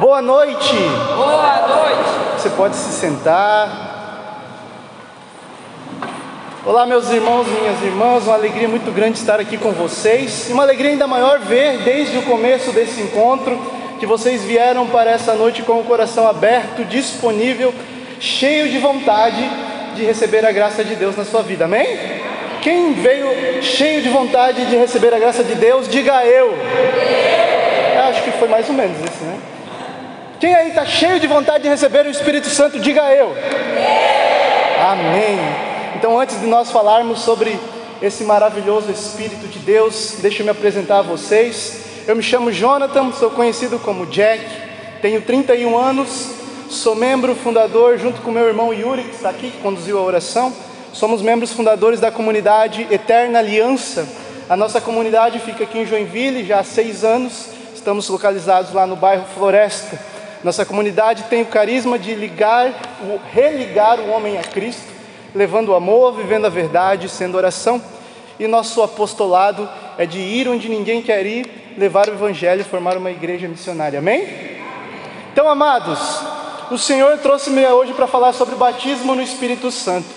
Boa 0.00 0.20
noite. 0.20 0.76
Boa 1.16 1.66
noite. 1.68 2.40
Você 2.42 2.50
pode 2.50 2.76
se 2.76 2.92
sentar. 2.92 3.94
Olá, 6.66 6.84
meus 6.84 7.08
irmãos, 7.08 7.46
minhas 7.46 7.80
irmãs, 7.82 8.24
uma 8.24 8.34
alegria 8.34 8.68
muito 8.68 8.92
grande 8.92 9.18
estar 9.18 9.40
aqui 9.40 9.56
com 9.56 9.72
vocês 9.72 10.50
e 10.50 10.52
uma 10.52 10.64
alegria 10.64 10.90
ainda 10.90 11.06
maior 11.06 11.38
ver 11.38 11.78
desde 11.78 12.18
o 12.18 12.22
começo 12.22 12.72
desse 12.72 13.00
encontro 13.00 13.58
que 13.98 14.04
vocês 14.04 14.42
vieram 14.42 14.86
para 14.86 15.10
essa 15.10 15.32
noite 15.32 15.62
com 15.62 15.80
o 15.80 15.84
coração 15.84 16.28
aberto, 16.28 16.84
disponível, 16.84 17.72
cheio 18.20 18.68
de 18.68 18.78
vontade 18.78 19.48
de 19.94 20.04
receber 20.04 20.44
a 20.44 20.52
graça 20.52 20.84
de 20.84 20.94
Deus 20.94 21.16
na 21.16 21.24
sua 21.24 21.42
vida, 21.42 21.64
amém? 21.64 21.86
Quem 22.60 22.92
veio 22.92 23.62
cheio 23.62 24.02
de 24.02 24.10
vontade 24.10 24.66
de 24.66 24.76
receber 24.76 25.14
a 25.14 25.18
graça 25.18 25.42
de 25.42 25.54
Deus, 25.54 25.88
diga 25.88 26.22
eu. 26.26 26.48
eu 27.94 28.02
acho 28.02 28.22
que 28.24 28.32
foi 28.32 28.48
mais 28.48 28.68
ou 28.68 28.74
menos 28.74 28.98
isso, 28.98 29.24
né? 29.24 29.55
Quem 30.38 30.54
aí 30.54 30.68
está 30.68 30.84
cheio 30.84 31.18
de 31.18 31.26
vontade 31.26 31.62
de 31.62 31.68
receber 31.70 32.04
o 32.04 32.10
Espírito 32.10 32.48
Santo, 32.50 32.78
diga 32.78 33.10
eu. 33.10 33.34
Amém. 34.78 35.38
Então, 35.94 36.20
antes 36.20 36.38
de 36.38 36.46
nós 36.46 36.70
falarmos 36.70 37.20
sobre 37.20 37.58
esse 38.02 38.22
maravilhoso 38.22 38.90
Espírito 38.90 39.48
de 39.48 39.58
Deus, 39.58 40.16
deixa 40.18 40.42
eu 40.42 40.44
me 40.44 40.50
apresentar 40.50 40.98
a 40.98 41.02
vocês. 41.02 41.80
Eu 42.06 42.14
me 42.14 42.22
chamo 42.22 42.52
Jonathan, 42.52 43.12
sou 43.12 43.30
conhecido 43.30 43.78
como 43.78 44.04
Jack, 44.04 44.44
tenho 45.00 45.22
31 45.22 45.78
anos, 45.78 46.30
sou 46.68 46.94
membro 46.94 47.34
fundador, 47.34 47.96
junto 47.96 48.20
com 48.20 48.30
meu 48.30 48.46
irmão 48.46 48.74
Yuri, 48.74 49.04
que 49.04 49.14
está 49.14 49.30
aqui, 49.30 49.50
que 49.50 49.58
conduziu 49.62 49.98
a 49.98 50.02
oração. 50.02 50.52
Somos 50.92 51.22
membros 51.22 51.52
fundadores 51.52 51.98
da 51.98 52.10
comunidade 52.10 52.86
Eterna 52.90 53.38
Aliança. 53.38 54.06
A 54.50 54.56
nossa 54.56 54.82
comunidade 54.82 55.38
fica 55.38 55.64
aqui 55.64 55.78
em 55.78 55.86
Joinville 55.86 56.44
já 56.44 56.60
há 56.60 56.64
seis 56.64 57.04
anos, 57.04 57.46
estamos 57.74 58.06
localizados 58.10 58.74
lá 58.74 58.86
no 58.86 58.96
bairro 58.96 59.24
Floresta. 59.34 60.15
Nossa 60.44 60.64
comunidade 60.64 61.24
tem 61.24 61.42
o 61.42 61.46
carisma 61.46 61.98
de 61.98 62.14
ligar, 62.14 62.72
religar 63.32 63.98
o 63.98 64.10
homem 64.10 64.38
a 64.38 64.42
Cristo, 64.42 64.86
levando 65.34 65.70
o 65.70 65.74
amor, 65.74 66.14
vivendo 66.14 66.46
a 66.46 66.50
verdade, 66.50 67.08
sendo 67.08 67.36
oração. 67.36 67.82
E 68.38 68.46
nosso 68.46 68.82
apostolado 68.82 69.68
é 69.98 70.04
de 70.04 70.18
ir 70.18 70.48
onde 70.48 70.68
ninguém 70.68 71.02
quer 71.02 71.24
ir, 71.24 71.74
levar 71.76 72.08
o 72.08 72.12
evangelho 72.12 72.60
e 72.60 72.64
formar 72.64 72.96
uma 72.96 73.10
igreja 73.10 73.48
missionária. 73.48 73.98
Amém? 73.98 74.26
Então, 75.32 75.48
amados, 75.48 76.20
o 76.70 76.78
Senhor 76.78 77.18
trouxe-me 77.18 77.66
hoje 77.66 77.92
para 77.92 78.06
falar 78.06 78.32
sobre 78.32 78.54
batismo 78.54 79.14
no 79.14 79.22
Espírito 79.22 79.70
Santo. 79.70 80.08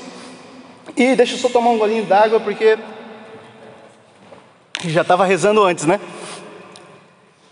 E 0.95 1.16
deixa 1.16 1.36
eu 1.36 1.39
só 1.39 1.50
tomar 1.50 1.70
um 1.70 1.78
golinho 1.78 2.06
d'água 2.06 2.39
porque 2.39 2.78
já 4.86 5.02
estava 5.02 5.26
rezando 5.26 5.64
antes, 5.64 5.86
né? 5.86 6.00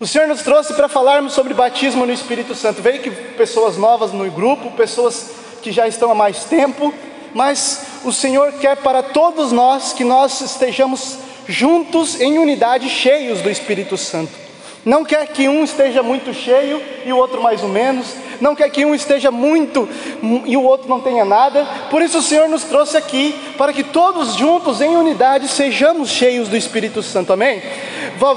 O 0.00 0.06
Senhor 0.06 0.28
nos 0.28 0.42
trouxe 0.42 0.74
para 0.74 0.88
falarmos 0.88 1.32
sobre 1.32 1.52
batismo 1.52 2.06
no 2.06 2.12
Espírito 2.12 2.54
Santo. 2.54 2.80
Veio 2.80 3.02
que 3.02 3.10
pessoas 3.10 3.76
novas 3.76 4.12
no 4.12 4.30
grupo, 4.30 4.70
pessoas 4.70 5.30
que 5.60 5.72
já 5.72 5.88
estão 5.88 6.12
há 6.12 6.14
mais 6.14 6.44
tempo, 6.44 6.94
mas 7.34 7.82
o 8.04 8.12
Senhor 8.12 8.52
quer 8.52 8.76
para 8.76 9.02
todos 9.02 9.50
nós 9.50 9.92
que 9.92 10.04
nós 10.04 10.40
estejamos 10.40 11.18
juntos 11.48 12.20
em 12.20 12.38
unidade, 12.38 12.88
cheios 12.88 13.40
do 13.42 13.50
Espírito 13.50 13.96
Santo. 13.96 14.47
Não 14.88 15.04
quer 15.04 15.26
que 15.26 15.46
um 15.50 15.64
esteja 15.64 16.02
muito 16.02 16.32
cheio 16.32 16.82
e 17.04 17.12
o 17.12 17.18
outro 17.18 17.42
mais 17.42 17.62
ou 17.62 17.68
menos, 17.68 18.06
não 18.40 18.54
quer 18.54 18.70
que 18.70 18.86
um 18.86 18.94
esteja 18.94 19.30
muito 19.30 19.86
e 20.46 20.56
o 20.56 20.62
outro 20.62 20.88
não 20.88 20.98
tenha 20.98 21.26
nada. 21.26 21.66
Por 21.90 22.00
isso 22.00 22.16
o 22.16 22.22
Senhor 22.22 22.48
nos 22.48 22.64
trouxe 22.64 22.96
aqui 22.96 23.38
para 23.58 23.70
que 23.70 23.84
todos 23.84 24.34
juntos 24.34 24.80
em 24.80 24.96
unidade 24.96 25.46
sejamos 25.46 26.08
cheios 26.08 26.48
do 26.48 26.56
Espírito 26.56 27.02
Santo. 27.02 27.34
Amém? 27.34 27.62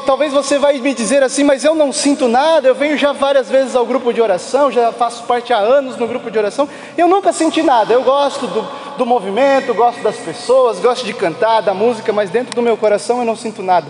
Talvez 0.05 0.33
você 0.33 0.59
vai 0.59 0.77
me 0.77 0.93
dizer 0.93 1.23
assim, 1.23 1.45
mas 1.45 1.63
eu 1.63 1.73
não 1.73 1.93
sinto 1.93 2.27
nada. 2.27 2.67
Eu 2.67 2.75
venho 2.75 2.97
já 2.97 3.13
várias 3.13 3.49
vezes 3.49 3.73
ao 3.73 3.85
grupo 3.85 4.11
de 4.11 4.21
oração, 4.21 4.69
já 4.69 4.91
faço 4.91 5.23
parte 5.23 5.53
há 5.53 5.57
anos 5.57 5.95
no 5.95 6.05
grupo 6.05 6.29
de 6.29 6.37
oração. 6.37 6.67
Eu 6.97 7.07
nunca 7.07 7.31
senti 7.31 7.63
nada. 7.63 7.93
Eu 7.93 8.03
gosto 8.03 8.45
do, 8.45 8.67
do 8.97 9.05
movimento, 9.05 9.73
gosto 9.73 10.03
das 10.03 10.17
pessoas, 10.17 10.81
gosto 10.81 11.05
de 11.05 11.13
cantar, 11.13 11.61
da 11.61 11.73
música, 11.73 12.11
mas 12.11 12.29
dentro 12.29 12.53
do 12.53 12.61
meu 12.61 12.75
coração 12.75 13.19
eu 13.19 13.25
não 13.25 13.37
sinto 13.37 13.63
nada. 13.63 13.87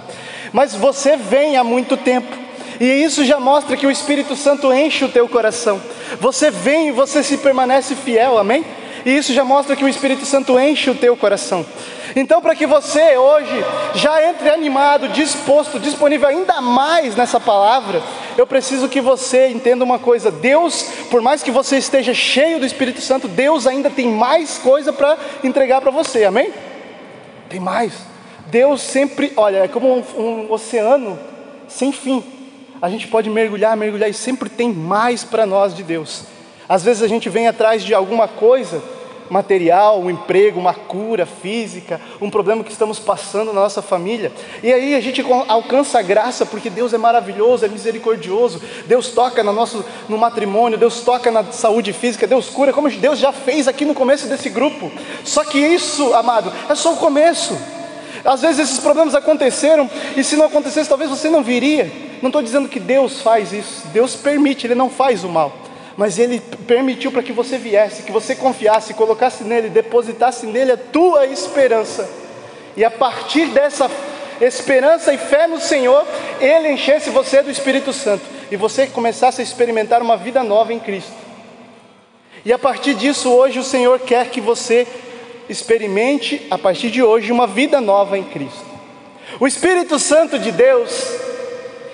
Mas 0.54 0.76
você 0.76 1.18
vem 1.18 1.58
há 1.58 1.64
muito 1.64 1.98
tempo. 1.98 2.41
E 2.81 3.03
isso 3.03 3.24
já 3.24 3.40
mostra 3.40 3.78
que 3.78 3.86
o 3.86 3.92
Espírito 3.92 4.36
Santo 4.36 4.74
enche 4.74 5.06
o 5.06 5.09
teu 5.09 5.30
coração. 5.30 5.80
Você 6.19 6.50
vem 6.50 6.88
e 6.88 6.92
você 6.92 7.22
se 7.22 7.38
permanece 7.38 7.94
fiel, 7.94 8.40
amém? 8.40 8.66
E 9.06 9.16
isso 9.16 9.36
já 9.36 9.46
mostra 9.46 9.75
que 9.75 9.86
o 9.86 9.88
Espírito 9.88 10.25
Santo 10.25 10.59
enche 10.59 10.90
o 10.90 10.96
teu 10.96 11.16
coração. 11.16 11.64
Então, 12.16 12.41
para 12.41 12.56
que 12.56 12.66
você 12.66 13.16
hoje 13.20 13.64
já 13.94 14.28
entre 14.28 14.50
animado, 14.50 15.09
disposto, 15.09 15.80
disponível 15.80 16.28
ainda 16.28 16.59
mais 16.59 17.16
nessa 17.16 17.40
palavra, 17.40 18.02
eu 18.36 18.47
preciso 18.47 18.90
que 18.90 19.00
você 19.00 19.50
entenda 19.50 19.86
uma 19.86 20.00
coisa: 20.00 20.31
Deus, 20.31 20.81
por 21.12 21.22
mais 21.22 21.44
que 21.44 21.52
você 21.52 21.78
esteja 21.78 22.16
cheio 22.16 22.59
do 22.59 22.66
Espírito 22.66 23.00
Santo, 23.00 23.28
Deus 23.28 23.68
ainda 23.68 23.91
tem 23.91 24.08
mais 24.08 24.58
coisa 24.58 24.91
para 24.91 25.20
entregar 25.44 25.81
para 25.81 25.91
você, 25.91 26.24
amém? 26.24 26.52
Tem 27.47 27.59
mais. 27.59 27.94
Deus 28.47 28.81
sempre, 28.81 29.34
olha, 29.38 29.58
é 29.58 29.68
como 29.68 29.88
um, 29.88 30.03
um 30.20 30.52
oceano 30.52 31.20
sem 31.68 31.91
fim 31.91 32.41
a 32.81 32.90
gente 32.90 33.08
pode 33.08 33.30
mergulhar, 33.30 33.78
mergulhar 33.78 34.09
e 34.09 34.14
sempre 34.14 34.50
tem 34.50 34.74
mais 34.74 35.24
para 35.24 35.46
nós 35.46 35.74
de 35.74 35.84
Deus. 35.84 36.24
Às 36.68 36.84
vezes 36.84 37.03
a 37.03 37.08
gente 37.08 37.30
vem 37.30 37.47
atrás 37.47 37.84
de 37.84 37.94
alguma 37.94 38.28
coisa, 38.28 38.81
material, 39.30 40.02
um 40.02 40.09
emprego, 40.09 40.59
uma 40.59 40.74
cura 40.74 41.25
física, 41.25 42.02
um 42.20 42.30
problema 42.30 42.64
que 42.64 42.72
estamos 42.72 42.97
passando 42.97 43.53
na 43.53 43.62
nossa 43.62 43.81
família. 43.81 44.31
E 44.64 44.74
aí 44.74 44.96
a 44.96 45.00
gente 45.00 45.24
alcança 45.47 46.00
a 46.00 46.02
graça 46.02 46.46
porque 46.46 46.70
Deus 46.70 46.91
é 46.91 46.97
maravilhoso, 46.97 47.66
é 47.66 47.68
misericordioso. 47.68 48.62
Deus 48.88 49.09
toca 49.09 49.44
no 49.44 49.53
nosso 49.53 49.86
no 50.09 50.18
matrimônio, 50.18 50.78
Deus 50.78 51.02
toca 51.02 51.30
na 51.30 51.44
saúde 51.46 51.94
física, 51.94 52.25
Deus 52.25 52.50
cura, 52.50 52.74
como 52.74 52.90
Deus 52.90 53.20
já 53.20 53.31
fez 53.31 53.68
aqui 53.68 53.86
no 53.86 53.94
começo 53.94 54.28
desse 54.28 54.50
grupo. 54.50 54.91
Só 55.24 55.44
que 55.44 55.59
isso, 55.59 56.14
amado, 56.16 56.52
é 56.68 56.74
só 56.74 56.94
o 56.94 56.97
começo. 56.97 57.81
Às 58.24 58.42
vezes 58.42 58.59
esses 58.59 58.80
problemas 58.80 59.16
aconteceram 59.16 59.90
e 60.16 60.24
se 60.24 60.36
não 60.36 60.46
acontecesse, 60.46 60.90
talvez 60.90 61.09
você 61.09 61.30
não 61.30 61.44
viria. 61.44 61.92
Não 62.22 62.30
estou 62.30 62.42
dizendo 62.42 62.70
que 62.70 62.80
Deus 62.80 63.20
faz 63.22 63.52
isso, 63.52 63.88
Deus 63.88 64.16
permite, 64.16 64.68
Ele 64.68 64.76
não 64.76 64.90
faz 64.92 65.24
o 65.24 65.30
mal, 65.30 65.52
mas 65.98 66.20
Ele 66.20 66.40
permitiu 66.68 67.12
para 67.12 67.24
que 67.24 67.34
você 67.34 67.58
viesse, 67.58 68.04
que 68.04 68.12
você 68.12 68.36
confiasse, 68.36 68.94
colocasse 68.94 69.44
nele, 69.44 69.70
depositasse 69.70 70.46
nele 70.46 70.74
a 70.74 70.78
tua 70.78 71.26
esperança, 71.26 72.08
e 72.78 72.86
a 72.86 72.92
partir 72.92 73.48
dessa 73.48 73.90
esperança 74.40 75.12
e 75.12 75.18
fé 75.18 75.48
no 75.48 75.59
Senhor, 75.59 76.06
Ele 76.40 76.72
enchesse 76.72 77.09
você 77.09 77.42
do 77.42 77.50
Espírito 77.50 77.92
Santo, 77.92 78.24
e 78.52 78.56
você 78.56 78.86
começasse 78.86 79.42
a 79.42 79.44
experimentar 79.44 80.00
uma 80.00 80.16
vida 80.16 80.44
nova 80.44 80.72
em 80.72 80.80
Cristo. 80.80 81.12
E 82.46 82.53
a 82.53 82.59
partir 82.59 82.94
disso, 82.94 83.32
hoje 83.32 83.58
o 83.58 83.64
Senhor 83.64 84.00
quer 84.00 84.30
que 84.30 84.40
você 84.40 84.88
experimente, 85.52 86.48
a 86.50 86.58
partir 86.58 86.90
de 86.90 87.04
hoje, 87.04 87.32
uma 87.32 87.46
vida 87.46 87.82
nova 87.82 88.18
em 88.18 88.24
Cristo. 88.24 88.66
O 89.40 89.48
Espírito 89.48 90.00
Santo 90.00 90.40
de 90.40 90.52
Deus, 90.52 91.14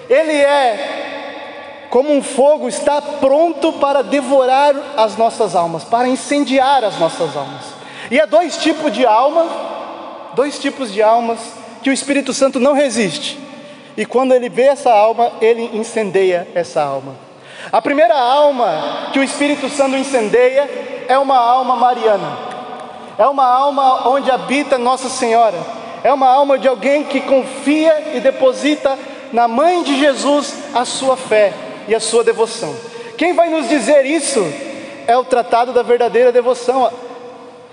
ele 0.09 0.34
é 0.34 1.88
como 1.90 2.13
um 2.13 2.22
fogo, 2.22 2.68
está 2.68 3.01
pronto 3.01 3.73
para 3.73 4.03
devorar 4.03 4.75
as 4.97 5.18
nossas 5.18 5.56
almas, 5.56 5.84
para 5.84 6.07
incendiar 6.07 6.84
as 6.84 7.00
nossas 7.00 7.35
almas. 7.35 7.63
E 8.12 8.19
há 8.19 8.25
dois 8.25 8.57
tipos 8.57 8.94
de 8.94 9.06
alma, 9.06 9.47
dois 10.35 10.59
tipos 10.59 10.91
de 10.91 11.01
almas 11.01 11.39
que 11.81 11.89
o 11.89 11.94
Espírito 11.94 12.34
Santo 12.34 12.59
não 12.59 12.74
resiste. 12.74 13.39
E 13.95 14.06
quando 14.06 14.34
ele 14.34 14.50
vê 14.50 14.63
essa 14.63 14.91
alma, 14.94 15.31
ele 15.41 15.72
incendeia 15.74 16.47
essa 16.53 16.84
alma. 16.84 17.16
A 17.72 17.81
primeira 17.81 18.16
alma 18.16 19.09
que 19.12 19.19
o 19.19 19.24
Espírito 19.24 19.68
Santo 19.69 19.95
incendeia 19.95 20.69
é 21.07 21.18
uma 21.18 21.38
alma 21.38 21.75
mariana. 21.75 22.56
É 23.17 23.25
uma 23.25 23.45
alma 23.45 24.07
onde 24.07 24.29
habita 24.29 24.78
Nossa 24.78 25.09
Senhora. 25.09 25.57
É 26.03 26.13
uma 26.13 26.28
alma 26.28 26.59
de 26.59 26.67
alguém 26.67 27.03
que 27.03 27.19
confia 27.22 28.11
e 28.13 28.19
deposita 28.19 28.97
na 29.33 29.47
mãe 29.47 29.81
de 29.81 30.00
Jesus 30.00 30.53
a 30.73 30.85
sua 30.85 31.17
fé 31.17 31.51
e 31.88 31.95
a 31.95 32.00
sua 32.00 32.23
devoção. 32.23 32.75
Quem 33.17 33.33
vai 33.33 33.50
nos 33.50 33.68
dizer 33.68 34.06
isso 34.06 34.45
é 35.07 35.18
o 35.18 35.24
tratado 35.24 35.74
da 35.74 35.81
verdadeira 35.81 36.31
devoção, 36.31 36.91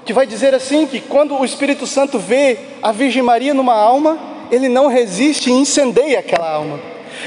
que 0.05 0.13
vai 0.13 0.27
dizer 0.27 0.55
assim 0.55 0.87
que 0.87 1.01
quando 1.01 1.37
o 1.37 1.45
Espírito 1.45 1.87
Santo 1.87 2.19
vê 2.19 2.59
a 2.83 2.91
Virgem 2.91 3.23
Maria 3.23 3.53
numa 3.53 3.75
alma, 3.75 4.19
ele 4.51 4.69
não 4.69 4.87
resiste 4.87 5.51
e 5.51 5.53
incendeia 5.53 6.21
aquela 6.21 6.51
alma. 6.51 6.81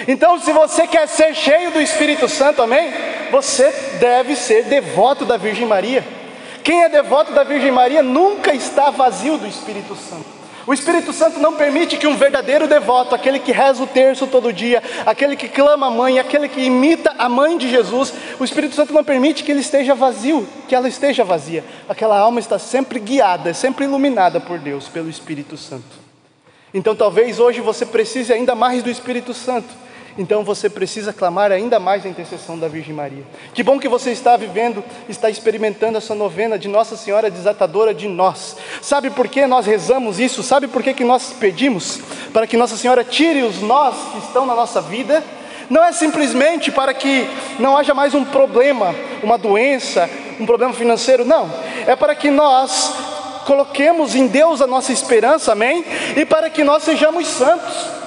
Então, 0.08 0.40
se 0.40 0.52
você 0.52 0.88
quer 0.88 1.08
ser 1.08 1.36
cheio 1.36 1.72
do 1.72 1.82
Espírito 1.82 2.28
Santo, 2.28 2.62
amém? 2.62 2.92
Você 3.32 3.72
deve 4.00 4.36
ser 4.36 4.64
devoto 4.64 5.24
da 5.26 5.38
Virgem 5.38 5.66
Maria. 5.66 6.17
Quem 6.68 6.84
é 6.84 6.90
devoto 6.90 7.32
da 7.32 7.46
Virgem 7.46 7.72
Maria 7.72 8.04
nunca 8.04 8.54
está 8.54 8.90
vazio 8.90 9.38
do 9.38 9.48
Espírito 9.48 9.96
Santo. 9.96 10.26
O 10.66 10.74
Espírito 10.74 11.14
Santo 11.14 11.40
não 11.40 11.54
permite 11.54 11.96
que 11.96 12.06
um 12.06 12.18
verdadeiro 12.18 12.68
devoto, 12.68 13.16
aquele 13.16 13.40
que 13.40 13.54
reza 13.54 13.82
o 13.82 13.88
terço 13.88 14.28
todo 14.28 14.52
dia, 14.52 14.84
aquele 15.06 15.38
que 15.38 15.48
clama 15.48 15.88
a 15.88 15.90
mãe, 15.90 16.20
aquele 16.20 16.50
que 16.50 16.60
imita 16.60 17.16
a 17.18 17.30
mãe 17.30 17.58
de 17.58 17.70
Jesus, 17.70 18.14
o 18.38 18.44
Espírito 18.44 18.76
Santo 18.76 18.92
não 18.92 19.02
permite 19.02 19.46
que 19.46 19.52
ele 19.54 19.62
esteja 19.62 19.96
vazio, 19.96 20.46
que 20.68 20.76
ela 20.76 20.90
esteja 20.90 21.24
vazia. 21.24 21.64
Aquela 21.88 22.20
alma 22.20 22.42
está 22.42 22.60
sempre 22.60 23.00
guiada, 23.00 23.54
sempre 23.54 23.86
iluminada 23.86 24.42
por 24.42 24.60
Deus, 24.60 24.90
pelo 24.90 25.10
Espírito 25.10 25.56
Santo. 25.56 25.96
Então 26.74 26.94
talvez 26.94 27.40
hoje 27.40 27.62
você 27.62 27.86
precise 27.86 28.34
ainda 28.34 28.56
mais 28.56 28.84
do 28.84 28.90
Espírito 28.90 29.34
Santo. 29.34 29.87
Então 30.18 30.44
você 30.44 30.70
precisa 30.70 31.14
clamar 31.14 31.52
ainda 31.52 31.80
mais 31.80 32.06
a 32.06 32.10
intercessão 32.10 32.58
da 32.58 32.68
Virgem 32.68 32.94
Maria. 32.94 33.24
Que 33.54 33.62
bom 33.62 33.80
que 33.80 33.88
você 33.88 34.12
está 34.12 34.36
vivendo, 34.36 34.84
está 35.08 35.30
experimentando 35.30 35.98
essa 35.98 36.16
novena 36.16 36.58
de 36.58 36.68
Nossa 36.68 36.98
Senhora 36.98 37.30
desatadora 37.30 37.94
de 37.94 38.08
nós. 38.08 38.58
Sabe 38.82 39.10
por 39.10 39.28
que 39.28 39.46
nós 39.46 39.66
rezamos 39.66 40.20
isso? 40.20 40.42
Sabe 40.42 40.68
por 40.68 40.82
que, 40.82 40.94
que 40.94 41.04
nós 41.04 41.34
pedimos? 41.34 42.00
Para 42.34 42.48
que 42.48 42.58
Nossa 42.58 42.76
Senhora 42.76 43.04
tire 43.04 43.44
os 43.44 43.62
nós 43.62 43.96
que 44.12 44.18
estão 44.20 44.46
na 44.46 44.56
nossa 44.56 44.82
vida? 44.82 45.24
Não 45.70 45.84
é 45.84 45.92
simplesmente 45.92 46.72
para 46.72 46.94
que 46.94 47.28
não 47.60 47.78
haja 47.78 47.94
mais 47.94 48.14
um 48.14 48.24
problema, 48.24 48.96
uma 49.22 49.38
doença, 49.38 50.10
um 50.40 50.46
problema 50.46 50.74
financeiro, 50.74 51.26
não. 51.26 51.52
É 51.86 51.96
para 51.96 52.16
que 52.16 52.32
nós 52.32 52.94
coloquemos 53.46 54.16
em 54.16 54.28
Deus 54.28 54.62
a 54.62 54.68
nossa 54.68 54.92
esperança, 54.92 55.52
amém? 55.52 55.86
E 56.16 56.26
para 56.26 56.50
que 56.50 56.64
nós 56.64 56.84
sejamos 56.84 57.28
santos. 57.28 58.07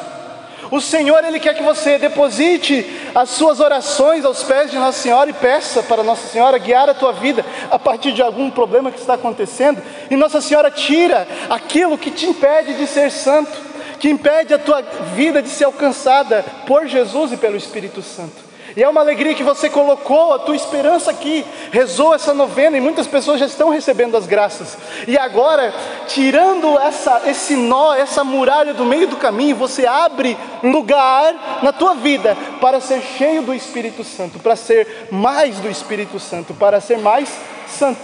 O 0.70 0.80
Senhor, 0.80 1.24
Ele 1.24 1.40
quer 1.40 1.54
que 1.54 1.62
você 1.62 1.98
deposite 1.98 2.86
as 3.14 3.30
suas 3.30 3.58
orações 3.58 4.24
aos 4.24 4.42
pés 4.42 4.70
de 4.70 4.78
Nossa 4.78 4.98
Senhora 4.98 5.28
e 5.28 5.32
peça 5.32 5.82
para 5.82 6.02
Nossa 6.02 6.28
Senhora 6.28 6.58
guiar 6.58 6.88
a 6.88 6.94
tua 6.94 7.12
vida 7.12 7.44
a 7.70 7.78
partir 7.78 8.12
de 8.12 8.22
algum 8.22 8.50
problema 8.50 8.92
que 8.92 9.00
está 9.00 9.14
acontecendo. 9.14 9.82
E 10.10 10.16
Nossa 10.16 10.40
Senhora 10.40 10.70
tira 10.70 11.26
aquilo 11.48 11.98
que 11.98 12.10
te 12.10 12.26
impede 12.26 12.74
de 12.74 12.86
ser 12.86 13.10
santo, 13.10 13.50
que 13.98 14.08
impede 14.08 14.54
a 14.54 14.58
tua 14.58 14.80
vida 15.14 15.42
de 15.42 15.48
ser 15.48 15.64
alcançada 15.64 16.44
por 16.66 16.86
Jesus 16.86 17.32
e 17.32 17.36
pelo 17.36 17.56
Espírito 17.56 18.00
Santo. 18.00 18.49
E 18.76 18.82
é 18.82 18.88
uma 18.88 19.00
alegria 19.00 19.34
que 19.34 19.42
você 19.42 19.68
colocou 19.68 20.32
a 20.32 20.38
tua 20.38 20.54
esperança 20.54 21.10
aqui, 21.10 21.44
rezou 21.72 22.14
essa 22.14 22.32
novena 22.32 22.76
e 22.76 22.80
muitas 22.80 23.06
pessoas 23.06 23.40
já 23.40 23.46
estão 23.46 23.70
recebendo 23.70 24.16
as 24.16 24.26
graças. 24.26 24.76
E 25.08 25.18
agora, 25.18 25.74
tirando 26.06 26.78
essa, 26.78 27.22
esse 27.26 27.56
nó, 27.56 27.94
essa 27.94 28.22
muralha 28.22 28.72
do 28.72 28.84
meio 28.84 29.08
do 29.08 29.16
caminho, 29.16 29.56
você 29.56 29.86
abre 29.86 30.36
lugar 30.62 31.60
na 31.62 31.72
tua 31.72 31.94
vida 31.94 32.36
para 32.60 32.80
ser 32.80 33.00
cheio 33.00 33.42
do 33.42 33.52
Espírito 33.52 34.04
Santo, 34.04 34.38
para 34.38 34.54
ser 34.54 35.08
mais 35.10 35.58
do 35.58 35.68
Espírito 35.68 36.20
Santo, 36.20 36.54
para 36.54 36.80
ser 36.80 36.98
mais 36.98 37.28
santo. 37.66 38.00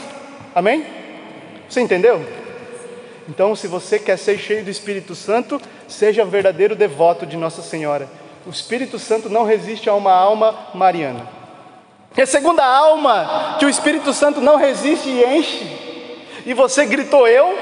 Amém? 0.55 0.85
Você 1.69 1.81
entendeu? 1.81 2.25
Então, 3.29 3.55
se 3.55 3.67
você 3.67 3.99
quer 3.99 4.17
ser 4.17 4.39
cheio 4.39 4.65
do 4.65 4.71
Espírito 4.71 5.15
Santo, 5.15 5.61
seja 5.87 6.25
verdadeiro 6.25 6.75
devoto 6.75 7.27
de 7.27 7.37
Nossa 7.37 7.63
Senhora 7.63 8.09
o 8.47 8.51
Espírito 8.51 8.97
Santo 8.97 9.29
não 9.29 9.45
resiste 9.45 9.91
a 9.91 9.95
uma 9.95 10.13
alma 10.13 10.55
mariana. 10.73 11.29
E 12.17 12.23
a 12.23 12.27
segunda 12.27 12.65
alma 12.65 13.57
que 13.59 13.67
o 13.67 13.69
Espírito 13.69 14.13
Santo 14.13 14.41
não 14.41 14.57
resiste 14.57 15.09
e 15.09 15.37
enche, 15.37 15.67
e 16.47 16.55
você 16.55 16.87
gritou 16.87 17.27
eu, 17.27 17.59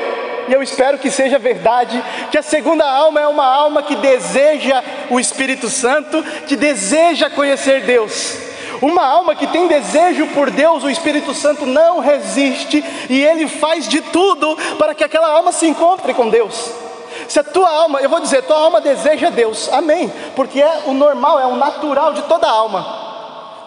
e 0.47 0.53
eu 0.53 0.63
espero 0.63 0.99
que 0.99 1.11
seja 1.11 1.39
verdade, 1.39 2.05
que 2.31 2.37
a 2.37 2.43
segunda 2.43 2.85
alma 2.85 3.19
é 3.19 3.27
uma 3.27 3.47
alma 3.47 3.83
que 3.83 3.97
deseja 3.97 4.83
o 5.09 5.19
Espírito 5.19 5.71
Santo, 5.71 6.23
que 6.47 6.55
deseja 6.55 7.31
conhecer 7.31 7.85
Deus. 7.85 8.37
Uma 8.83 9.07
alma 9.07 9.35
que 9.35 9.47
tem 9.47 9.67
desejo 9.67 10.27
por 10.29 10.51
Deus, 10.51 10.85
o 10.85 10.91
Espírito 10.91 11.33
Santo 11.33 11.65
não 11.65 12.01
resiste 12.01 12.85
e 13.09 13.25
ele 13.25 13.49
faz 13.49 13.89
de 13.89 14.03
tudo 14.03 14.55
para 14.79 14.95
que 14.95 15.03
aquela 15.03 15.29
alma 15.29 15.51
se 15.51 15.67
encontre 15.67 16.13
com 16.13 16.29
Deus. 16.29 16.84
Se 17.29 17.39
a 17.39 17.45
tua 17.45 17.69
alma, 17.69 18.01
eu 18.01 18.09
vou 18.09 18.21
dizer, 18.21 18.43
tua 18.43 18.59
alma 18.59 18.81
deseja 18.81 19.31
Deus, 19.31 19.69
amém, 19.73 20.13
porque 20.37 20.61
é 20.61 20.83
o 20.87 20.95
normal, 20.95 21.39
é 21.41 21.47
o 21.47 21.57
natural 21.57 22.13
de 22.13 22.23
toda 22.23 22.49
alma. 22.49 23.05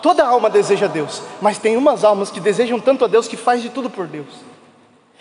Toda 0.02 0.26
alma 0.26 0.50
deseja 0.50 0.88
Deus, 0.88 1.22
mas 1.42 1.58
tem 1.58 1.76
umas 1.76 2.04
almas 2.04 2.30
que 2.30 2.40
desejam 2.40 2.80
tanto 2.80 3.04
a 3.04 3.08
Deus 3.08 3.28
que 3.28 3.36
faz 3.36 3.62
de 3.62 3.70
tudo 3.70 3.90
por 3.90 4.08
Deus. 4.08 4.28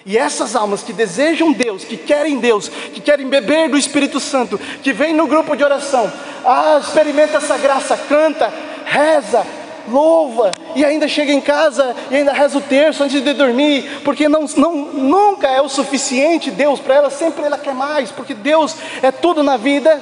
E 0.05 0.17
essas 0.17 0.55
almas 0.55 0.85
que 0.85 0.93
desejam 0.93 1.53
Deus, 1.53 1.85
que 1.85 1.97
querem 1.97 2.39
Deus, 2.39 2.69
que 2.69 3.01
querem 3.01 3.29
beber 3.29 3.69
do 3.69 3.77
Espírito 3.77 4.21
Santo, 4.21 4.57
que 4.57 4.93
vem 4.93 5.13
no 5.13 5.27
grupo 5.27 5.57
de 5.57 5.65
oração, 5.65 6.13
ah, 6.45 6.79
experimenta 6.81 7.39
essa 7.39 7.59
graça, 7.59 7.97
canta, 7.97 8.53
reza, 8.85 9.45
louva, 9.89 10.51
e 10.75 10.85
ainda 10.85 11.09
chega 11.09 11.33
em 11.33 11.41
casa 11.41 11.95
e 12.11 12.17
ainda 12.17 12.33
reza 12.33 12.59
o 12.59 12.61
terço 12.61 13.03
antes 13.03 13.23
de 13.23 13.33
dormir, 13.33 14.01
porque 14.05 14.29
não, 14.29 14.45
não, 14.57 14.75
nunca 14.75 15.49
é 15.49 15.61
o 15.61 15.69
suficiente 15.69 16.51
Deus 16.51 16.81
para 16.81 16.95
ela, 16.95 17.11
sempre 17.11 17.45
ela 17.45 17.59
quer 17.59 17.75
mais, 17.75 18.11
porque 18.11 18.35
Deus 18.35 18.77
é 19.03 19.11
tudo 19.11 19.43
na 19.43 19.57
vida. 19.57 20.01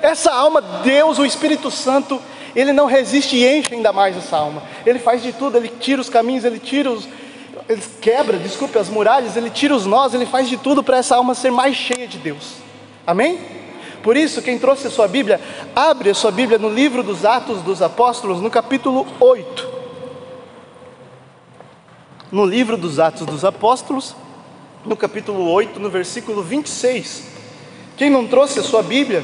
Essa 0.00 0.32
alma, 0.32 0.60
Deus, 0.60 1.18
o 1.18 1.24
Espírito 1.24 1.70
Santo, 1.70 2.20
ele 2.54 2.72
não 2.72 2.86
resiste 2.86 3.36
e 3.36 3.46
enche 3.46 3.74
ainda 3.74 3.92
mais 3.92 4.16
essa 4.16 4.36
alma. 4.36 4.62
Ele 4.84 4.98
faz 4.98 5.22
de 5.22 5.32
tudo, 5.32 5.56
ele 5.56 5.68
tira 5.68 6.00
os 6.00 6.08
caminhos, 6.08 6.44
ele 6.44 6.58
tira 6.58 6.90
os. 6.90 7.08
Ele 7.68 7.82
quebra, 8.00 8.36
desculpe, 8.38 8.76
as 8.76 8.88
muralhas, 8.88 9.36
ele 9.36 9.48
tira 9.48 9.74
os 9.74 9.86
nós, 9.86 10.12
ele 10.12 10.26
faz 10.26 10.48
de 10.48 10.56
tudo 10.56 10.82
para 10.82 10.98
essa 10.98 11.16
alma 11.16 11.34
ser 11.34 11.52
mais 11.52 11.76
cheia 11.76 12.08
de 12.08 12.18
Deus. 12.18 12.54
Amém? 13.06 13.61
Por 14.02 14.16
isso, 14.16 14.42
quem 14.42 14.58
trouxe 14.58 14.88
a 14.88 14.90
sua 14.90 15.06
Bíblia, 15.06 15.40
abre 15.74 16.10
a 16.10 16.14
sua 16.14 16.32
Bíblia 16.32 16.58
no 16.58 16.68
livro 16.68 17.02
dos 17.02 17.24
Atos 17.24 17.62
dos 17.62 17.80
Apóstolos, 17.80 18.40
no 18.40 18.50
capítulo 18.50 19.06
8. 19.20 19.68
No 22.32 22.44
livro 22.44 22.76
dos 22.76 22.98
Atos 22.98 23.26
dos 23.26 23.44
Apóstolos, 23.44 24.16
no 24.84 24.96
capítulo 24.96 25.48
8, 25.50 25.78
no 25.78 25.88
versículo 25.88 26.42
26. 26.42 27.28
Quem 27.96 28.10
não 28.10 28.26
trouxe 28.26 28.58
a 28.58 28.62
sua 28.62 28.82
Bíblia, 28.82 29.22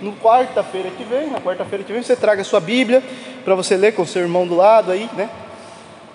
no 0.00 0.12
quarta-feira 0.14 0.90
que 0.90 1.04
vem, 1.04 1.30
na 1.30 1.40
quarta-feira 1.40 1.84
que 1.84 1.92
vem, 1.92 2.02
você 2.02 2.16
traga 2.16 2.40
a 2.40 2.44
sua 2.44 2.60
Bíblia 2.60 3.02
para 3.44 3.54
você 3.54 3.76
ler 3.76 3.92
com 3.92 4.02
o 4.02 4.06
seu 4.06 4.22
irmão 4.22 4.46
do 4.46 4.56
lado 4.56 4.90
aí, 4.90 5.10
né? 5.14 5.28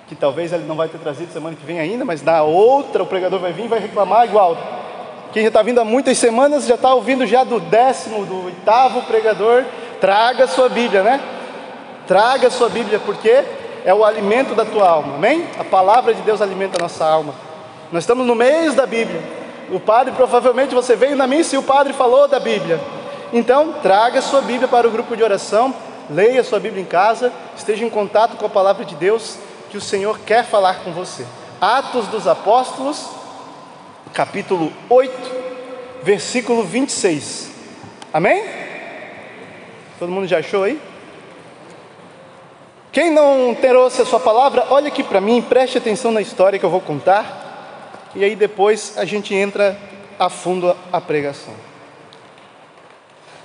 Que 0.07 0.15
talvez 0.15 0.51
ele 0.51 0.65
não 0.65 0.75
vai 0.75 0.87
ter 0.87 0.97
trazido 0.97 1.31
semana 1.31 1.55
que 1.55 1.65
vem 1.65 1.79
ainda, 1.79 2.03
mas 2.03 2.23
na 2.23 2.41
outra 2.41 3.03
o 3.03 3.05
pregador 3.05 3.39
vai 3.39 3.53
vir 3.53 3.65
e 3.65 3.67
vai 3.67 3.79
reclamar 3.79 4.25
igual. 4.25 4.57
Quem 5.31 5.43
já 5.43 5.49
está 5.49 5.61
vindo 5.61 5.79
há 5.79 5.85
muitas 5.85 6.17
semanas 6.17 6.65
já 6.65 6.73
está 6.75 6.93
ouvindo 6.93 7.25
já 7.27 7.43
do 7.43 7.59
décimo, 7.59 8.25
do 8.25 8.45
oitavo 8.45 9.03
pregador. 9.03 9.63
Traga 10.01 10.47
sua 10.47 10.69
Bíblia, 10.69 11.03
né? 11.03 11.21
Traga 12.07 12.49
sua 12.49 12.69
Bíblia, 12.69 12.99
porque 13.05 13.43
é 13.85 13.93
o 13.93 14.03
alimento 14.03 14.55
da 14.55 14.65
tua 14.65 14.89
alma, 14.89 15.15
amém? 15.15 15.45
A 15.59 15.63
palavra 15.63 16.13
de 16.13 16.21
Deus 16.23 16.41
alimenta 16.41 16.79
a 16.79 16.83
nossa 16.83 17.05
alma. 17.05 17.33
Nós 17.91 18.03
estamos 18.03 18.25
no 18.25 18.33
mês 18.33 18.73
da 18.73 18.87
Bíblia. 18.87 19.21
O 19.69 19.79
padre, 19.79 20.13
provavelmente 20.13 20.73
você 20.73 20.95
veio 20.95 21.15
na 21.15 21.27
missa 21.27 21.55
e 21.55 21.59
o 21.59 21.63
padre 21.63 21.93
falou 21.93 22.27
da 22.27 22.39
Bíblia. 22.39 22.79
Então, 23.31 23.73
traga 23.83 24.23
sua 24.23 24.41
Bíblia 24.41 24.67
para 24.67 24.87
o 24.87 24.91
grupo 24.91 25.15
de 25.15 25.21
oração, 25.21 25.71
leia 26.09 26.43
sua 26.43 26.59
Bíblia 26.59 26.81
em 26.81 26.85
casa, 26.85 27.31
esteja 27.55 27.85
em 27.85 27.89
contato 27.89 28.35
com 28.35 28.45
a 28.47 28.49
palavra 28.49 28.83
de 28.83 28.95
Deus, 28.95 29.37
que 29.69 29.77
o 29.77 29.81
Senhor 29.81 30.19
quer 30.25 30.43
falar 30.43 30.79
com 30.83 30.91
você. 30.91 31.23
Atos 31.61 32.07
dos 32.07 32.27
Apóstolos, 32.27 33.18
capítulo 34.13 34.71
8, 34.89 35.13
versículo 36.03 36.63
26. 36.63 37.49
Amém? 38.11 38.43
Todo 39.97 40.11
mundo 40.11 40.27
já 40.27 40.39
achou 40.39 40.63
aí? 40.63 40.79
Quem 42.91 43.11
não 43.11 43.53
trouxe 43.53 44.01
a 44.01 44.05
sua 44.05 44.19
palavra, 44.19 44.65
olha 44.69 44.87
aqui 44.87 45.03
para 45.03 45.21
mim, 45.21 45.41
preste 45.41 45.77
atenção 45.77 46.11
na 46.11 46.21
história 46.21 46.57
que 46.57 46.65
eu 46.65 46.69
vou 46.69 46.81
contar, 46.81 48.09
e 48.15 48.23
aí 48.23 48.35
depois 48.35 48.93
a 48.97 49.05
gente 49.05 49.35
entra 49.35 49.77
a 50.17 50.29
fundo 50.29 50.75
a 50.91 50.99
pregação. 50.99 51.53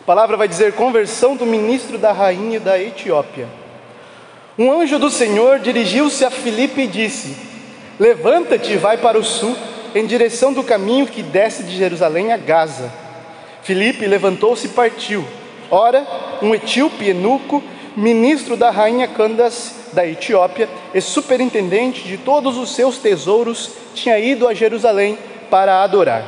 A 0.01 0.05
palavra 0.05 0.37
vai 0.37 0.49
dizer: 0.49 0.73
conversão 0.75 1.37
do 1.37 1.45
ministro 1.45 1.99
da 1.99 2.13
rainha 2.13 2.59
da 2.59 2.81
Etiópia. 2.81 3.49
Um 4.59 4.73
anjo 4.73 4.99
do 4.99 5.11
Senhor 5.11 5.59
dirigiu-se 5.59 6.25
a 6.25 6.31
Filipe 6.31 6.83
e 6.83 6.87
disse: 6.87 7.37
Levanta-te 7.99 8.73
e 8.73 8.77
vai 8.77 8.97
para 8.97 9.19
o 9.19 9.25
sul 9.25 9.57
em 9.95 10.07
direção 10.07 10.53
do 10.53 10.63
caminho 10.65 11.07
que 11.07 11.23
desce 11.23 11.63
de 11.63 11.77
Jerusalém 11.77 12.33
a 12.33 12.37
Gaza. 12.37 12.91
Filipe 13.63 14.07
levantou-se 14.07 14.67
e 14.67 14.71
partiu. 14.71 15.25
Ora, 15.71 16.07
um 16.43 16.55
etíope 16.55 17.09
eunuco, 17.09 17.63
ministro 17.97 18.57
da 18.57 18.71
rainha 18.71 19.07
Candace 19.07 19.73
da 19.93 20.07
Etiópia 20.07 20.69
e 20.93 21.01
superintendente 21.01 22.03
de 22.03 22.19
todos 22.19 22.59
os 22.59 22.75
seus 22.75 22.99
tesouros, 22.99 23.71
tinha 23.95 24.19
ido 24.19 24.49
a 24.49 24.55
Jerusalém 24.55 25.17
para 25.49 25.83
adorar. 25.83 26.25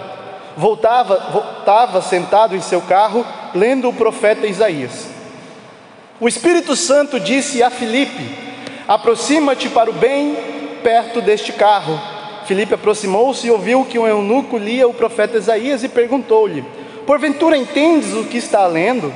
Voltava, 0.56 1.30
voltava 1.32 2.00
sentado 2.00 2.56
em 2.56 2.60
seu 2.60 2.80
carro, 2.80 3.26
lendo 3.54 3.88
o 3.88 3.92
profeta 3.92 4.46
Isaías. 4.46 5.08
O 6.18 6.26
Espírito 6.26 6.74
Santo 6.74 7.20
disse 7.20 7.62
a 7.62 7.68
Filipe: 7.68 8.24
Aproxima-te 8.88 9.68
para 9.68 9.90
o 9.90 9.92
bem 9.92 10.34
perto 10.82 11.20
deste 11.20 11.52
carro. 11.52 12.15
Filipe 12.46 12.74
aproximou-se 12.74 13.44
e 13.44 13.50
ouviu 13.50 13.84
que 13.84 13.98
um 13.98 14.06
eunuco 14.06 14.56
lia 14.56 14.86
o 14.86 14.94
profeta 14.94 15.36
Isaías 15.36 15.82
e 15.82 15.88
perguntou-lhe: 15.88 16.64
Porventura 17.04 17.56
entendes 17.56 18.12
o 18.14 18.24
que 18.24 18.38
está 18.38 18.64
lendo? 18.66 19.12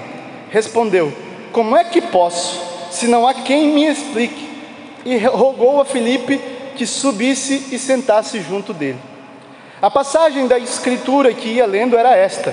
Respondeu: 0.50 1.12
Como 1.52 1.76
é 1.76 1.84
que 1.84 2.00
posso, 2.00 2.60
se 2.90 3.06
não 3.06 3.26
há 3.26 3.32
quem 3.32 3.68
me 3.68 3.86
explique? 3.86 4.50
E 5.04 5.16
rogou 5.16 5.80
a 5.80 5.84
Filipe 5.84 6.40
que 6.74 6.84
subisse 6.84 7.68
e 7.72 7.78
sentasse 7.78 8.40
junto 8.40 8.74
dele. 8.74 8.98
A 9.80 9.90
passagem 9.90 10.48
da 10.48 10.58
escritura 10.58 11.32
que 11.32 11.50
ia 11.50 11.66
lendo 11.66 11.96
era 11.96 12.16
esta: 12.16 12.52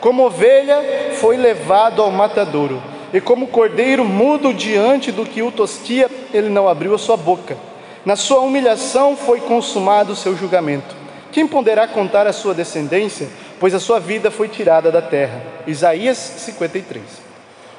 Como 0.00 0.24
ovelha 0.24 1.12
foi 1.20 1.36
levado 1.36 2.00
ao 2.00 2.10
matadouro, 2.10 2.82
e 3.12 3.20
como 3.20 3.48
cordeiro 3.48 4.06
mudo 4.06 4.54
diante 4.54 5.12
do 5.12 5.26
que 5.26 5.42
o 5.42 5.52
tostia, 5.52 6.10
ele 6.32 6.48
não 6.48 6.66
abriu 6.66 6.94
a 6.94 6.98
sua 6.98 7.16
boca. 7.16 7.73
Na 8.04 8.16
sua 8.16 8.40
humilhação 8.40 9.16
foi 9.16 9.40
consumado 9.40 10.12
o 10.12 10.16
seu 10.16 10.36
julgamento. 10.36 10.94
Quem 11.32 11.46
poderá 11.46 11.88
contar 11.88 12.26
a 12.26 12.32
sua 12.32 12.52
descendência? 12.52 13.28
Pois 13.58 13.74
a 13.74 13.80
sua 13.80 13.98
vida 13.98 14.30
foi 14.30 14.46
tirada 14.46 14.92
da 14.92 15.00
terra. 15.00 15.40
Isaías 15.66 16.18
53. 16.18 17.02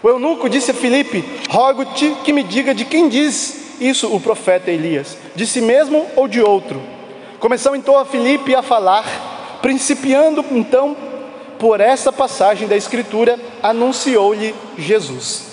O 0.02 0.10
eunuco 0.10 0.50
disse 0.50 0.72
a 0.72 0.74
Filipe: 0.74 1.24
Rogo-te 1.50 2.16
que 2.24 2.34
me 2.34 2.44
diga 2.44 2.74
de 2.74 2.86
quem 2.86 3.08
diz 3.08 3.80
isso 3.80 4.14
o 4.14 4.20
profeta 4.20 4.72
Elias, 4.72 5.18
de 5.36 5.46
si 5.46 5.62
mesmo 5.62 6.08
ou 6.16 6.28
de 6.28 6.42
outro. 6.42 6.82
Começou 7.40 7.76
então 7.76 7.98
a 7.98 8.06
Filipe 8.06 8.56
a 8.56 8.62
falar, 8.62 9.60
principiando 9.62 10.44
então 10.52 10.98
por 11.60 11.80
essa 11.80 12.12
passagem 12.12 12.68
da 12.68 12.76
Escritura, 12.76 13.40
anunciou-lhe 13.62 14.56
Jesus. 14.78 15.44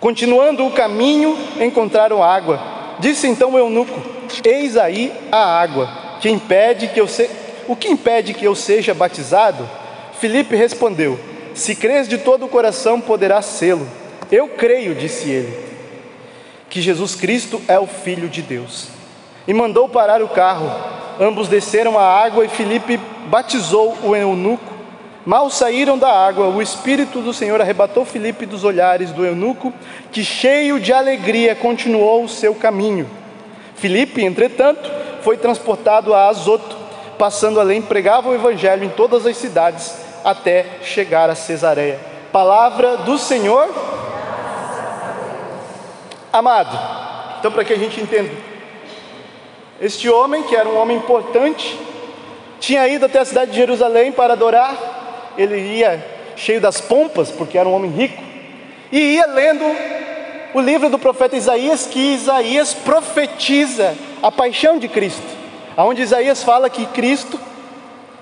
Continuando 0.00 0.66
o 0.66 0.72
caminho, 0.72 1.38
encontraram 1.60 2.22
água. 2.22 2.75
Disse 2.98 3.26
então 3.26 3.52
o 3.52 3.58
eunuco: 3.58 4.00
Eis 4.44 4.76
aí 4.76 5.12
a 5.30 5.60
água, 5.60 5.88
que 6.20 6.28
impede 6.28 6.88
que 6.88 7.00
eu 7.00 7.06
se... 7.06 7.28
o 7.68 7.76
que 7.76 7.88
impede 7.88 8.34
que 8.34 8.44
eu 8.44 8.54
seja 8.54 8.94
batizado? 8.94 9.68
Filipe 10.18 10.56
respondeu: 10.56 11.18
Se 11.54 11.74
crês 11.74 12.08
de 12.08 12.18
todo 12.18 12.46
o 12.46 12.48
coração, 12.48 13.00
poderás 13.00 13.46
sê-lo. 13.46 13.86
Eu 14.30 14.48
creio, 14.48 14.94
disse 14.94 15.30
ele, 15.30 15.56
que 16.68 16.80
Jesus 16.80 17.14
Cristo 17.14 17.62
é 17.68 17.78
o 17.78 17.86
Filho 17.86 18.28
de 18.28 18.42
Deus. 18.42 18.88
E 19.46 19.54
mandou 19.54 19.88
parar 19.88 20.22
o 20.22 20.28
carro. 20.28 20.70
Ambos 21.20 21.48
desceram 21.48 21.98
a 21.98 22.02
água 22.02 22.44
e 22.44 22.48
Filipe 22.48 22.98
batizou 23.28 23.96
o 24.02 24.14
eunuco 24.14 24.75
Mal 25.26 25.50
saíram 25.50 25.98
da 25.98 26.08
água, 26.08 26.46
o 26.46 26.62
Espírito 26.62 27.20
do 27.20 27.34
Senhor 27.34 27.60
arrebatou 27.60 28.04
Filipe 28.04 28.46
dos 28.46 28.62
olhares 28.62 29.10
do 29.10 29.26
eunuco, 29.26 29.74
que 30.12 30.24
cheio 30.24 30.78
de 30.78 30.92
alegria 30.92 31.52
continuou 31.52 32.22
o 32.22 32.28
seu 32.28 32.54
caminho. 32.54 33.10
Filipe, 33.74 34.24
entretanto, 34.24 34.88
foi 35.22 35.36
transportado 35.36 36.14
a 36.14 36.28
Azoto, 36.28 36.76
passando 37.18 37.58
além, 37.58 37.82
pregava 37.82 38.28
o 38.28 38.34
evangelho 38.36 38.84
em 38.84 38.88
todas 38.88 39.26
as 39.26 39.36
cidades, 39.36 39.96
até 40.24 40.64
chegar 40.84 41.28
a 41.28 41.34
Cesareia. 41.34 41.98
Palavra 42.30 42.98
do 42.98 43.18
Senhor. 43.18 43.68
Amado, 46.32 46.78
então 47.40 47.50
para 47.50 47.64
que 47.64 47.72
a 47.72 47.78
gente 47.78 48.00
entenda, 48.00 48.30
este 49.80 50.08
homem, 50.08 50.44
que 50.44 50.54
era 50.54 50.68
um 50.68 50.78
homem 50.78 50.96
importante, 50.96 51.76
tinha 52.60 52.86
ido 52.86 53.06
até 53.06 53.18
a 53.18 53.24
cidade 53.24 53.50
de 53.50 53.56
Jerusalém 53.56 54.12
para 54.12 54.34
adorar 54.34 54.96
ele 55.36 55.58
ia 55.58 56.04
cheio 56.36 56.60
das 56.60 56.80
pompas, 56.80 57.30
porque 57.30 57.56
era 57.58 57.68
um 57.68 57.74
homem 57.74 57.90
rico, 57.90 58.22
e 58.92 58.98
ia 59.14 59.26
lendo 59.26 59.64
o 60.54 60.60
livro 60.60 60.88
do 60.88 60.98
profeta 60.98 61.36
Isaías, 61.36 61.86
que 61.86 62.14
Isaías 62.14 62.74
profetiza 62.74 63.94
a 64.22 64.30
paixão 64.30 64.78
de 64.78 64.88
Cristo, 64.88 65.26
aonde 65.76 66.02
Isaías 66.02 66.42
fala 66.42 66.70
que 66.70 66.86
Cristo 66.86 67.38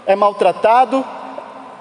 é 0.06 0.14
maltratado 0.14 1.04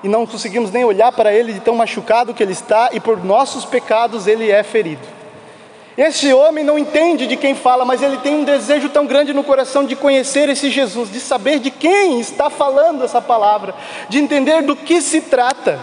e 0.04 0.08
não 0.08 0.25
conseguimos 0.25 0.70
nem 0.72 0.84
olhar 0.84 1.12
para 1.13 1.34
ele 1.34 1.54
de 1.54 1.60
tão 1.62 1.75
machucado 1.75 2.34
que 2.34 2.44
ele 2.44 2.52
está, 2.52 2.90
e 2.92 3.00
por 3.00 3.24
nossos 3.24 3.63
pecados 3.63 4.28
ele 4.28 4.52
é 4.52 4.62
ferido. 4.62 5.12
Esse 5.97 6.33
homem 6.33 6.63
não 6.63 6.79
entende 6.79 7.27
de 7.27 7.38
quem 7.38 7.53
fala, 7.53 7.85
mas 7.85 8.01
ele 8.01 8.17
tem 8.17 8.35
um 8.35 8.43
desejo 8.43 8.89
tão 8.89 9.05
grande 9.05 9.31
no 9.31 9.43
coração 9.43 9.85
de 9.85 9.95
conhecer 9.95 10.50
esse 10.50 10.71
Jesus, 10.71 11.12
de 11.12 11.19
saber 11.19 11.59
de 11.59 11.69
quem 11.69 12.19
está 12.19 12.50
falando 12.50 13.03
essa 13.03 13.21
palavra, 13.21 13.75
de 14.09 14.17
entender 14.17 14.63
do 14.63 14.75
que 14.75 15.01
se 15.01 15.21
trata, 15.21 15.79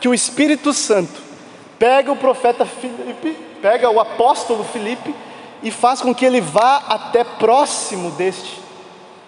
que 0.00 0.08
o 0.08 0.12
Espírito 0.12 0.72
Santo 0.74 1.22
pega 1.78 2.12
o 2.12 2.16
profeta 2.16 2.66
Filipe, 2.66 3.36
pega 3.62 3.88
o 3.88 3.98
apóstolo 3.98 4.64
Filipe 4.64 5.14
e 5.62 5.70
faz 5.70 6.02
com 6.02 6.14
que 6.14 6.26
ele 6.26 6.42
vá 6.42 6.82
até 6.86 7.24
próximo 7.24 8.10
deste, 8.10 8.60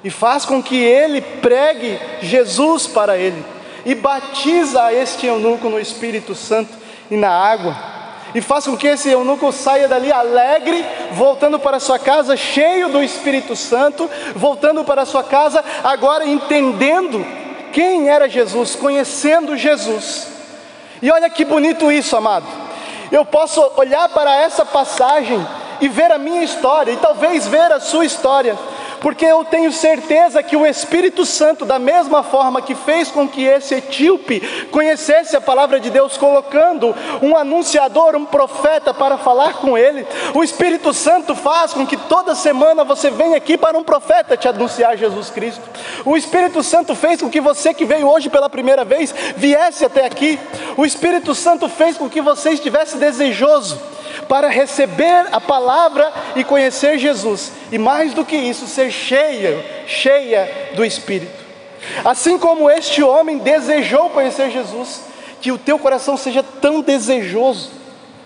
e 0.05 0.11
faz 0.11 0.45
com 0.45 0.63
que 0.63 0.77
ele 0.77 1.23
pregue 1.23 1.99
Jesus 2.21 2.87
para 2.87 3.17
ele, 3.17 3.43
e 3.87 3.95
batiza 3.95 4.93
este 4.93 5.25
eunuco 5.25 5.71
no 5.71 5.81
Espírito 5.81 6.35
Santo 6.35 6.77
e 7.11 7.17
na 7.17 7.31
água 7.31 8.00
e 8.35 8.41
faça 8.41 8.71
com 8.71 8.77
que 8.77 8.87
esse 8.87 9.11
eunuco 9.11 9.51
saia 9.53 9.89
dali 9.89 10.13
alegre, 10.13 10.85
voltando 11.13 11.59
para 11.59 11.81
sua 11.81 11.99
casa 11.99 12.37
cheio 12.37 12.89
do 12.89 13.03
Espírito 13.03 13.57
Santo, 13.57 14.09
voltando 14.35 14.85
para 14.85 15.05
sua 15.05 15.23
casa 15.25 15.65
agora 15.83 16.27
entendendo 16.27 17.25
quem 17.73 18.09
era 18.09 18.29
Jesus, 18.29 18.75
conhecendo 18.75 19.57
Jesus. 19.57 20.29
E 21.03 21.11
olha 21.11 21.31
que 21.31 21.45
bonito 21.45 21.91
isso, 21.91 22.17
amado. 22.17 22.47
Eu 23.11 23.25
posso 23.25 23.61
olhar 23.77 24.09
para 24.11 24.37
essa 24.37 24.65
passagem 24.65 25.45
e 25.81 25.89
ver 25.89 26.13
a 26.13 26.19
minha 26.19 26.43
história, 26.43 26.93
e 26.93 26.97
talvez 26.97 27.47
ver 27.47 27.73
a 27.73 27.81
sua 27.81 28.05
história, 28.05 28.57
porque 29.01 29.25
eu 29.25 29.45
tenho 29.45 29.73
certeza 29.73 30.43
que 30.43 30.57
o 30.57 30.67
Espírito 30.67 31.25
Santo, 31.25 31.65
da 31.65 31.79
mesma 31.79 32.23
forma 32.23 32.63
que 32.63 32.75
fez 32.75 33.11
com 33.11 33.27
que 33.27 33.45
esse 33.45 33.75
etíope 33.75 34.41
conhecesse 34.71 35.37
a 35.37 35.41
palavra 35.41 35.81
de 35.81 35.91
Deus, 35.91 36.17
colocando 36.17 36.95
um 37.23 37.37
anunciador, 37.37 38.15
um 38.15 38.25
profeta 38.25 38.93
para 38.93 39.19
falar 39.19 39.55
com 39.55 39.77
ele, 39.77 40.07
o 40.35 40.45
Espírito 40.45 40.93
Santo 40.93 41.35
faz 41.35 41.73
com 41.73 41.87
que 41.87 41.97
toda 41.97 42.35
semana 42.35 42.85
você 42.85 43.11
venha 43.11 43.37
aqui 43.37 43.57
para 43.57 43.79
um 43.79 43.85
profeta 43.85 44.37
te 44.37 44.49
anunciar 44.49 44.97
Jesus 44.97 45.31
Cristo. 45.31 45.63
O 46.05 46.17
Espírito 46.17 46.63
Santo 46.63 46.95
fez 46.95 47.21
com 47.21 47.31
que 47.31 47.41
você 47.41 47.73
que 47.73 47.85
veio 47.85 48.09
hoje 48.09 48.29
pela 48.29 48.51
primeira 48.51 48.85
vez 48.85 49.15
viesse 49.37 49.85
até 49.85 50.05
aqui. 50.05 50.39
O 50.77 50.85
Espírito 50.85 51.35
Santo 51.35 51.69
fez 51.69 51.97
com 51.97 52.09
que 52.09 52.21
você 52.21 52.51
estivesse 52.51 52.97
desejoso 52.97 53.81
para 54.31 54.47
receber 54.47 55.27
a 55.33 55.41
palavra 55.41 56.13
e 56.37 56.45
conhecer 56.45 56.97
Jesus, 56.99 57.51
e 57.73 57.77
mais 57.77 58.15
do 58.15 58.25
que 58.25 58.37
isso, 58.37 58.69
ser 58.69 58.89
cheia, 58.89 59.85
cheia 59.89 60.71
do 60.77 60.85
Espírito. 60.85 61.45
Assim 62.05 62.39
como 62.39 62.71
este 62.71 63.03
homem 63.03 63.39
desejou 63.39 64.09
conhecer 64.11 64.49
Jesus, 64.53 65.03
que 65.41 65.51
o 65.51 65.59
teu 65.59 65.81
coração 65.81 66.17
seja 66.17 66.45
tão 66.45 66.81
desejoso 66.81 67.73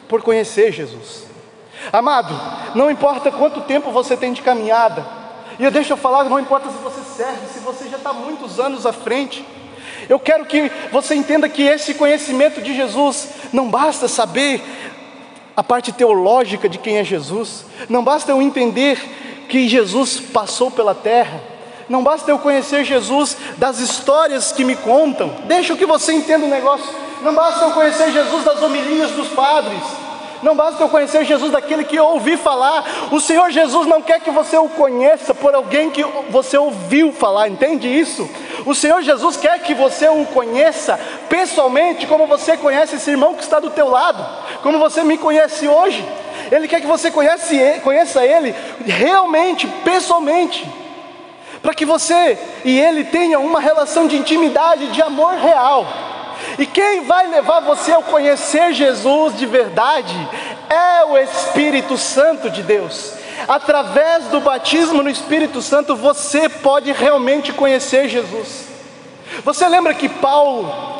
por 0.06 0.20
conhecer 0.20 0.70
Jesus. 0.73 1.25
Amado, 1.90 2.38
não 2.75 2.90
importa 2.90 3.32
quanto 3.32 3.62
tempo 3.62 3.90
você 3.90 4.14
tem 4.14 4.34
de 4.34 4.42
caminhada, 4.42 5.06
e 5.58 5.70
deixa 5.70 5.94
eu 5.94 5.96
falar, 5.96 6.25
não 6.25 6.38
importa 6.38 6.68
se 6.68 6.76
você 6.82 7.00
serve, 7.16 7.46
se 7.50 7.61
você 7.61 7.88
já 7.88 7.96
está 7.96 8.12
muitos 8.12 8.61
anos 8.61 8.84
à 8.84 8.92
frente, 8.92 9.42
eu 10.06 10.18
quero 10.18 10.44
que 10.44 10.70
você 10.92 11.14
entenda 11.14 11.49
que 11.49 11.62
esse 11.62 11.94
conhecimento 11.94 12.61
de 12.61 12.75
Jesus 12.75 13.28
não 13.54 13.70
basta 13.70 14.06
saber 14.06 14.62
a 15.56 15.62
parte 15.62 15.92
teológica 15.92 16.68
de 16.68 16.78
quem 16.78 16.99
é 16.99 17.04
Jesus, 17.04 17.64
não 17.88 18.02
basta 18.02 18.32
eu 18.32 18.42
entender 18.42 18.99
que 19.49 19.68
Jesus 19.68 20.18
passou 20.18 20.70
pela 20.70 20.94
terra, 20.94 21.40
não 21.88 22.02
basta 22.02 22.30
eu 22.30 22.38
conhecer 22.38 22.84
Jesus 22.84 23.37
das 23.56 23.78
histórias 23.78 24.52
que 24.52 24.64
me 24.64 24.75
contam, 24.75 25.30
deixa 25.44 25.76
que 25.76 25.87
você 25.87 26.12
entenda 26.12 26.46
o 26.46 26.50
negócio, 26.50 26.88
não 27.23 27.34
basta 27.34 27.64
eu 27.64 27.70
conhecer 27.70 28.11
Jesus 28.11 28.44
das 28.44 28.62
homilias 28.62 29.11
dos 29.12 29.28
padres, 29.28 29.82
não 30.44 30.54
basta 30.54 30.82
eu 30.82 30.90
conhecer 30.90 31.25
Jesus 31.25 31.50
daquele 31.50 31.84
que 31.84 31.96
eu 31.96 32.04
ouvi 32.04 32.37
falar. 32.37 32.84
O 33.11 33.18
Senhor 33.18 33.50
Jesus 33.50 33.87
não 33.87 34.02
quer 34.02 34.20
que 34.20 34.30
você 34.30 34.58
o 34.58 34.68
conheça 34.68 35.34
por 35.34 35.54
alguém 35.54 35.88
que 35.88 36.04
você 36.28 36.58
ouviu 36.58 37.12
falar, 37.12 37.49
entende 37.49 37.88
isso? 37.88 38.28
O 38.66 38.75
Senhor 38.75 39.00
Jesus 39.02 39.38
quer 39.38 39.58
que 39.61 39.73
você 39.73 40.06
o 40.06 40.26
conheça 40.26 41.00
pessoalmente, 41.30 42.06
como 42.06 42.26
você 42.26 42.58
conhece 42.58 42.96
esse 42.96 43.11
irmão 43.11 43.34
que 43.34 43.42
está 43.42 43.58
do 43.58 43.70
teu 43.70 43.88
lado, 43.88 44.23
como 44.64 44.78
você 44.78 45.04
me 45.04 45.18
conhece 45.18 45.68
hoje. 45.68 46.02
Ele 46.50 46.66
quer 46.66 46.80
que 46.80 46.87
você 46.87 47.11
conhece, 47.11 47.80
conheça 47.83 48.25
Ele 48.25 48.54
realmente, 48.87 49.66
pessoalmente, 49.85 50.66
para 51.61 51.75
que 51.75 51.85
você 51.85 52.38
e 52.64 52.80
Ele 52.80 53.04
tenham 53.04 53.44
uma 53.44 53.61
relação 53.61 54.09
de 54.09 54.16
intimidade, 54.16 54.87
de 54.87 55.02
amor 55.02 55.35
real. 55.35 55.87
E 56.59 56.64
quem 56.64 57.04
vai 57.04 57.26
levar 57.26 57.61
você 57.61 57.92
a 57.92 58.00
conhecer 58.00 58.73
Jesus 58.73 59.37
de 59.37 59.44
verdade 59.44 60.16
é 60.71 61.04
o 61.04 61.18
Espírito 61.18 61.99
Santo 61.99 62.49
de 62.49 62.62
Deus. 62.62 63.12
Através 63.47 64.25
do 64.28 64.40
batismo 64.40 65.02
no 65.02 65.11
Espírito 65.11 65.61
Santo, 65.61 65.94
você 65.94 66.49
pode 66.49 66.90
realmente 66.90 67.52
conhecer 67.52 68.09
Jesus. 68.09 68.66
Você 69.44 69.68
lembra 69.68 69.92
que 69.92 70.09
Paulo, 70.09 70.93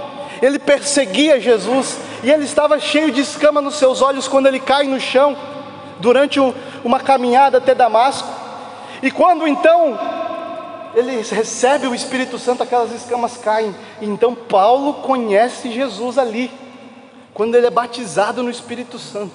ele 0.45 0.59
perseguia 0.59 1.41
Jesus 1.41 1.99
e 2.23 2.31
ele 2.31 2.45
estava 2.45 2.79
cheio 2.79 3.11
de 3.11 3.23
escama 3.23 3.61
nos 3.61 3.77
seus 3.77 4.03
olhos 4.03 4.29
quando 4.29 4.47
ele 4.47 4.61
cai 4.61 4.85
no 4.87 5.01
chão 5.01 5.37
durante 6.01 6.39
uma 6.85 7.01
caminhada 7.01 7.59
até 7.59 7.75
Damasco. 7.75 8.29
E 9.03 9.11
quando 9.11 9.49
então 9.49 9.99
ele 10.95 11.17
recebe 11.17 11.87
o 11.87 11.95
Espírito 11.95 12.39
Santo, 12.39 12.63
aquelas 12.63 12.93
escamas 12.93 13.39
caem. 13.39 13.75
E 14.01 14.07
então 14.07 14.35
Paulo 14.35 14.95
conhece 14.95 15.71
Jesus 15.71 16.19
ali, 16.19 16.51
quando 17.33 17.55
ele 17.55 17.67
é 17.67 17.71
batizado 17.71 18.43
no 18.43 18.51
Espírito 18.51 18.99
Santo. 18.99 19.33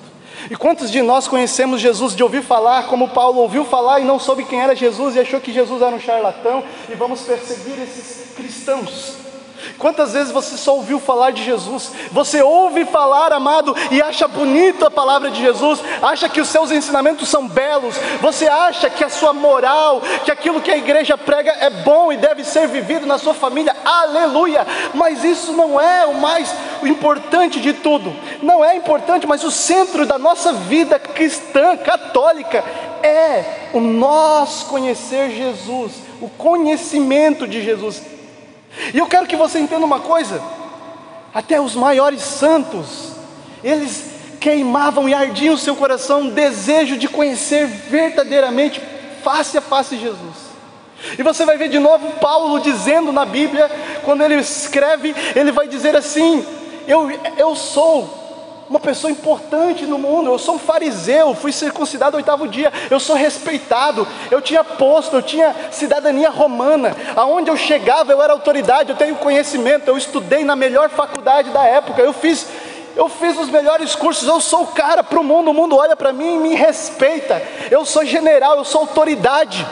E 0.49 0.55
quantos 0.55 0.91
de 0.91 1.01
nós 1.01 1.27
conhecemos 1.27 1.81
Jesus 1.81 2.15
de 2.15 2.21
ouvir 2.21 2.43
falar, 2.43 2.87
como 2.87 3.09
Paulo 3.09 3.41
ouviu 3.41 3.65
falar 3.65 3.99
e 3.99 4.05
não 4.05 4.19
soube 4.19 4.45
quem 4.45 4.61
era 4.61 4.75
Jesus 4.75 5.15
e 5.15 5.19
achou 5.19 5.41
que 5.41 5.51
Jesus 5.51 5.81
era 5.81 5.93
um 5.93 5.99
charlatão, 5.99 6.63
e 6.87 6.93
vamos 6.93 7.21
perseguir 7.21 7.81
esses 7.81 8.35
cristãos? 8.35 9.28
Quantas 9.77 10.13
vezes 10.13 10.31
você 10.31 10.57
só 10.57 10.75
ouviu 10.75 10.99
falar 10.99 11.31
de 11.31 11.43
Jesus? 11.43 11.91
Você 12.11 12.41
ouve 12.41 12.85
falar, 12.85 13.31
amado, 13.33 13.75
e 13.91 14.01
acha 14.01 14.27
bonito 14.27 14.85
a 14.85 14.91
palavra 14.91 15.31
de 15.31 15.41
Jesus, 15.41 15.79
acha 16.01 16.29
que 16.29 16.41
os 16.41 16.47
seus 16.47 16.71
ensinamentos 16.71 17.29
são 17.29 17.47
belos, 17.47 17.95
você 18.21 18.47
acha 18.47 18.89
que 18.89 19.03
a 19.03 19.09
sua 19.09 19.33
moral, 19.33 20.01
que 20.23 20.31
aquilo 20.31 20.61
que 20.61 20.71
a 20.71 20.77
igreja 20.77 21.17
prega 21.17 21.51
é 21.51 21.69
bom 21.69 22.11
e 22.11 22.17
deve 22.17 22.43
ser 22.43 22.67
vivido 22.67 23.05
na 23.05 23.17
sua 23.17 23.33
família, 23.33 23.75
aleluia! 23.83 24.65
Mas 24.93 25.23
isso 25.23 25.53
não 25.53 25.79
é 25.79 26.05
o 26.05 26.15
mais 26.15 26.53
importante 26.83 27.59
de 27.59 27.73
tudo, 27.73 28.15
não 28.41 28.63
é 28.63 28.75
importante, 28.75 29.27
mas 29.27 29.43
o 29.43 29.51
centro 29.51 30.05
da 30.05 30.17
nossa 30.17 30.53
vida 30.53 30.99
cristã, 30.99 31.77
católica, 31.77 32.63
é 33.03 33.69
o 33.73 33.79
nós 33.79 34.63
conhecer 34.63 35.31
Jesus, 35.31 35.93
o 36.21 36.29
conhecimento 36.29 37.47
de 37.47 37.61
Jesus. 37.61 38.01
E 38.93 38.97
eu 38.97 39.07
quero 39.07 39.27
que 39.27 39.35
você 39.35 39.59
entenda 39.59 39.85
uma 39.85 39.99
coisa: 39.99 40.41
até 41.33 41.59
os 41.59 41.75
maiores 41.75 42.21
santos, 42.21 43.13
eles 43.63 44.19
queimavam 44.39 45.07
e 45.07 45.13
ardiam 45.13 45.53
o 45.53 45.57
seu 45.57 45.75
coração 45.75 46.21
um 46.21 46.29
desejo 46.29 46.97
de 46.97 47.07
conhecer 47.07 47.67
verdadeiramente, 47.67 48.81
face 49.23 49.57
a 49.57 49.61
face, 49.61 49.97
Jesus. 49.97 50.49
E 51.17 51.23
você 51.23 51.45
vai 51.45 51.57
ver 51.57 51.69
de 51.69 51.79
novo 51.79 52.11
Paulo 52.19 52.59
dizendo 52.59 53.11
na 53.11 53.25
Bíblia, 53.25 53.69
quando 54.03 54.21
ele 54.21 54.35
escreve, 54.35 55.15
ele 55.35 55.51
vai 55.51 55.67
dizer 55.67 55.95
assim: 55.95 56.45
Eu, 56.87 57.09
eu 57.37 57.55
sou 57.55 58.28
uma 58.69 58.79
pessoa 58.79 59.09
importante 59.09 59.85
no 59.85 59.97
mundo. 59.97 60.29
Eu 60.29 60.37
sou 60.37 60.55
um 60.55 60.59
fariseu, 60.59 61.33
fui 61.33 61.51
circuncidado 61.51 62.11
no 62.11 62.17
oitavo 62.17 62.47
dia. 62.47 62.71
Eu 62.89 62.99
sou 62.99 63.15
respeitado. 63.15 64.07
Eu 64.29 64.41
tinha 64.41 64.63
posto, 64.63 65.15
eu 65.15 65.21
tinha 65.21 65.55
cidadania 65.71 66.29
romana. 66.29 66.95
Aonde 67.15 67.49
eu 67.49 67.57
chegava, 67.57 68.11
eu 68.11 68.21
era 68.21 68.33
autoridade. 68.33 68.91
Eu 68.91 68.95
tenho 68.95 69.15
conhecimento. 69.15 69.87
Eu 69.87 69.97
estudei 69.97 70.43
na 70.43 70.55
melhor 70.55 70.89
faculdade 70.89 71.49
da 71.49 71.63
época. 71.63 72.01
Eu 72.01 72.13
fiz 72.13 72.47
eu 72.95 73.07
fiz 73.07 73.37
os 73.37 73.49
melhores 73.49 73.95
cursos, 73.95 74.27
eu 74.27 74.41
sou 74.41 74.63
o 74.63 74.67
cara 74.67 75.01
para 75.01 75.19
o 75.19 75.23
mundo, 75.23 75.51
o 75.51 75.53
mundo 75.53 75.77
olha 75.77 75.95
para 75.95 76.11
mim 76.11 76.35
e 76.35 76.39
me 76.39 76.55
respeita. 76.55 77.41
Eu 77.71 77.85
sou 77.85 78.03
general, 78.03 78.57
eu 78.57 78.65
sou 78.65 78.81
autoridade 78.81 79.65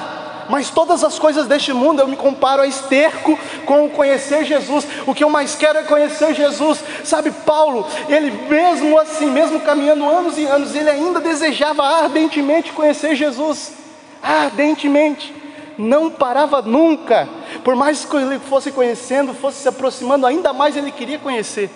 mas 0.50 0.70
todas 0.70 1.04
as 1.04 1.18
coisas 1.20 1.48
deste 1.48 1.74
mundo 1.74 2.02
eu 2.02 2.08
me 2.08 2.16
comparo 2.16 2.62
a 2.62 2.68
esterco 2.68 3.38
com 3.66 3.90
conhecer 3.90 4.46
Jesus. 4.46 4.88
O 5.06 5.14
que 5.14 5.24
eu 5.24 5.30
mais 5.30 5.56
quero 5.56 5.80
é 5.80 5.84
conhecer 5.84 6.34
Jesus. 6.34 6.84
Sabe, 7.04 7.32
Paulo, 7.32 7.86
ele 8.08 8.32
mesmo 8.32 8.98
assim, 9.00 9.28
mesmo 9.28 9.60
caminhando 9.60 10.06
anos 10.06 10.38
e 10.38 10.46
anos, 10.46 10.76
ele 10.76 10.90
ainda 10.90 11.20
desejava 11.20 11.84
ardentemente 11.84 12.72
conhecer 12.72 13.16
Jesus. 13.16 13.74
Ardentemente. 14.22 15.34
Não 15.78 16.10
parava 16.10 16.62
nunca. 16.62 17.30
Por 17.64 17.76
mais 17.76 18.04
que 18.04 18.16
ele 18.16 18.40
fosse 18.40 18.72
conhecendo, 18.72 19.34
fosse 19.34 19.62
se 19.62 19.68
aproximando, 19.68 20.26
ainda 20.26 20.52
mais 20.52 20.76
ele 20.76 20.92
queria 20.92 21.20
conhecer. 21.20 21.70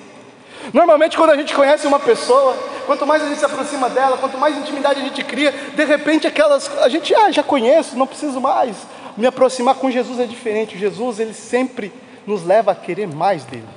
Normalmente, 0.73 1.17
quando 1.17 1.31
a 1.31 1.35
gente 1.35 1.53
conhece 1.53 1.87
uma 1.87 1.99
pessoa, 1.99 2.55
quanto 2.85 3.05
mais 3.05 3.23
a 3.23 3.27
gente 3.27 3.39
se 3.39 3.45
aproxima 3.45 3.89
dela, 3.89 4.17
quanto 4.17 4.37
mais 4.37 4.57
intimidade 4.57 4.99
a 4.99 5.03
gente 5.03 5.23
cria, 5.23 5.51
de 5.51 5.83
repente 5.85 6.27
aquelas, 6.27 6.69
a 6.79 6.89
gente 6.89 7.13
ah, 7.15 7.31
já 7.31 7.43
conhece, 7.43 7.95
não 7.95 8.07
preciso 8.07 8.39
mais. 8.39 8.75
Me 9.17 9.27
aproximar 9.27 9.75
com 9.75 9.91
Jesus 9.91 10.19
é 10.19 10.25
diferente. 10.25 10.77
Jesus, 10.77 11.19
ele 11.19 11.33
sempre 11.33 11.91
nos 12.25 12.45
leva 12.45 12.71
a 12.71 12.75
querer 12.75 13.07
mais 13.07 13.43
dele, 13.43 13.67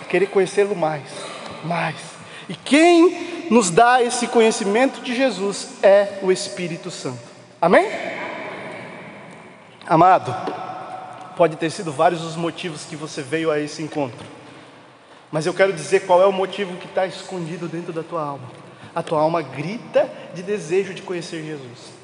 a 0.00 0.04
querer 0.04 0.26
conhecê-lo 0.26 0.74
mais, 0.74 1.02
mais. 1.64 1.96
E 2.48 2.54
quem 2.54 3.46
nos 3.50 3.70
dá 3.70 4.02
esse 4.02 4.26
conhecimento 4.26 5.00
de 5.00 5.14
Jesus 5.14 5.68
é 5.82 6.18
o 6.22 6.32
Espírito 6.32 6.90
Santo. 6.90 7.20
Amém? 7.60 7.86
Amado, 9.86 10.34
pode 11.36 11.56
ter 11.56 11.70
sido 11.70 11.92
vários 11.92 12.22
os 12.24 12.34
motivos 12.34 12.84
que 12.84 12.96
você 12.96 13.22
veio 13.22 13.50
a 13.50 13.60
esse 13.60 13.82
encontro. 13.82 14.41
Mas 15.32 15.46
eu 15.46 15.54
quero 15.54 15.72
dizer 15.72 16.00
qual 16.00 16.20
é 16.20 16.26
o 16.26 16.32
motivo 16.32 16.76
que 16.76 16.84
está 16.86 17.06
escondido 17.06 17.66
dentro 17.66 17.90
da 17.90 18.02
tua 18.02 18.22
alma. 18.22 18.50
A 18.94 19.02
tua 19.02 19.18
alma 19.18 19.40
grita 19.40 20.08
de 20.34 20.42
desejo 20.42 20.92
de 20.92 21.00
conhecer 21.00 21.42
Jesus. 21.42 21.94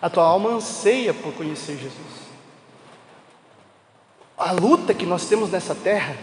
A 0.00 0.08
tua 0.08 0.24
alma 0.24 0.50
anseia 0.50 1.12
por 1.12 1.34
conhecer 1.34 1.76
Jesus. 1.76 2.30
A 4.38 4.52
luta 4.52 4.94
que 4.94 5.04
nós 5.04 5.26
temos 5.26 5.50
nessa 5.50 5.74
terra, 5.74 6.16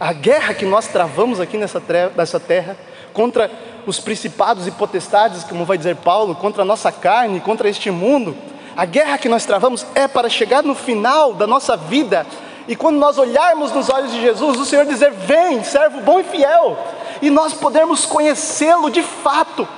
a 0.00 0.12
guerra 0.14 0.54
que 0.54 0.64
nós 0.64 0.88
travamos 0.88 1.38
aqui 1.38 1.58
nessa, 1.58 1.80
nessa 2.16 2.40
terra, 2.40 2.76
contra 3.12 3.50
os 3.86 4.00
principados 4.00 4.66
e 4.66 4.70
potestades, 4.70 5.44
como 5.44 5.66
vai 5.66 5.76
dizer 5.76 5.96
Paulo, 5.96 6.34
contra 6.34 6.62
a 6.62 6.64
nossa 6.64 6.90
carne, 6.90 7.40
contra 7.40 7.68
este 7.68 7.90
mundo, 7.90 8.34
a 8.74 8.86
guerra 8.86 9.18
que 9.18 9.28
nós 9.28 9.44
travamos 9.44 9.86
é 9.94 10.08
para 10.08 10.28
chegar 10.30 10.62
no 10.62 10.74
final 10.74 11.34
da 11.34 11.46
nossa 11.46 11.76
vida 11.76 12.26
e 12.66 12.74
quando 12.74 12.96
nós 12.96 13.18
olharmos 13.18 13.72
nos 13.72 13.90
olhos 13.90 14.12
de 14.12 14.20
Jesus, 14.20 14.58
o 14.58 14.64
Senhor 14.64 14.86
dizer: 14.86 15.10
Vem, 15.10 15.62
servo 15.62 16.00
bom 16.00 16.20
e 16.20 16.24
fiel, 16.24 16.78
e 17.20 17.30
nós 17.30 17.52
podemos 17.52 18.06
conhecê-lo 18.06 18.90
de 18.90 19.02
fato. 19.02 19.68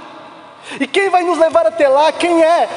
E 0.81 0.87
quem 0.87 1.11
vai 1.11 1.22
nos 1.22 1.38
levar 1.38 1.66
até 1.66 1.88
lá? 1.88 2.12
Quem 2.12 2.42
é 2.42 2.68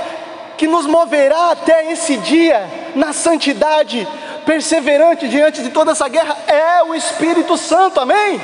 que 0.57 0.67
nos 0.67 0.85
moverá 0.85 1.51
até 1.51 1.91
esse 1.91 2.17
dia 2.17 2.91
na 2.95 3.13
santidade, 3.13 4.07
perseverante 4.45 5.27
diante 5.27 5.61
de 5.61 5.69
toda 5.69 5.91
essa 5.91 6.07
guerra? 6.07 6.37
É 6.47 6.83
o 6.83 6.95
Espírito 6.95 7.55
Santo, 7.57 7.99
amém? 7.99 8.41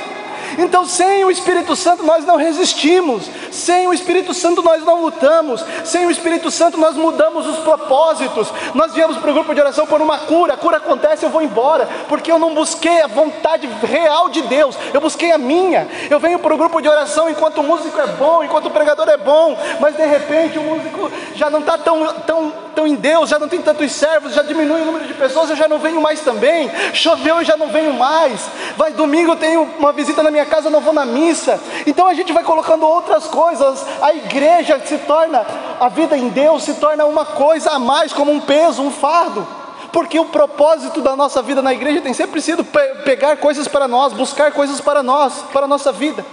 Então, 0.58 0.84
sem 0.84 1.24
o 1.24 1.30
Espírito 1.30 1.76
Santo, 1.76 2.02
nós 2.02 2.24
não 2.24 2.36
resistimos, 2.36 3.30
sem 3.50 3.86
o 3.86 3.92
Espírito 3.92 4.32
Santo, 4.32 4.62
nós 4.62 4.84
não 4.84 5.02
lutamos, 5.02 5.64
sem 5.84 6.06
o 6.06 6.10
Espírito 6.10 6.50
Santo, 6.50 6.78
nós 6.78 6.96
mudamos 6.96 7.46
os 7.46 7.58
propósitos. 7.58 8.48
Nós 8.74 8.92
viemos 8.92 9.16
para 9.18 9.30
o 9.30 9.34
grupo 9.34 9.54
de 9.54 9.60
oração 9.60 9.86
por 9.86 10.00
uma 10.00 10.18
cura, 10.18 10.54
a 10.54 10.56
cura 10.56 10.78
acontece, 10.78 11.24
eu 11.24 11.30
vou 11.30 11.42
embora, 11.42 11.88
porque 12.08 12.30
eu 12.30 12.38
não 12.38 12.54
busquei 12.54 13.02
a 13.02 13.06
vontade 13.06 13.68
real 13.82 14.28
de 14.28 14.42
Deus, 14.42 14.76
eu 14.92 15.00
busquei 15.00 15.32
a 15.32 15.38
minha. 15.38 15.86
Eu 16.10 16.18
venho 16.18 16.38
para 16.38 16.54
o 16.54 16.58
grupo 16.58 16.80
de 16.80 16.88
oração 16.88 17.28
enquanto 17.28 17.58
o 17.58 17.62
músico 17.62 18.00
é 18.00 18.06
bom, 18.06 18.42
enquanto 18.42 18.66
o 18.66 18.70
pregador 18.70 19.08
é 19.08 19.16
bom, 19.16 19.56
mas 19.80 19.96
de 19.96 20.06
repente 20.06 20.58
o 20.58 20.62
músico 20.62 21.10
já 21.34 21.50
não 21.50 21.60
está 21.60 21.76
tão, 21.76 22.06
tão, 22.26 22.52
tão 22.74 22.86
em 22.86 22.94
Deus, 22.94 23.28
já 23.28 23.38
não 23.38 23.48
tem 23.48 23.60
tantos 23.60 23.92
servos, 23.92 24.34
já 24.34 24.42
diminui 24.42 24.82
o 24.82 24.84
número 24.84 25.06
de 25.06 25.14
pessoas, 25.14 25.50
eu 25.50 25.56
já 25.56 25.68
não 25.68 25.78
venho 25.78 26.00
mais 26.00 26.20
também. 26.20 26.70
Choveu, 26.92 27.38
eu 27.38 27.44
já 27.44 27.56
não 27.56 27.68
venho 27.68 27.92
mais. 27.92 28.40
Vai 28.76 28.92
domingo, 28.92 29.32
eu 29.32 29.36
tenho 29.36 29.62
uma 29.78 29.92
visita 29.92 30.22
na 30.22 30.30
minha 30.30 30.45
casa, 30.46 30.68
eu 30.68 30.70
não 30.70 30.80
vou 30.80 30.92
na 30.92 31.04
missa. 31.04 31.60
Então 31.86 32.06
a 32.06 32.14
gente 32.14 32.32
vai 32.32 32.42
colocando 32.42 32.86
outras 32.86 33.26
coisas. 33.26 33.84
A 34.00 34.14
igreja 34.14 34.80
se 34.84 34.98
torna, 34.98 35.46
a 35.78 35.88
vida 35.88 36.16
em 36.16 36.28
Deus 36.28 36.62
se 36.62 36.74
torna 36.74 37.04
uma 37.04 37.24
coisa 37.24 37.70
a 37.70 37.78
mais, 37.78 38.12
como 38.12 38.32
um 38.32 38.40
peso, 38.40 38.82
um 38.82 38.90
fardo. 38.90 39.46
Porque 39.92 40.18
o 40.18 40.26
propósito 40.26 41.00
da 41.00 41.16
nossa 41.16 41.40
vida 41.42 41.62
na 41.62 41.72
igreja 41.72 42.00
tem 42.00 42.12
sempre 42.12 42.40
sido 42.40 42.64
pegar 43.04 43.36
coisas 43.38 43.68
para 43.68 43.86
nós, 43.86 44.12
buscar 44.12 44.52
coisas 44.52 44.80
para 44.80 45.02
nós, 45.02 45.44
para 45.52 45.64
a 45.64 45.68
nossa 45.68 45.92
vida. 45.92 46.24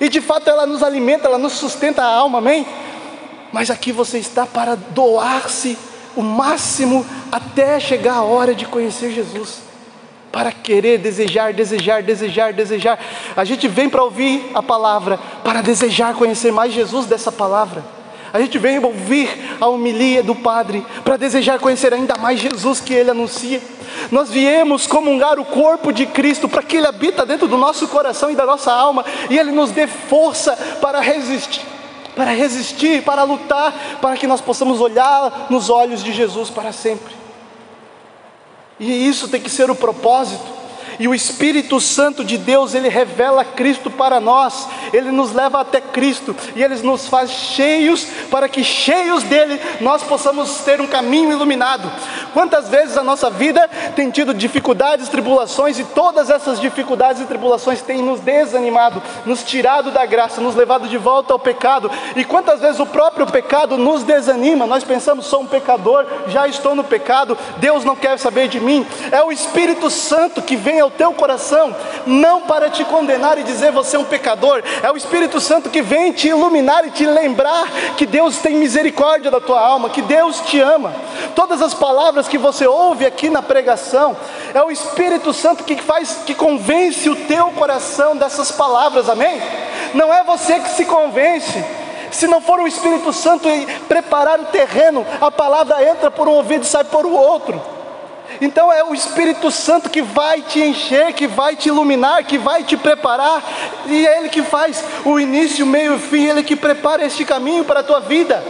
E 0.00 0.08
de 0.08 0.20
fato 0.20 0.48
ela 0.48 0.66
nos 0.66 0.82
alimenta, 0.82 1.28
ela 1.28 1.38
nos 1.38 1.52
sustenta 1.52 2.02
a 2.02 2.06
alma, 2.06 2.38
amém? 2.38 2.66
Mas 3.52 3.70
aqui 3.70 3.92
você 3.92 4.18
está 4.18 4.46
para 4.46 4.74
doar-se 4.74 5.78
o 6.16 6.22
máximo 6.22 7.06
até 7.30 7.78
chegar 7.80 8.14
a 8.14 8.22
hora 8.22 8.54
de 8.54 8.66
conhecer 8.66 9.10
Jesus 9.10 9.71
para 10.32 10.50
querer, 10.50 10.98
desejar, 10.98 11.52
desejar, 11.52 12.02
desejar, 12.02 12.54
desejar. 12.54 12.98
A 13.36 13.44
gente 13.44 13.68
vem 13.68 13.88
para 13.88 14.02
ouvir 14.02 14.50
a 14.54 14.62
palavra, 14.62 15.18
para 15.44 15.60
desejar 15.60 16.14
conhecer 16.14 16.50
mais 16.50 16.72
Jesus 16.72 17.04
dessa 17.04 17.30
palavra. 17.30 17.84
A 18.32 18.40
gente 18.40 18.58
vem 18.58 18.82
ouvir 18.82 19.28
a 19.60 19.68
homilia 19.68 20.22
do 20.22 20.34
Padre 20.34 20.84
para 21.04 21.18
desejar 21.18 21.58
conhecer 21.58 21.92
ainda 21.92 22.16
mais 22.16 22.40
Jesus 22.40 22.80
que 22.80 22.94
Ele 22.94 23.10
anuncia. 23.10 23.60
Nós 24.10 24.30
viemos 24.30 24.86
comungar 24.86 25.38
o 25.38 25.44
corpo 25.44 25.92
de 25.92 26.06
Cristo 26.06 26.48
para 26.48 26.62
que 26.62 26.78
Ele 26.78 26.86
habita 26.86 27.26
dentro 27.26 27.46
do 27.46 27.58
nosso 27.58 27.86
coração 27.88 28.30
e 28.30 28.34
da 28.34 28.46
nossa 28.46 28.72
alma 28.72 29.04
e 29.28 29.38
Ele 29.38 29.52
nos 29.52 29.70
dê 29.70 29.86
força 29.86 30.56
para 30.80 30.98
resistir, 31.00 31.60
para 32.16 32.30
resistir, 32.30 33.02
para 33.02 33.22
lutar, 33.22 33.98
para 34.00 34.16
que 34.16 34.26
nós 34.26 34.40
possamos 34.40 34.80
olhar 34.80 35.48
nos 35.50 35.68
olhos 35.68 36.02
de 36.02 36.10
Jesus 36.10 36.48
para 36.48 36.72
sempre. 36.72 37.21
E 38.82 39.08
isso 39.08 39.28
tem 39.28 39.40
que 39.40 39.48
ser 39.48 39.70
o 39.70 39.76
propósito. 39.76 40.61
E 40.98 41.08
o 41.08 41.14
Espírito 41.14 41.80
Santo 41.80 42.24
de 42.24 42.36
Deus, 42.36 42.74
ele 42.74 42.88
revela 42.88 43.44
Cristo 43.44 43.90
para 43.90 44.20
nós, 44.20 44.68
ele 44.92 45.10
nos 45.10 45.32
leva 45.32 45.60
até 45.60 45.80
Cristo 45.80 46.34
e 46.54 46.62
ele 46.62 46.74
nos 46.82 47.06
faz 47.06 47.30
cheios 47.30 48.06
para 48.30 48.48
que 48.48 48.62
cheios 48.64 49.22
dele 49.22 49.60
nós 49.80 50.02
possamos 50.02 50.58
ter 50.58 50.80
um 50.80 50.86
caminho 50.86 51.32
iluminado. 51.32 51.90
Quantas 52.32 52.68
vezes 52.68 52.96
a 52.96 53.02
nossa 53.02 53.30
vida 53.30 53.68
tem 53.94 54.10
tido 54.10 54.34
dificuldades, 54.34 55.08
tribulações 55.08 55.78
e 55.78 55.84
todas 55.84 56.30
essas 56.30 56.60
dificuldades 56.60 57.22
e 57.22 57.26
tribulações 57.26 57.82
têm 57.82 58.02
nos 58.02 58.20
desanimado, 58.20 59.02
nos 59.26 59.42
tirado 59.42 59.90
da 59.90 60.04
graça, 60.06 60.40
nos 60.40 60.54
levado 60.54 60.88
de 60.88 60.96
volta 60.96 61.32
ao 61.32 61.38
pecado. 61.38 61.90
E 62.16 62.24
quantas 62.24 62.60
vezes 62.60 62.80
o 62.80 62.86
próprio 62.86 63.26
pecado 63.26 63.76
nos 63.76 64.02
desanima? 64.02 64.66
Nós 64.66 64.84
pensamos, 64.84 65.26
sou 65.26 65.42
um 65.42 65.46
pecador, 65.46 66.06
já 66.28 66.46
estou 66.46 66.74
no 66.74 66.84
pecado, 66.84 67.36
Deus 67.58 67.84
não 67.84 67.96
quer 67.96 68.18
saber 68.18 68.48
de 68.48 68.60
mim. 68.60 68.86
É 69.10 69.22
o 69.22 69.32
Espírito 69.32 69.90
Santo 69.90 70.42
que 70.42 70.56
vem 70.56 70.81
ao 70.82 70.90
teu 70.90 71.12
coração, 71.12 71.74
não 72.06 72.42
para 72.42 72.68
te 72.68 72.84
condenar 72.84 73.38
e 73.38 73.42
dizer 73.42 73.72
você 73.72 73.96
é 73.96 73.98
um 73.98 74.04
pecador, 74.04 74.62
é 74.82 74.90
o 74.90 74.96
Espírito 74.96 75.40
Santo 75.40 75.70
que 75.70 75.80
vem 75.82 76.12
te 76.12 76.28
iluminar 76.28 76.86
e 76.86 76.90
te 76.90 77.06
lembrar 77.06 77.66
que 77.96 78.04
Deus 78.04 78.38
tem 78.38 78.56
misericórdia 78.56 79.30
da 79.30 79.40
tua 79.40 79.60
alma, 79.60 79.90
que 79.90 80.02
Deus 80.02 80.40
te 80.40 80.60
ama. 80.60 80.92
Todas 81.34 81.62
as 81.62 81.72
palavras 81.72 82.28
que 82.28 82.36
você 82.36 82.66
ouve 82.66 83.06
aqui 83.06 83.30
na 83.30 83.42
pregação, 83.42 84.16
É 84.54 84.62
o 84.62 84.70
Espírito 84.70 85.32
Santo 85.32 85.64
que 85.64 85.76
faz, 85.76 86.18
que 86.26 86.34
convence 86.34 87.08
o 87.08 87.16
teu 87.16 87.46
coração 87.52 88.16
dessas 88.16 88.50
palavras, 88.50 89.08
amém? 89.08 89.40
Não 89.94 90.12
é 90.12 90.22
você 90.24 90.58
que 90.60 90.70
se 90.70 90.84
convence. 90.84 91.64
Se 92.10 92.26
não 92.26 92.42
for 92.42 92.60
o 92.60 92.66
Espírito 92.66 93.12
Santo 93.12 93.48
preparar 93.88 94.38
o 94.38 94.44
terreno, 94.46 95.06
a 95.20 95.30
palavra 95.30 95.82
entra 95.88 96.10
por 96.10 96.28
um 96.28 96.32
ouvido 96.32 96.64
e 96.64 96.66
sai 96.66 96.84
por 96.84 97.06
o 97.06 97.14
outro. 97.14 97.60
Então 98.40 98.72
é 98.72 98.82
o 98.82 98.94
Espírito 98.94 99.50
Santo 99.50 99.90
que 99.90 100.02
vai 100.02 100.42
te 100.42 100.60
encher, 100.60 101.12
que 101.12 101.26
vai 101.26 101.56
te 101.56 101.68
iluminar, 101.68 102.24
que 102.24 102.38
vai 102.38 102.62
te 102.62 102.76
preparar, 102.76 103.42
e 103.86 104.06
é 104.06 104.18
Ele 104.18 104.28
que 104.28 104.42
faz 104.42 104.82
o 105.04 105.18
início, 105.18 105.64
o 105.64 105.68
meio 105.68 105.92
e 105.92 105.96
o 105.96 105.98
fim, 105.98 106.26
Ele 106.26 106.42
que 106.42 106.56
prepara 106.56 107.04
este 107.04 107.24
caminho 107.24 107.64
para 107.64 107.80
a 107.80 107.84
tua 107.84 108.00
vida. 108.00 108.42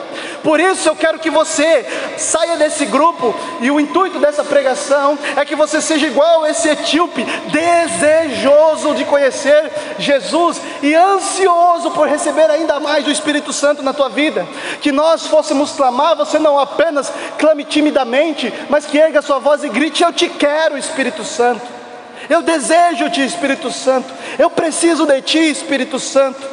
Por 0.42 0.58
isso 0.58 0.88
eu 0.88 0.96
quero 0.96 1.18
que 1.18 1.30
você 1.30 1.86
saia 2.16 2.56
desse 2.56 2.86
grupo, 2.86 3.34
e 3.60 3.70
o 3.70 3.78
intuito 3.78 4.18
dessa 4.18 4.44
pregação 4.44 5.18
é 5.36 5.44
que 5.44 5.54
você 5.54 5.80
seja 5.80 6.06
igual 6.06 6.46
esse 6.46 6.68
etíope, 6.68 7.24
desejoso 7.48 8.94
de 8.94 9.04
conhecer 9.04 9.70
Jesus 9.98 10.60
e 10.82 10.94
ansioso 10.94 11.90
por 11.92 12.08
receber 12.08 12.50
ainda 12.50 12.80
mais 12.80 13.04
do 13.04 13.10
Espírito 13.10 13.52
Santo 13.52 13.82
na 13.82 13.92
tua 13.92 14.08
vida. 14.08 14.46
Que 14.80 14.90
nós 14.90 15.26
fôssemos 15.26 15.72
clamar, 15.72 16.16
você 16.16 16.38
não 16.38 16.58
apenas 16.58 17.12
clame 17.38 17.64
timidamente, 17.64 18.52
mas 18.68 18.86
que 18.86 18.98
erga 18.98 19.22
sua 19.22 19.38
voz 19.38 19.62
e 19.64 19.68
grite: 19.72 20.02
Eu 20.02 20.12
te 20.12 20.28
quero, 20.28 20.78
Espírito 20.78 21.24
Santo. 21.24 21.82
Eu 22.28 22.42
desejo-te, 22.42 23.24
Espírito 23.24 23.70
Santo. 23.70 24.12
Eu 24.38 24.50
preciso 24.50 25.06
de 25.06 25.20
ti, 25.22 25.38
Espírito 25.38 25.98
Santo. 25.98 26.52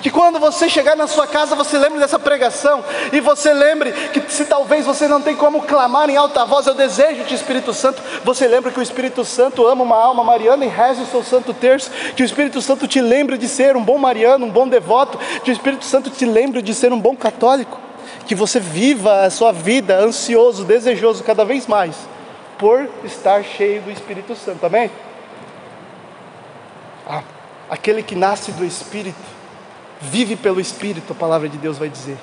Que 0.00 0.10
quando 0.10 0.38
você 0.38 0.68
chegar 0.68 0.96
na 0.96 1.06
sua 1.06 1.26
casa, 1.26 1.54
você 1.54 1.76
lembre 1.76 1.98
dessa 1.98 2.18
pregação 2.18 2.82
e 3.12 3.20
você 3.20 3.52
lembre 3.52 3.92
que 3.92 4.32
se 4.32 4.46
talvez 4.46 4.86
você 4.86 5.06
não 5.06 5.20
tem 5.20 5.36
como 5.36 5.62
clamar 5.62 6.08
em 6.08 6.16
alta 6.16 6.44
voz, 6.46 6.66
eu 6.66 6.74
desejo-te, 6.74 7.34
Espírito 7.34 7.74
Santo. 7.74 8.02
Você 8.24 8.48
lembra 8.48 8.70
que 8.70 8.78
o 8.78 8.82
Espírito 8.82 9.24
Santo 9.24 9.66
ama 9.66 9.82
uma 9.82 9.96
alma 9.96 10.24
mariana 10.24 10.64
e 10.64 10.68
reza 10.68 11.02
o 11.02 11.06
seu 11.06 11.22
santo 11.22 11.52
terço. 11.52 11.90
Que 12.16 12.22
o 12.22 12.24
Espírito 12.24 12.62
Santo 12.62 12.88
te 12.88 13.00
lembre 13.00 13.36
de 13.36 13.46
ser 13.46 13.76
um 13.76 13.84
bom 13.84 13.98
mariano, 13.98 14.46
um 14.46 14.50
bom 14.50 14.66
devoto. 14.66 15.18
Que 15.42 15.50
o 15.50 15.52
Espírito 15.52 15.84
Santo 15.84 16.08
te 16.10 16.24
lembre 16.24 16.62
de 16.62 16.74
ser 16.74 16.92
um 16.92 17.00
bom 17.00 17.14
católico. 17.14 17.78
Que 18.26 18.34
você 18.34 18.58
viva 18.58 19.22
a 19.22 19.30
sua 19.30 19.52
vida 19.52 19.98
ansioso, 19.98 20.64
desejoso 20.64 21.22
cada 21.22 21.44
vez 21.44 21.66
mais 21.66 22.13
por 22.64 22.88
estar 23.04 23.44
cheio 23.44 23.82
do 23.82 23.90
Espírito 23.90 24.34
Santo. 24.34 24.64
Amém? 24.64 24.90
Ah, 27.06 27.22
aquele 27.68 28.02
que 28.02 28.14
nasce 28.14 28.52
do 28.52 28.64
Espírito, 28.64 29.20
vive 30.00 30.34
pelo 30.34 30.58
Espírito, 30.58 31.12
a 31.12 31.14
palavra 31.14 31.46
de 31.46 31.58
Deus 31.58 31.76
vai 31.76 31.90
dizer. 31.90 32.16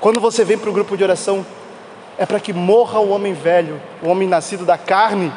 Quando 0.00 0.18
você 0.18 0.46
vem 0.46 0.56
para 0.56 0.70
o 0.70 0.72
grupo 0.72 0.96
de 0.96 1.04
oração, 1.04 1.44
é 2.16 2.24
para 2.24 2.40
que 2.40 2.54
morra 2.54 3.00
o 3.00 3.10
homem 3.10 3.34
velho, 3.34 3.78
o 4.02 4.08
homem 4.08 4.26
nascido 4.26 4.64
da 4.64 4.78
carne, 4.78 5.30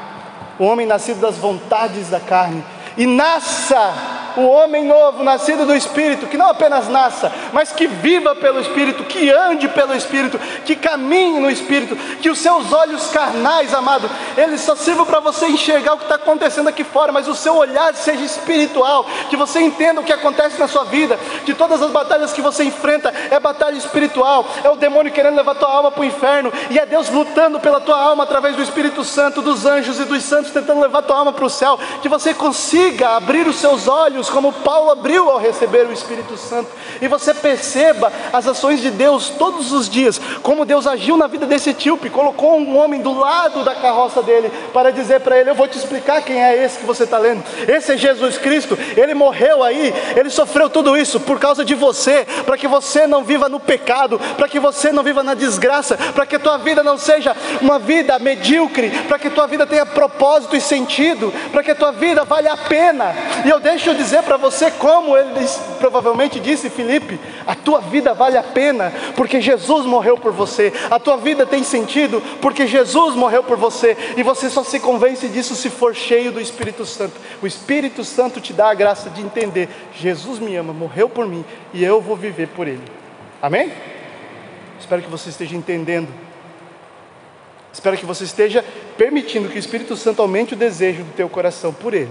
o 0.58 0.64
homem 0.64 0.88
nascido 0.88 1.20
das 1.20 1.36
vontades 1.36 2.10
da 2.10 2.22
carne, 2.22 2.64
e 2.96 3.06
nasça 3.06 3.94
o 4.40 4.50
homem 4.50 4.86
novo, 4.86 5.24
nascido 5.24 5.66
do 5.66 5.76
Espírito, 5.76 6.28
que 6.28 6.38
não 6.38 6.50
apenas 6.50 6.88
nasça, 6.88 7.32
mas 7.52 7.72
que 7.72 7.88
viva 7.88 8.36
pelo 8.36 8.60
Espírito, 8.60 9.04
que 9.04 9.30
ande 9.32 9.68
pelo 9.68 9.96
Espírito, 9.96 10.40
que 10.66 10.76
caminhe 10.76 11.40
no 11.40 11.50
Espírito, 11.50 11.96
que 12.22 12.30
os 12.30 12.40
seus 12.40 12.72
olhos 12.72 13.08
carnais, 13.12 13.74
amado, 13.74 14.10
eles 14.38 14.62
só 14.62 14.76
sirvam 14.76 15.06
para 15.06 15.20
você 15.20 15.48
enxergar 15.48 15.94
o 15.94 15.98
que 15.98 16.04
está 16.04 16.16
acontecendo 16.16 16.68
aqui 16.68 16.84
fora, 16.84 17.12
mas 17.12 17.28
o 17.28 17.36
seu 17.36 17.56
olhar 17.56 17.94
seja 17.96 18.24
espiritual, 18.24 19.06
que 19.30 19.36
você 19.36 19.60
entenda 19.60 20.02
o 20.02 20.04
que 20.04 20.14
acontece 20.14 20.60
na 20.60 20.68
sua 20.68 20.86
vida, 20.86 21.20
que 21.46 21.54
todas 21.54 21.82
as 21.82 21.92
batalhas 21.92 22.34
que 22.34 22.42
você 22.42 22.64
enfrenta 22.64 23.14
é 23.30 23.40
batalha 23.40 23.78
espiritual, 23.78 24.46
é 24.64 24.70
o 24.70 24.76
demônio 24.76 25.12
querendo 25.12 25.36
levar 25.36 25.56
tua 25.56 25.72
alma 25.72 25.92
para 25.92 26.02
o 26.02 26.06
inferno, 26.06 26.52
e 26.70 26.80
é 26.80 26.86
Deus 26.86 27.10
lutando 27.10 27.60
pela 27.60 27.82
tua 27.82 28.00
alma 28.00 28.24
através 28.24 28.56
do 28.56 28.62
Espírito 28.62 29.04
Santo, 29.04 29.42
dos 29.42 29.66
anjos 29.66 30.00
e 30.00 30.06
dos 30.06 30.24
santos, 30.24 30.52
tentando 30.52 30.82
levar 30.82 31.02
tua 31.02 31.18
alma 31.18 31.34
para 31.34 31.46
o 31.46 31.50
céu, 31.50 31.80
que 32.02 32.10
você 32.10 32.34
consiga 32.34 33.16
abrir 33.16 33.48
os 33.48 33.58
seus 33.58 33.88
olhos 33.88 34.29
como 34.30 34.52
Paulo 34.52 34.92
abriu 34.92 35.30
ao 35.30 35.38
receber 35.38 35.88
o 35.88 35.94
Espírito 35.94 36.38
Santo, 36.38 36.70
e 37.02 37.08
você 37.08 37.34
perceba 37.34 38.12
as 38.32 38.48
ações 38.48 38.82
de 38.82 38.92
Deus 38.92 39.30
todos 39.30 39.72
os 39.72 39.90
dias, 39.90 40.20
como 40.42 40.66
Deus 40.66 40.88
agiu 40.88 41.18
na 41.18 41.28
vida 41.28 41.46
desse 41.46 41.72
etíope, 41.72 42.10
colocou 42.10 42.58
um 42.58 42.78
homem 42.78 43.02
do 43.02 43.18
lado 43.18 43.64
da 43.64 43.76
carroça 43.76 44.22
dele 44.22 44.52
para 44.74 44.92
dizer 44.92 45.22
para 45.22 45.40
ele: 45.40 45.50
Eu 45.50 45.56
vou 45.56 45.68
te 45.68 45.78
explicar 45.78 46.22
quem 46.22 46.44
é 46.44 46.64
esse 46.64 46.80
que 46.80 46.86
você 46.86 47.04
está 47.04 47.18
lendo. 47.18 47.44
Esse 47.68 47.94
é 47.94 47.98
Jesus 47.98 48.38
Cristo, 48.38 48.78
ele 48.96 49.14
morreu 49.14 49.64
aí, 49.64 49.94
ele 50.16 50.30
sofreu 50.30 50.70
tudo 50.70 50.98
isso 50.98 51.20
por 51.20 51.40
causa 51.40 51.64
de 51.64 51.76
você, 51.76 52.26
para 52.46 52.58
que 52.58 52.68
você 52.68 53.08
não 53.08 53.24
viva 53.24 53.48
no 53.50 53.60
pecado, 53.60 54.20
para 54.38 54.48
que 54.48 54.60
você 54.60 54.92
não 54.92 55.04
viva 55.04 55.24
na 55.24 55.34
desgraça, 55.34 55.98
para 56.14 56.26
que 56.26 56.36
a 56.36 56.40
tua 56.40 56.58
vida 56.58 56.84
não 56.84 56.98
seja 56.98 57.36
uma 57.62 57.80
vida 57.80 58.18
medíocre, 58.20 58.90
para 59.08 59.20
que 59.20 59.28
a 59.28 59.32
tua 59.32 59.48
vida 59.48 59.66
tenha 59.66 59.86
propósito 59.86 60.56
e 60.56 60.62
sentido, 60.62 61.34
para 61.52 61.64
que 61.64 61.72
a 61.72 61.76
tua 61.76 61.92
vida 61.92 62.24
valha 62.24 62.54
a 62.54 62.58
pena. 62.58 63.16
E 63.46 63.50
eu 63.50 63.60
deixo 63.60 63.90
eu 63.90 63.96
dizer 63.96 64.09
dizer 64.10 64.24
para 64.24 64.38
você 64.38 64.72
como 64.72 65.16
ele 65.16 65.46
provavelmente 65.78 66.40
disse, 66.40 66.70
Felipe: 66.70 67.20
a 67.46 67.54
tua 67.54 67.80
vida 67.80 68.14
vale 68.14 68.38
a 68.38 68.44
pena 68.44 68.92
porque 69.16 69.40
Jesus 69.40 69.86
morreu 69.86 70.18
por 70.18 70.32
você, 70.32 70.74
a 70.90 71.00
tua 71.00 71.18
vida 71.18 71.46
tem 71.46 71.64
sentido 71.64 72.22
porque 72.42 72.66
Jesus 72.66 73.16
morreu 73.16 73.44
por 73.44 73.56
você, 73.56 73.96
e 74.18 74.24
você 74.24 74.50
só 74.50 74.64
se 74.64 74.80
convence 74.80 75.28
disso 75.28 75.56
se 75.56 75.70
for 75.70 75.96
cheio 75.96 76.32
do 76.32 76.42
Espírito 76.42 76.86
Santo. 76.86 77.14
O 77.42 77.46
Espírito 77.46 78.04
Santo 78.04 78.42
te 78.42 78.52
dá 78.52 78.72
a 78.72 78.74
graça 78.74 79.10
de 79.12 79.22
entender: 79.22 79.70
Jesus 79.94 80.40
me 80.40 80.56
ama, 80.56 80.74
morreu 80.74 81.08
por 81.08 81.28
mim 81.28 81.46
e 81.72 81.84
eu 81.84 82.02
vou 82.02 82.16
viver 82.16 82.48
por 82.48 82.68
Ele. 82.68 82.84
Amém? 83.42 83.72
Espero 84.80 85.02
que 85.02 85.10
você 85.10 85.30
esteja 85.30 85.56
entendendo. 85.56 86.10
Espero 87.72 87.96
que 87.96 88.06
você 88.06 88.24
esteja 88.24 88.66
permitindo 88.98 89.48
que 89.48 89.56
o 89.56 89.60
Espírito 89.60 89.96
Santo 89.96 90.22
aumente 90.22 90.56
o 90.56 90.58
desejo 90.58 91.04
do 91.04 91.14
teu 91.14 91.30
coração 91.30 91.72
por 91.72 91.94
Ele. 91.94 92.10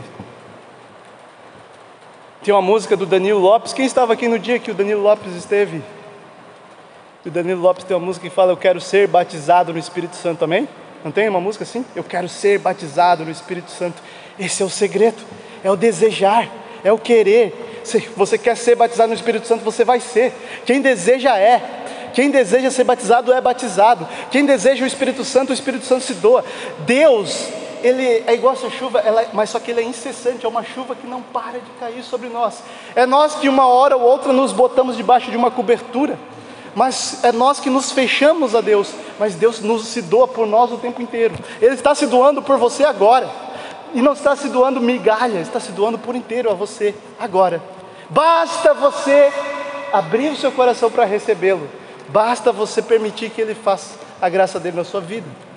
Tem 2.48 2.54
uma 2.54 2.62
música 2.62 2.96
do 2.96 3.04
Danilo 3.04 3.38
Lopes. 3.38 3.74
Quem 3.74 3.84
estava 3.84 4.14
aqui 4.14 4.26
no 4.26 4.38
dia 4.38 4.58
que 4.58 4.70
o 4.70 4.74
Danilo 4.74 5.02
Lopes 5.02 5.34
esteve? 5.34 5.82
O 7.22 7.28
Danilo 7.28 7.60
Lopes 7.60 7.84
tem 7.84 7.94
uma 7.94 8.06
música 8.06 8.26
que 8.26 8.34
fala: 8.34 8.52
Eu 8.52 8.56
quero 8.56 8.80
ser 8.80 9.06
batizado 9.06 9.70
no 9.70 9.78
Espírito 9.78 10.16
Santo, 10.16 10.44
amém? 10.44 10.66
Não 11.04 11.12
tem 11.12 11.28
uma 11.28 11.42
música 11.42 11.64
assim? 11.64 11.84
Eu 11.94 12.02
quero 12.02 12.26
ser 12.26 12.58
batizado 12.58 13.22
no 13.22 13.30
Espírito 13.30 13.70
Santo. 13.70 14.02
Esse 14.38 14.62
é 14.62 14.64
o 14.64 14.70
segredo, 14.70 15.22
é 15.62 15.70
o 15.70 15.76
desejar, 15.76 16.50
é 16.82 16.90
o 16.90 16.96
querer. 16.96 17.82
Se 17.84 17.98
você 18.16 18.38
quer 18.38 18.56
ser 18.56 18.76
batizado 18.76 19.10
no 19.10 19.14
Espírito 19.14 19.46
Santo, 19.46 19.62
você 19.62 19.84
vai 19.84 20.00
ser. 20.00 20.32
Quem 20.64 20.80
deseja 20.80 21.36
é. 21.36 21.60
Quem 22.14 22.30
deseja 22.30 22.70
ser 22.70 22.84
batizado 22.84 23.30
é 23.30 23.42
batizado. 23.42 24.08
Quem 24.30 24.46
deseja 24.46 24.84
o 24.84 24.88
Espírito 24.88 25.22
Santo, 25.22 25.50
o 25.50 25.52
Espírito 25.52 25.84
Santo 25.84 26.02
se 26.02 26.14
doa. 26.14 26.42
Deus 26.86 27.46
ele 27.82 28.24
é 28.26 28.34
igual 28.34 28.54
essa 28.54 28.70
chuva, 28.70 29.00
ela, 29.00 29.26
mas 29.32 29.50
só 29.50 29.58
que 29.58 29.70
ele 29.70 29.80
é 29.80 29.84
incessante, 29.84 30.44
é 30.44 30.48
uma 30.48 30.62
chuva 30.62 30.94
que 30.94 31.06
não 31.06 31.22
para 31.22 31.58
de 31.58 31.70
cair 31.78 32.02
sobre 32.02 32.28
nós. 32.28 32.62
É 32.94 33.06
nós 33.06 33.34
que 33.34 33.48
uma 33.48 33.66
hora 33.66 33.96
ou 33.96 34.02
outra 34.02 34.32
nos 34.32 34.52
botamos 34.52 34.96
debaixo 34.96 35.30
de 35.30 35.36
uma 35.36 35.50
cobertura, 35.50 36.18
mas 36.74 37.22
é 37.24 37.32
nós 37.32 37.60
que 37.60 37.70
nos 37.70 37.92
fechamos 37.92 38.54
a 38.54 38.60
Deus, 38.60 38.92
mas 39.18 39.34
Deus 39.34 39.60
nos 39.60 39.86
se 39.86 40.02
doa 40.02 40.28
por 40.28 40.46
nós 40.46 40.70
o 40.72 40.78
tempo 40.78 41.02
inteiro. 41.02 41.34
Ele 41.60 41.74
está 41.74 41.94
se 41.94 42.06
doando 42.06 42.42
por 42.42 42.56
você 42.56 42.84
agora, 42.84 43.28
e 43.94 44.02
não 44.02 44.12
está 44.12 44.36
se 44.36 44.48
doando 44.48 44.80
migalha, 44.80 45.40
está 45.40 45.58
se 45.58 45.72
doando 45.72 45.98
por 45.98 46.14
inteiro 46.14 46.50
a 46.50 46.54
você 46.54 46.94
agora. 47.18 47.62
Basta 48.10 48.74
você 48.74 49.32
abrir 49.92 50.30
o 50.30 50.36
seu 50.36 50.52
coração 50.52 50.90
para 50.90 51.04
recebê-lo, 51.04 51.68
basta 52.08 52.52
você 52.52 52.82
permitir 52.82 53.30
que 53.30 53.40
Ele 53.40 53.54
faça 53.54 53.98
a 54.20 54.28
graça 54.28 54.60
dele 54.60 54.76
na 54.76 54.84
sua 54.84 55.00
vida 55.00 55.47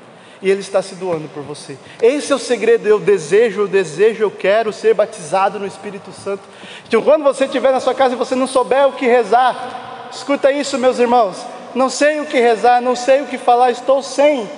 e 0.41 0.49
Ele 0.49 0.61
está 0.61 0.81
se 0.81 0.95
doando 0.95 1.29
por 1.29 1.43
você. 1.43 1.77
Esse 2.01 2.31
é 2.31 2.35
o 2.35 2.39
segredo. 2.39 2.87
Eu 2.87 2.99
desejo, 2.99 3.61
eu 3.61 3.67
desejo, 3.67 4.23
eu 4.23 4.31
quero 4.31 4.73
ser 4.73 4.93
batizado 4.93 5.59
no 5.59 5.67
Espírito 5.67 6.11
Santo. 6.11 6.41
Então, 6.87 7.01
quando 7.01 7.23
você 7.23 7.45
estiver 7.45 7.71
na 7.71 7.79
sua 7.79 7.93
casa 7.93 8.15
e 8.15 8.17
você 8.17 8.35
não 8.35 8.47
souber 8.47 8.87
o 8.87 8.93
que 8.93 9.05
rezar, 9.05 10.09
escuta 10.11 10.51
isso, 10.51 10.77
meus 10.77 10.97
irmãos. 10.97 11.45
Não 11.75 11.89
sei 11.89 12.19
o 12.19 12.25
que 12.25 12.39
rezar, 12.39 12.81
não 12.81 12.95
sei 12.95 13.21
o 13.21 13.27
que 13.27 13.37
falar, 13.37 13.71
estou 13.71 14.01
sem 14.01 14.49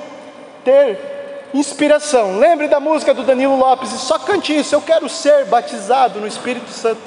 ter 0.64 0.98
inspiração. 1.54 2.40
Lembre 2.40 2.68
da 2.68 2.80
música 2.80 3.14
do 3.14 3.24
Danilo 3.24 3.58
Lopes 3.58 3.92
e 3.92 3.98
só 3.98 4.18
cante 4.18 4.58
isso. 4.58 4.74
Eu 4.74 4.82
quero 4.82 5.08
ser 5.10 5.46
batizado 5.46 6.20
no 6.20 6.28
Espírito 6.28 6.70
Santo. 6.70 7.02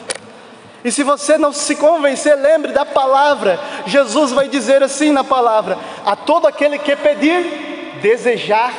E 0.84 0.92
se 0.92 1.02
você 1.02 1.36
não 1.36 1.52
se 1.52 1.74
convencer, 1.74 2.36
lembre 2.36 2.72
da 2.72 2.84
palavra. 2.84 3.58
Jesus 3.86 4.30
vai 4.30 4.48
dizer 4.48 4.82
assim 4.82 5.10
na 5.10 5.24
palavra: 5.24 5.76
A 6.04 6.14
todo 6.14 6.46
aquele 6.46 6.78
que 6.78 6.94
pedir, 6.94 7.75
desejar, 8.00 8.74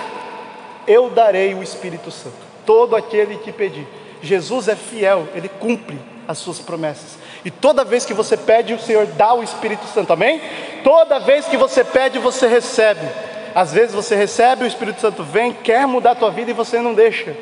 eu 0.87 1.09
darei 1.09 1.53
o 1.53 1.63
Espírito 1.63 2.09
Santo. 2.11 2.35
Todo 2.65 2.95
aquele 2.95 3.37
que 3.37 3.51
pedir. 3.51 3.87
Jesus 4.21 4.67
é 4.67 4.75
fiel, 4.75 5.27
ele 5.35 5.49
cumpre 5.49 5.99
as 6.27 6.37
suas 6.37 6.59
promessas. 6.59 7.17
E 7.45 7.51
toda 7.51 7.85
vez 7.85 8.05
que 8.05 8.13
você 8.13 8.35
pede, 8.35 8.73
o 8.73 8.79
Senhor 8.79 9.05
dá 9.05 9.33
o 9.33 9.43
Espírito 9.43 9.85
Santo, 9.85 10.11
amém? 10.11 10.41
Toda 10.83 11.19
vez 11.19 11.45
que 11.45 11.55
você 11.55 11.83
pede, 11.83 12.19
você 12.19 12.47
recebe. 12.47 13.07
Às 13.55 13.71
vezes 13.71 13.95
você 13.95 14.15
recebe, 14.15 14.63
o 14.63 14.67
Espírito 14.67 14.99
Santo 14.99 15.23
vem, 15.23 15.53
quer 15.53 15.87
mudar 15.87 16.11
a 16.11 16.15
tua 16.15 16.29
vida 16.29 16.51
e 16.51 16.53
você 16.53 16.79
não 16.79 16.93
deixa. 16.93 17.35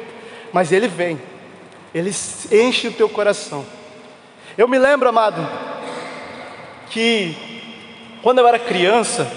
Mas 0.54 0.72
ele 0.72 0.88
vem, 0.88 1.20
ele 1.94 2.12
enche 2.52 2.88
o 2.88 2.94
teu 2.94 3.10
coração. 3.10 3.66
Eu 4.58 4.68
me 4.68 4.78
lembro, 4.78 5.10
amado, 5.10 5.46
que 6.90 7.36
quando 8.22 8.40
eu 8.40 8.48
era 8.48 8.58
criança, 8.58 9.28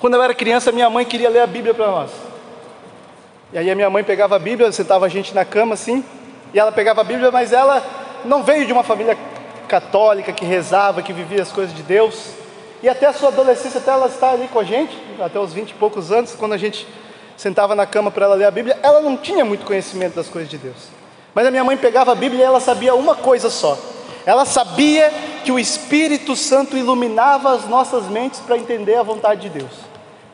Quando 0.00 0.14
eu 0.14 0.22
era 0.22 0.34
criança, 0.34 0.72
minha 0.72 0.88
mãe 0.88 1.04
queria 1.04 1.28
ler 1.28 1.40
a 1.40 1.46
Bíblia 1.46 1.74
para 1.74 1.86
nós. 1.86 2.10
E 3.52 3.58
aí 3.58 3.70
a 3.70 3.74
minha 3.74 3.90
mãe 3.90 4.02
pegava 4.02 4.34
a 4.36 4.38
Bíblia, 4.38 4.72
sentava 4.72 5.04
a 5.04 5.08
gente 5.10 5.34
na 5.34 5.44
cama 5.44 5.74
assim, 5.74 6.02
e 6.54 6.58
ela 6.58 6.72
pegava 6.72 7.02
a 7.02 7.04
Bíblia, 7.04 7.30
mas 7.30 7.52
ela 7.52 7.84
não 8.24 8.42
veio 8.42 8.64
de 8.64 8.72
uma 8.72 8.82
família 8.82 9.18
católica 9.68 10.32
que 10.32 10.46
rezava, 10.46 11.02
que 11.02 11.12
vivia 11.12 11.42
as 11.42 11.52
coisas 11.52 11.74
de 11.76 11.82
Deus. 11.82 12.30
E 12.82 12.88
até 12.88 13.06
a 13.06 13.12
sua 13.12 13.28
adolescência, 13.28 13.78
até 13.78 13.90
ela 13.90 14.06
estar 14.06 14.30
ali 14.30 14.48
com 14.48 14.58
a 14.58 14.64
gente, 14.64 14.96
até 15.20 15.38
os 15.38 15.52
20 15.52 15.70
e 15.70 15.74
poucos 15.74 16.10
anos, 16.10 16.34
quando 16.34 16.54
a 16.54 16.56
gente 16.56 16.88
sentava 17.36 17.74
na 17.74 17.84
cama 17.84 18.10
para 18.10 18.24
ela 18.24 18.34
ler 18.34 18.46
a 18.46 18.50
Bíblia, 18.50 18.78
ela 18.82 19.00
não 19.00 19.18
tinha 19.18 19.44
muito 19.44 19.66
conhecimento 19.66 20.14
das 20.14 20.28
coisas 20.28 20.50
de 20.50 20.56
Deus. 20.56 20.88
Mas 21.34 21.46
a 21.46 21.50
minha 21.50 21.62
mãe 21.62 21.76
pegava 21.76 22.12
a 22.12 22.14
Bíblia 22.14 22.40
e 22.40 22.44
ela 22.44 22.58
sabia 22.58 22.94
uma 22.94 23.14
coisa 23.14 23.50
só. 23.50 23.76
Ela 24.24 24.46
sabia 24.46 25.12
que 25.44 25.52
o 25.52 25.58
Espírito 25.58 26.34
Santo 26.34 26.76
iluminava 26.76 27.52
as 27.52 27.66
nossas 27.68 28.04
mentes 28.06 28.40
para 28.40 28.56
entender 28.56 28.94
a 28.94 29.02
vontade 29.02 29.42
de 29.42 29.50
Deus. 29.50 29.89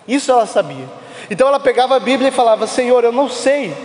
Isso 0.06 0.30
ela 0.30 0.46
sabia. 0.46 0.86
Então 1.30 1.48
ela 1.48 1.58
pegava 1.58 1.96
a 1.96 2.00
Bíblia 2.00 2.28
e 2.28 2.32
falava: 2.32 2.66
Senhor, 2.66 3.02
eu 3.04 3.12
não 3.12 3.28
sei, 3.28 3.76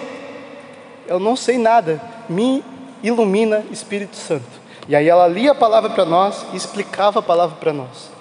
eu 1.07 1.19
não 1.19 1.35
sei 1.35 1.57
nada, 1.57 2.01
me 2.29 2.63
ilumina 3.03 3.63
Espírito 3.71 4.15
Santo. 4.15 4.61
E 4.87 4.95
aí 4.95 5.07
ela 5.07 5.27
lia 5.27 5.51
a 5.51 5.55
palavra 5.55 5.89
para 5.89 6.05
nós 6.05 6.45
e 6.53 6.57
explicava 6.57 7.19
a 7.19 7.23
palavra 7.23 7.55
para 7.57 7.73
nós. 7.73 8.11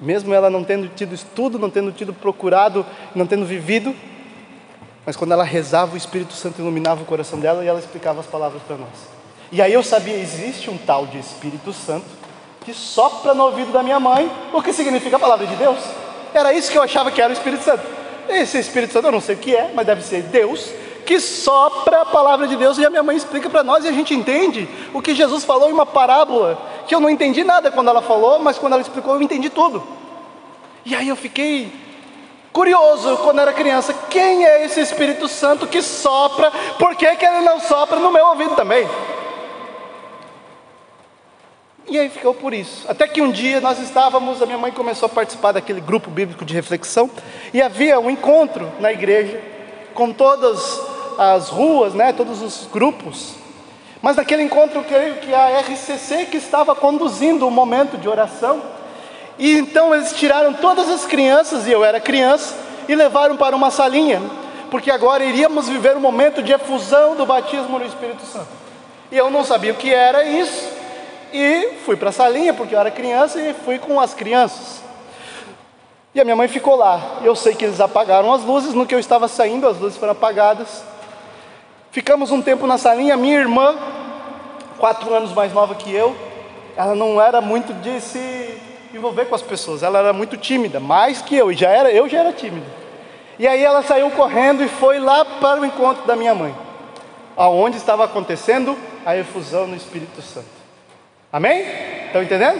Mesmo 0.00 0.32
ela 0.32 0.48
não 0.48 0.62
tendo 0.62 0.88
tido 0.88 1.14
estudo, 1.14 1.58
não 1.58 1.70
tendo 1.70 1.90
tido 1.90 2.12
procurado, 2.12 2.86
não 3.14 3.26
tendo 3.26 3.44
vivido, 3.44 3.94
mas 5.04 5.16
quando 5.16 5.32
ela 5.32 5.42
rezava, 5.42 5.94
o 5.94 5.96
Espírito 5.96 6.34
Santo 6.34 6.60
iluminava 6.60 7.02
o 7.02 7.06
coração 7.06 7.40
dela 7.40 7.64
e 7.64 7.66
ela 7.66 7.78
explicava 7.78 8.20
as 8.20 8.26
palavras 8.26 8.62
para 8.62 8.76
nós. 8.76 8.90
E 9.50 9.62
aí 9.62 9.72
eu 9.72 9.82
sabia, 9.82 10.14
existe 10.14 10.70
um 10.70 10.76
tal 10.76 11.06
de 11.06 11.18
Espírito 11.18 11.72
Santo 11.72 12.04
que 12.60 12.74
sopra 12.74 13.32
no 13.32 13.44
ouvido 13.44 13.72
da 13.72 13.82
minha 13.82 13.98
mãe 13.98 14.30
o 14.52 14.62
que 14.62 14.72
significa 14.72 15.16
a 15.16 15.18
palavra 15.18 15.46
de 15.46 15.56
Deus. 15.56 15.78
Era 16.32 16.52
isso 16.52 16.70
que 16.70 16.78
eu 16.78 16.82
achava 16.82 17.10
que 17.10 17.20
era 17.20 17.30
o 17.30 17.36
Espírito 17.36 17.64
Santo. 17.64 17.82
Esse 18.28 18.58
Espírito 18.58 18.92
Santo 18.92 19.06
eu 19.06 19.12
não 19.12 19.20
sei 19.20 19.34
o 19.34 19.38
que 19.38 19.54
é, 19.54 19.70
mas 19.74 19.86
deve 19.86 20.02
ser 20.02 20.22
Deus 20.22 20.70
que 21.08 21.18
sopra 21.18 22.02
a 22.02 22.04
palavra 22.04 22.46
de 22.46 22.54
Deus 22.54 22.76
e 22.76 22.84
a 22.84 22.90
minha 22.90 23.02
mãe 23.02 23.16
explica 23.16 23.48
para 23.48 23.64
nós 23.64 23.82
e 23.82 23.88
a 23.88 23.92
gente 23.92 24.12
entende 24.12 24.68
o 24.92 25.00
que 25.00 25.14
Jesus 25.14 25.42
falou 25.42 25.70
em 25.70 25.72
uma 25.72 25.86
parábola, 25.86 26.58
que 26.86 26.94
eu 26.94 27.00
não 27.00 27.08
entendi 27.08 27.42
nada 27.42 27.70
quando 27.70 27.88
ela 27.88 28.02
falou, 28.02 28.38
mas 28.40 28.58
quando 28.58 28.74
ela 28.74 28.82
explicou 28.82 29.14
eu 29.14 29.22
entendi 29.22 29.48
tudo. 29.48 29.82
E 30.84 30.94
aí 30.94 31.08
eu 31.08 31.16
fiquei 31.16 31.72
curioso 32.52 33.16
quando 33.24 33.40
era 33.40 33.54
criança, 33.54 33.94
quem 34.10 34.44
é 34.44 34.66
esse 34.66 34.80
Espírito 34.80 35.28
Santo 35.28 35.66
que 35.66 35.80
sopra? 35.80 36.50
Por 36.78 36.94
que, 36.94 37.16
que 37.16 37.24
ele 37.24 37.40
não 37.40 37.58
sopra 37.58 37.98
no 37.98 38.12
meu 38.12 38.26
ouvido 38.26 38.54
também? 38.54 38.86
E 41.90 41.98
aí 41.98 42.10
ficou 42.10 42.34
por 42.34 42.52
isso. 42.52 42.84
Até 42.86 43.08
que 43.08 43.22
um 43.22 43.30
dia 43.30 43.60
nós 43.60 43.78
estávamos, 43.78 44.42
a 44.42 44.46
minha 44.46 44.58
mãe 44.58 44.70
começou 44.70 45.06
a 45.06 45.08
participar 45.08 45.52
daquele 45.52 45.80
grupo 45.80 46.10
bíblico 46.10 46.44
de 46.44 46.52
reflexão, 46.52 47.10
e 47.52 47.62
havia 47.62 47.98
um 47.98 48.10
encontro 48.10 48.70
na 48.78 48.92
igreja 48.92 49.40
com 49.94 50.12
todas 50.12 50.80
as 51.18 51.48
ruas, 51.48 51.94
né, 51.94 52.12
todos 52.12 52.42
os 52.42 52.68
grupos. 52.70 53.34
Mas 54.02 54.16
naquele 54.16 54.42
encontro, 54.42 54.80
eu 54.80 54.84
creio 54.84 55.14
que 55.16 55.34
a 55.34 55.60
RCC 55.60 56.26
que 56.26 56.36
estava 56.36 56.74
conduzindo 56.74 57.48
o 57.48 57.50
momento 57.50 57.96
de 57.96 58.08
oração. 58.08 58.62
E 59.38 59.56
então 59.56 59.94
eles 59.94 60.12
tiraram 60.12 60.52
todas 60.52 60.88
as 60.88 61.06
crianças, 61.06 61.66
e 61.66 61.72
eu 61.72 61.84
era 61.84 61.98
criança, 61.98 62.54
e 62.88 62.94
levaram 62.94 63.36
para 63.36 63.56
uma 63.56 63.70
salinha, 63.70 64.20
porque 64.70 64.90
agora 64.90 65.24
iríamos 65.24 65.68
viver 65.68 65.96
um 65.96 66.00
momento 66.00 66.42
de 66.42 66.52
efusão 66.52 67.16
do 67.16 67.24
batismo 67.24 67.78
no 67.78 67.86
Espírito 67.86 68.24
Santo. 68.26 68.48
E 69.10 69.16
eu 69.16 69.30
não 69.30 69.42
sabia 69.42 69.72
o 69.72 69.76
que 69.76 69.92
era 69.92 70.24
isso, 70.24 70.68
e 71.32 71.74
fui 71.84 71.96
para 71.96 72.10
a 72.10 72.12
salinha, 72.12 72.54
porque 72.54 72.74
eu 72.74 72.80
era 72.80 72.90
criança, 72.90 73.40
e 73.40 73.54
fui 73.54 73.78
com 73.78 74.00
as 74.00 74.14
crianças. 74.14 74.82
E 76.14 76.20
a 76.20 76.24
minha 76.24 76.36
mãe 76.36 76.48
ficou 76.48 76.74
lá. 76.74 77.18
Eu 77.22 77.36
sei 77.36 77.54
que 77.54 77.64
eles 77.64 77.80
apagaram 77.80 78.32
as 78.32 78.42
luzes, 78.42 78.74
no 78.74 78.86
que 78.86 78.94
eu 78.94 78.98
estava 78.98 79.28
saindo, 79.28 79.68
as 79.68 79.78
luzes 79.78 79.98
foram 79.98 80.12
apagadas. 80.12 80.82
Ficamos 81.90 82.30
um 82.30 82.42
tempo 82.42 82.66
na 82.66 82.78
salinha, 82.78 83.16
minha 83.16 83.38
irmã, 83.38 83.76
quatro 84.78 85.12
anos 85.12 85.32
mais 85.32 85.52
nova 85.52 85.74
que 85.74 85.92
eu, 85.92 86.16
ela 86.76 86.94
não 86.94 87.20
era 87.20 87.40
muito 87.40 87.72
de 87.74 88.00
se 88.00 88.60
envolver 88.94 89.26
com 89.26 89.34
as 89.34 89.42
pessoas, 89.42 89.82
ela 89.82 89.98
era 89.98 90.12
muito 90.12 90.36
tímida, 90.36 90.80
mais 90.80 91.20
que 91.20 91.36
eu, 91.36 91.50
e 91.50 91.54
já 91.54 91.68
era, 91.68 91.90
eu 91.90 92.08
já 92.08 92.20
era 92.20 92.32
tímido. 92.32 92.66
E 93.38 93.46
aí 93.46 93.62
ela 93.62 93.82
saiu 93.82 94.10
correndo 94.10 94.62
e 94.62 94.68
foi 94.68 94.98
lá 94.98 95.24
para 95.24 95.60
o 95.60 95.64
encontro 95.64 96.06
da 96.06 96.16
minha 96.16 96.34
mãe, 96.34 96.54
aonde 97.36 97.76
estava 97.76 98.04
acontecendo 98.04 98.76
a 99.04 99.16
efusão 99.16 99.66
no 99.66 99.76
Espírito 99.76 100.20
Santo. 100.22 100.57
Amém? 101.30 101.62
Estão 102.06 102.22
entendendo? 102.22 102.58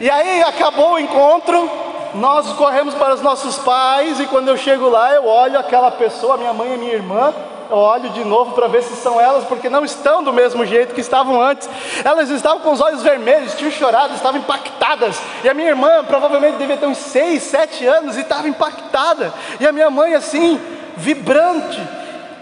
E 0.00 0.08
aí 0.08 0.40
acabou 0.44 0.92
o 0.92 0.98
encontro, 0.98 1.68
nós 2.14 2.52
corremos 2.52 2.94
para 2.94 3.14
os 3.14 3.20
nossos 3.20 3.58
pais, 3.58 4.20
e 4.20 4.26
quando 4.26 4.46
eu 4.46 4.56
chego 4.56 4.88
lá, 4.88 5.12
eu 5.12 5.26
olho 5.26 5.58
aquela 5.58 5.90
pessoa, 5.90 6.36
minha 6.36 6.52
mãe 6.52 6.72
e 6.72 6.78
minha 6.78 6.92
irmã, 6.92 7.34
eu 7.68 7.76
olho 7.76 8.08
de 8.10 8.24
novo 8.24 8.52
para 8.52 8.68
ver 8.68 8.84
se 8.84 8.94
são 8.94 9.20
elas, 9.20 9.44
porque 9.46 9.68
não 9.68 9.84
estão 9.84 10.22
do 10.22 10.32
mesmo 10.32 10.64
jeito 10.64 10.94
que 10.94 11.00
estavam 11.00 11.40
antes. 11.40 11.68
Elas 12.04 12.30
estavam 12.30 12.60
com 12.60 12.70
os 12.70 12.80
olhos 12.80 13.02
vermelhos, 13.02 13.56
tinham 13.56 13.72
chorado, 13.72 14.14
estavam 14.14 14.38
impactadas. 14.38 15.20
E 15.42 15.48
a 15.48 15.54
minha 15.54 15.70
irmã 15.70 16.04
provavelmente 16.04 16.58
devia 16.58 16.76
ter 16.76 16.86
uns 16.86 16.98
seis, 16.98 17.42
sete 17.42 17.84
anos 17.84 18.16
e 18.16 18.20
estava 18.20 18.48
impactada. 18.48 19.34
E 19.58 19.66
a 19.66 19.72
minha 19.72 19.90
mãe 19.90 20.14
assim, 20.14 20.60
vibrante. 20.96 21.82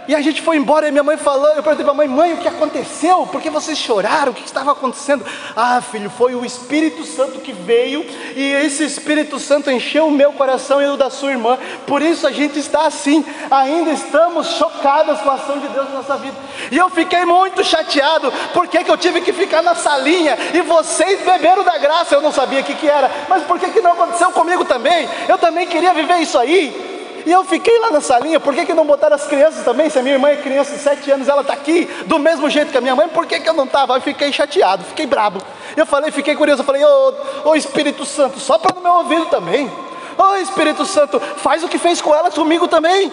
E 0.07 0.15
a 0.15 0.21
gente 0.21 0.43
foi 0.43 0.59
embora 0.59 0.87
e 0.87 0.91
minha 0.91 1.03
mãe 1.03 1.17
falou, 1.17 1.49
eu 1.49 1.63
perguntei 1.63 1.85
para 1.85 1.93
a 1.93 1.97
mãe, 1.97 2.07
mãe, 2.07 2.35
o 2.35 2.37
que 2.37 2.49
aconteceu? 2.49 3.27
Por 3.27 3.41
que 3.41 3.49
vocês 3.49 3.79
choraram? 3.79 4.33
O 4.33 4.35
que 4.35 4.45
estava 4.45 4.73
acontecendo? 4.73 5.25
Ah, 5.57 5.81
filho, 5.81 6.11
foi 6.11 6.35
o 6.35 6.45
Espírito 6.45 7.05
Santo 7.05 7.41
que 7.41 7.53
veio 7.53 8.05
e 8.37 8.53
esse 8.53 8.85
Espírito 8.85 9.39
Santo 9.39 9.71
encheu 9.71 10.07
o 10.07 10.11
meu 10.11 10.33
coração 10.33 10.83
e 10.83 10.87
o 10.87 10.97
da 10.97 11.09
sua 11.09 11.31
irmã. 11.31 11.59
Por 11.87 12.03
isso 12.03 12.27
a 12.27 12.31
gente 12.31 12.59
está 12.59 12.87
assim, 12.87 13.25
ainda 13.51 13.93
estamos 13.93 14.47
chocadas 14.59 15.21
com 15.23 15.31
a 15.31 15.35
ação 15.35 15.59
de 15.59 15.69
Deus 15.69 15.89
na 15.89 15.97
nossa 15.97 16.17
vida. 16.17 16.37
E 16.71 16.77
eu 16.77 16.91
fiquei 16.91 17.25
muito 17.25 17.65
chateado, 17.65 18.31
porque 18.53 18.85
que 18.85 18.91
eu 18.91 18.99
tive 18.99 19.23
que 19.23 19.33
ficar 19.33 19.63
na 19.63 19.75
salinha 19.75 20.37
e 20.53 20.61
vocês 20.61 21.21
beberam 21.25 21.65
da 21.65 21.79
graça, 21.79 22.15
eu 22.15 22.21
não 22.21 22.33
sabia 22.33 22.61
o 22.61 22.65
que, 22.65 22.75
que 22.75 22.89
era, 22.89 23.11
mas 23.29 23.43
por 23.45 23.59
que, 23.59 23.71
que 23.71 23.81
não 23.81 23.93
aconteceu 23.93 24.31
comigo 24.33 24.67
também? 24.67 25.09
Eu 25.27 25.39
também 25.39 25.67
queria 25.67 25.95
viver 25.95 26.19
isso 26.19 26.39
aí. 26.39 26.94
E 27.27 27.33
eu 27.33 27.43
fiquei 27.45 27.79
lá 27.79 27.91
na 27.91 28.01
salinha, 28.01 28.39
por 28.39 28.55
que, 28.55 28.67
que 28.67 28.75
não 28.75 28.85
botaram 28.85 29.17
as 29.17 29.27
crianças 29.27 29.65
também? 29.65 29.89
Se 29.89 29.99
a 29.99 30.03
minha 30.03 30.15
irmã 30.15 30.29
é 30.29 30.37
criança 30.37 30.73
de 30.73 30.79
sete 30.79 31.11
anos, 31.11 31.27
ela 31.27 31.41
está 31.41 31.55
aqui, 31.55 31.87
do 32.07 32.19
mesmo 32.19 32.51
jeito 32.51 32.71
que 32.71 32.77
a 32.77 32.81
minha 32.81 32.95
mãe, 32.95 33.09
por 33.09 33.27
que, 33.27 33.41
que 33.41 33.49
eu 33.49 33.55
não 33.55 33.65
estava? 33.65 33.97
Eu 33.97 34.01
fiquei 34.03 34.31
chateado, 34.31 34.85
fiquei 34.85 35.07
brabo. 35.07 35.41
Eu 35.75 35.87
falei, 35.87 36.11
fiquei 36.11 36.35
curioso, 36.35 36.61
eu 36.61 36.67
falei, 36.67 36.85
ô, 36.85 37.15
ô 37.47 37.55
Espírito 37.55 38.05
Santo, 38.05 38.39
só 38.39 38.59
para 38.59 38.75
no 38.75 38.83
meu 38.83 38.93
ouvido 38.93 39.27
também. 39.27 39.71
Ô 40.19 40.37
Espírito 40.37 40.85
Santo, 40.85 41.19
faz 41.19 41.65
o 41.65 41.69
que 41.69 41.79
fez 41.79 42.01
com 42.01 42.15
ela 42.15 42.31
comigo 42.31 42.69
também. 42.69 43.11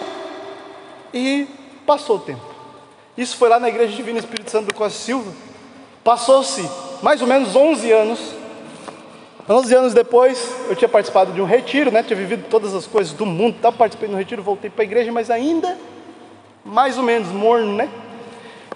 E 1.12 1.48
passou 1.86 2.16
o 2.16 2.20
tempo. 2.20 2.42
Isso 3.16 3.36
foi 3.36 3.48
lá 3.48 3.58
na 3.58 3.68
Igreja 3.68 3.94
Divina 3.94 4.18
Espírito 4.18 4.50
Santo 4.50 4.66
do 4.66 4.74
Costa 4.74 4.98
Silva. 4.98 5.32
Passou-se 6.04 6.68
mais 7.02 7.20
ou 7.22 7.26
menos 7.26 7.56
11 7.56 7.92
anos 7.92 8.41
11 9.52 9.74
anos 9.74 9.94
depois, 9.94 10.50
eu 10.68 10.74
tinha 10.74 10.88
participado 10.88 11.32
de 11.32 11.40
um 11.40 11.44
retiro, 11.44 11.90
né? 11.90 12.02
tinha 12.02 12.16
vivido 12.16 12.46
todas 12.48 12.74
as 12.74 12.86
coisas 12.86 13.12
do 13.12 13.26
mundo, 13.26 13.56
estava 13.56 13.76
participando 13.76 14.10
do 14.10 14.16
retiro, 14.16 14.42
voltei 14.42 14.70
para 14.70 14.82
a 14.82 14.84
igreja, 14.84 15.12
mas 15.12 15.30
ainda 15.30 15.76
mais 16.64 16.96
ou 16.96 17.04
menos 17.04 17.28
morno, 17.28 17.74
né? 17.74 17.88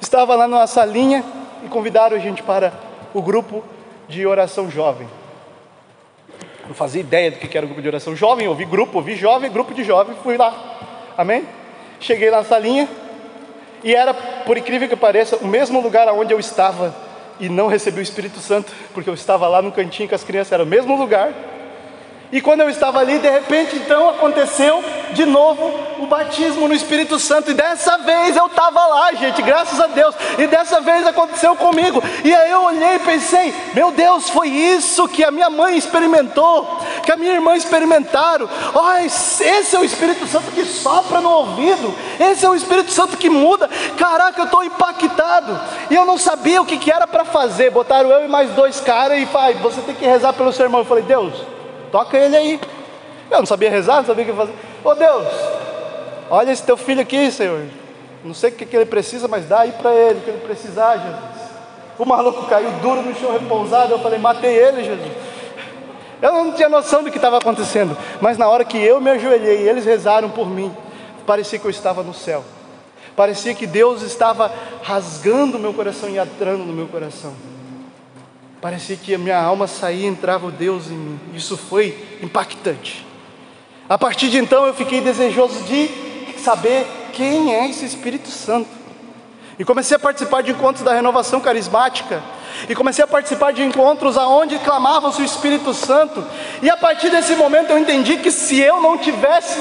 Estava 0.01 0.35
lá 0.35 0.47
numa 0.47 0.67
salinha 0.67 1.25
e 1.65 1.69
convidaram 1.69 2.17
a 2.17 2.21
gente 2.21 2.43
para 2.43 2.73
o 3.15 3.23
grupo 3.23 3.65
de 4.09 4.27
oração 4.27 4.71
jovem. 4.71 5.09
Não 6.67 6.75
fazia 6.75 7.01
ideia 7.01 7.31
do 7.31 7.39
que 7.39 7.57
era 7.57 7.65
o 7.65 7.69
grupo 7.69 7.81
de 7.81 7.89
oração 7.89 8.15
jovem, 8.15 8.49
ouvi 8.49 8.65
grupo, 8.65 8.99
ouvi 8.99 9.15
jovem, 9.15 9.51
grupo 9.51 9.73
de 9.73 9.85
jovem, 9.85 10.17
fui 10.23 10.37
lá. 10.37 10.55
Amém? 11.17 11.47
Cheguei 12.01 12.31
na 12.31 12.45
salinha 12.45 12.89
e 13.83 13.95
era, 13.95 14.13
por 14.13 14.59
incrível 14.59 14.89
que 14.89 14.97
pareça, 14.97 15.37
o 15.37 15.47
mesmo 15.47 15.81
lugar 15.81 16.09
onde 16.09 16.35
eu 16.35 16.41
estava 16.41 16.95
e 17.39 17.49
não 17.49 17.67
recebi 17.67 18.01
o 18.01 18.03
Espírito 18.03 18.41
Santo, 18.41 18.73
porque 18.93 19.09
eu 19.09 19.15
estava 19.15 19.47
lá 19.49 19.61
no 19.61 19.73
cantinho 19.73 20.09
com 20.09 20.15
as 20.15 20.25
crianças, 20.25 20.53
era 20.53 20.63
o 20.63 20.67
mesmo 20.67 20.97
lugar. 20.97 21.56
E 22.33 22.41
quando 22.41 22.61
eu 22.61 22.69
estava 22.69 22.99
ali, 22.99 23.19
de 23.19 23.31
repente, 23.31 23.77
então 23.77 24.11
aconteceu 24.11 24.83
de 25.13 25.25
novo 25.25 25.73
o 26.01 26.07
batismo 26.07 26.67
no 26.67 26.75
Espírito 26.75 27.19
Santo. 27.19 27.53
E 27.53 27.55
dessa 27.55 27.99
vez 27.99 28.37
eu 28.37 28.47
estava 28.47 28.85
lá, 28.85 29.13
gente, 29.13 29.41
graças 29.43 29.81
a 29.81 29.87
Deus. 29.87 30.15
E 30.37 30.47
dessa 30.47 30.81
vez 30.81 31.07
aconteceu 31.07 31.55
comigo. 31.55 32.03
E 32.25 32.35
aí 32.35 32.51
eu 32.51 32.63
olhei 32.63 32.97
e 32.97 32.99
pensei: 32.99 33.55
meu 33.75 33.93
Deus, 33.93 34.29
foi 34.29 34.49
isso 34.49 35.07
que 35.09 35.23
a 35.23 35.31
minha 35.31 35.49
mãe 35.49 35.77
experimentou, 35.77 36.81
que 37.05 37.13
a 37.13 37.17
minha 37.17 37.33
irmã 37.33 37.57
experimentaram. 37.57 38.49
Oh, 38.75 38.99
esse 38.99 39.77
é 39.77 39.79
o 39.79 39.85
Espírito 39.85 40.27
Santo 40.27 40.51
que 40.51 40.65
sopra 40.65 41.21
no 41.21 41.31
ouvido. 41.31 41.95
Esse 42.19 42.45
é 42.45 42.49
o 42.49 42.57
Espírito 42.57 42.91
Santo 42.91 43.17
que 43.17 43.31
muda. 43.31 43.71
Caraca, 43.97 44.41
eu 44.41 44.47
estou 44.47 44.65
impactado. 44.65 45.59
E 45.91 45.95
eu 45.95 46.05
não 46.05 46.19
sabia 46.19 46.61
o 46.61 46.67
que, 46.67 46.77
que 46.77 46.91
era 46.91 47.07
para 47.07 47.25
fazer. 47.25 47.71
Botaram 47.71 48.11
eu 48.11 48.25
e 48.25 48.29
mais 48.29 48.51
dois 48.51 48.81
caras 48.81 49.23
e 49.23 49.27
pai, 49.27 49.55
você 49.55 49.81
tem 49.81 49.95
que 49.95 50.05
rezar 50.05 50.33
pelo 50.33 50.53
seu 50.53 50.67
irmão. 50.67 50.81
Eu 50.81 50.87
falei: 50.87 51.05
Deus 51.05 51.56
toca 51.91 52.17
ele 52.17 52.37
aí. 52.37 52.61
Eu 53.31 53.39
não 53.39 53.47
sabia 53.47 53.71
rezar, 53.71 53.97
não 53.97 54.05
sabia 54.05 54.25
o 54.25 54.27
que 54.27 54.33
fazer. 54.33 54.55
Ô 54.85 54.95
Deus, 54.95 55.27
olha 56.31 56.53
esse 56.53 56.63
teu 56.63 56.77
filho 56.77 57.01
aqui, 57.01 57.31
Senhor. 57.31 57.67
Não 58.25 58.35
sei 58.35 58.51
o 58.51 58.53
que, 58.55 58.67
que 58.67 58.77
ele 58.77 58.87
precisa, 58.87 59.29
mas 59.29 59.47
dá 59.47 59.61
aí 59.61 59.73
para 59.73 59.95
ele 59.95 60.19
o 60.19 60.23
que 60.23 60.31
ele 60.31 60.47
precisar, 60.47 60.97
Jesus. 60.97 61.47
O 61.99 62.05
maluco 62.05 62.47
caiu 62.47 62.71
duro 62.83 63.03
no 63.03 63.15
chão 63.15 63.33
repousado. 63.33 63.93
Eu 63.93 63.99
falei, 64.01 64.19
matei 64.19 64.55
ele, 64.55 64.85
Jesus. 64.85 65.13
Eu 66.21 66.33
não 66.33 66.53
tinha 66.53 66.69
noção 66.69 67.03
do 67.03 67.11
que 67.11 67.19
estava 67.19 67.39
acontecendo, 67.39 67.97
mas 68.21 68.39
na 68.39 68.49
hora 68.49 68.65
que 68.65 68.79
eu 68.79 69.01
me 69.01 69.11
ajoelhei 69.11 69.63
e 69.63 69.69
eles 69.69 69.85
rezaram 69.85 70.31
por 70.31 70.49
mim, 70.49 70.75
parecia 71.27 71.59
que 71.59 71.67
eu 71.67 71.71
estava 71.71 72.03
no 72.03 72.15
céu. 72.15 72.43
Parecia 73.15 73.55
que 73.55 73.67
Deus 73.67 74.03
estava 74.03 74.51
rasgando 74.83 75.59
meu 75.59 75.75
coração 75.75 76.09
e 76.09 76.19
entrando 76.19 76.65
no 76.65 76.73
meu 76.73 76.87
coração. 76.87 77.33
Parecia 78.67 78.97
que 78.97 79.15
a 79.15 79.19
minha 79.19 79.41
alma 79.41 79.69
saía 79.69 80.07
e 80.07 80.07
entrava 80.07 80.49
o 80.49 80.51
Deus 80.51 80.89
em 80.89 80.97
mim. 80.97 81.21
Isso 81.33 81.57
foi 81.57 82.19
impactante. 82.21 83.07
A 83.89 83.97
partir 83.97 84.29
de 84.29 84.39
então 84.39 84.67
eu 84.67 84.75
fiquei 84.75 85.01
desejoso 85.01 85.63
de 85.67 85.89
saber 86.37 86.85
quem 87.13 87.55
é 87.55 87.71
esse 87.71 87.85
Espírito 87.85 88.29
Santo. 88.29 88.69
E 89.57 89.65
comecei 89.65 89.97
a 89.97 90.01
participar 90.01 90.43
de 90.43 90.51
encontros 90.51 90.83
da 90.83 90.93
renovação 90.93 91.39
carismática. 91.39 92.21
E 92.69 92.75
comecei 92.75 93.05
a 93.05 93.07
participar 93.07 93.53
de 93.53 93.63
encontros 93.63 94.19
aonde 94.19 94.59
clamavam-se 94.59 95.23
o 95.23 95.25
Espírito 95.25 95.73
Santo. 95.73 96.25
E 96.61 96.69
a 96.69 96.77
partir 96.77 97.09
desse 97.09 97.37
momento 97.37 97.71
eu 97.71 97.79
entendi 97.79 98.17
que 98.17 98.33
se 98.33 98.59
eu 98.59 98.81
não 98.81 98.99
tivesse 98.99 99.61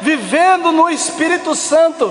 vivendo 0.00 0.72
no 0.72 0.88
Espírito 0.88 1.54
Santo, 1.54 2.10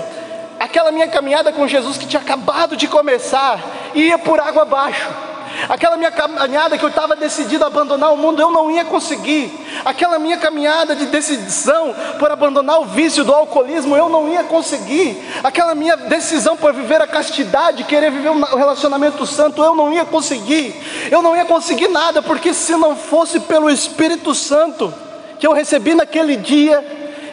aquela 0.60 0.92
minha 0.92 1.08
caminhada 1.08 1.52
com 1.52 1.66
Jesus 1.66 1.98
que 1.98 2.06
tinha 2.06 2.22
acabado 2.22 2.76
de 2.76 2.86
começar, 2.86 3.58
ia 3.96 4.16
por 4.16 4.38
água 4.38 4.62
abaixo. 4.62 5.26
Aquela 5.68 5.96
minha 5.96 6.10
caminhada 6.10 6.76
que 6.76 6.84
eu 6.84 6.88
estava 6.88 7.16
decidido 7.16 7.64
a 7.64 7.66
abandonar 7.66 8.12
o 8.12 8.16
mundo, 8.16 8.40
eu 8.40 8.50
não 8.50 8.70
ia 8.70 8.84
conseguir. 8.84 9.52
Aquela 9.84 10.18
minha 10.18 10.36
caminhada 10.36 10.94
de 10.94 11.06
decisão 11.06 11.94
por 12.18 12.30
abandonar 12.30 12.80
o 12.80 12.84
vício 12.84 13.24
do 13.24 13.32
alcoolismo, 13.32 13.96
eu 13.96 14.08
não 14.08 14.28
ia 14.28 14.44
conseguir. 14.44 15.22
Aquela 15.42 15.74
minha 15.74 15.96
decisão 15.96 16.56
por 16.56 16.72
viver 16.72 17.00
a 17.00 17.06
castidade, 17.06 17.84
querer 17.84 18.10
viver 18.10 18.30
um 18.30 18.40
relacionamento 18.40 19.26
santo, 19.26 19.62
eu 19.62 19.74
não 19.74 19.92
ia 19.92 20.04
conseguir. 20.04 20.74
Eu 21.10 21.22
não 21.22 21.36
ia 21.36 21.44
conseguir 21.44 21.88
nada, 21.88 22.22
porque 22.22 22.52
se 22.52 22.76
não 22.76 22.94
fosse 22.94 23.40
pelo 23.40 23.70
Espírito 23.70 24.34
Santo 24.34 24.92
que 25.38 25.46
eu 25.46 25.52
recebi 25.52 25.94
naquele 25.94 26.36
dia, 26.36 26.84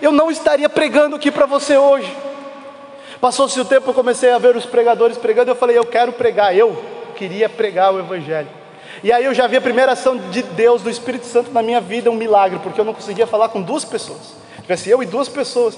eu 0.01 0.11
não 0.11 0.29
estaria 0.29 0.69
pregando 0.69 1.15
aqui 1.15 1.31
para 1.31 1.45
você 1.45 1.77
hoje. 1.77 2.11
Passou-se 3.21 3.57
o 3.59 3.63
tempo, 3.63 3.89
eu 3.89 3.93
comecei 3.93 4.31
a 4.31 4.37
ver 4.37 4.55
os 4.55 4.65
pregadores 4.65 5.17
pregando, 5.17 5.51
eu 5.51 5.55
falei, 5.55 5.77
eu 5.77 5.85
quero 5.85 6.11
pregar, 6.11 6.53
eu 6.53 6.92
queria 7.13 7.47
pregar 7.47 7.93
o 7.93 7.99
Evangelho. 7.99 8.49
E 9.03 9.11
aí 9.11 9.25
eu 9.25 9.33
já 9.33 9.47
vi 9.47 9.57
a 9.57 9.61
primeira 9.61 9.93
ação 9.93 10.17
de 10.17 10.43
Deus, 10.43 10.81
do 10.81 10.89
Espírito 10.89 11.25
Santo 11.25 11.51
na 11.51 11.61
minha 11.61 11.79
vida, 11.79 12.11
um 12.11 12.15
milagre, 12.15 12.59
porque 12.59 12.79
eu 12.79 12.85
não 12.85 12.93
conseguia 12.93 13.25
falar 13.25 13.49
com 13.49 13.61
duas 13.61 13.85
pessoas. 13.85 14.35
Tivesse 14.61 14.89
eu 14.89 15.01
e 15.01 15.05
duas 15.05 15.27
pessoas. 15.27 15.77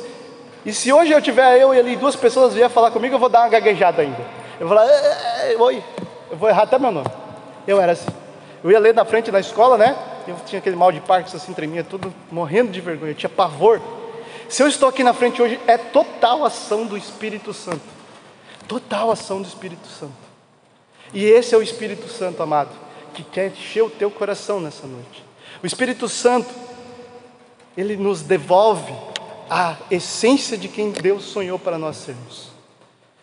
E 0.66 0.74
se 0.74 0.92
hoje 0.92 1.12
eu 1.12 1.22
tiver 1.22 1.60
eu 1.60 1.74
e 1.74 1.94
e 1.94 1.96
duas 1.96 2.16
pessoas 2.16 2.54
vier 2.54 2.70
falar 2.70 2.92
comigo, 2.92 3.16
eu 3.16 3.20
vou 3.20 3.30
dar 3.30 3.42
uma 3.42 3.50
gaguejada 3.50 4.02
ainda. 4.02 4.20
Eu 4.60 4.68
vou 4.68 4.78
falar, 4.78 4.90
oi, 5.60 5.84
eu 6.32 6.38
vou 6.38 6.50
errar 6.50 6.64
até 6.64 6.80
meu 6.80 6.92
nome. 6.92 7.08
Eu 7.68 7.80
era 7.80 7.92
assim. 7.92 8.10
Eu 8.64 8.72
ia 8.72 8.80
ler 8.80 8.94
na 8.94 9.06
frente 9.06 9.30
da 9.30 9.40
escola, 9.40 9.78
né? 9.78 9.96
Eu 10.28 10.36
tinha 10.46 10.60
aquele 10.60 10.76
mal 10.76 10.92
de 10.92 11.00
Parkinson 11.00 11.38
assim, 11.38 11.54
tremia 11.54 11.84
tudo, 11.84 12.14
morrendo 12.32 12.72
de 12.72 12.82
vergonha, 12.82 13.12
eu 13.12 13.16
tinha 13.16 13.30
pavor. 13.30 13.80
Se 14.50 14.64
eu 14.64 14.68
estou 14.68 14.90
aqui 14.90 15.04
na 15.04 15.14
frente 15.14 15.42
hoje, 15.42 15.60
é 15.68 15.78
total 15.78 16.44
ação 16.44 16.86
do 16.86 16.98
Espírito 16.98 17.54
Santo. 17.54 17.82
Total 18.68 19.12
ação 19.12 19.42
do 19.42 19.48
Espírito 19.48 19.88
Santo. 19.88 20.25
E 21.16 21.24
esse 21.24 21.56
é 21.56 21.58
o 21.58 21.64
Espírito 21.64 22.10
Santo, 22.10 22.44
amado, 22.44 22.72
que 23.14 23.24
quer 23.24 23.48
encher 23.48 23.82
o 23.82 23.90
teu 23.90 24.12
coração 24.12 24.60
nessa 24.60 24.86
noite. 24.86 25.24
O 25.64 25.66
Espírito 25.66 26.10
Santo, 26.10 26.54
ele 27.78 27.96
nos 27.96 28.22
devolve 28.22 28.94
a 29.50 29.78
essência 29.90 30.58
de 30.58 30.68
quem 30.68 30.92
Deus 30.92 31.24
sonhou 31.24 31.58
para 31.58 31.78
nós 31.78 31.96
sermos. 31.96 32.50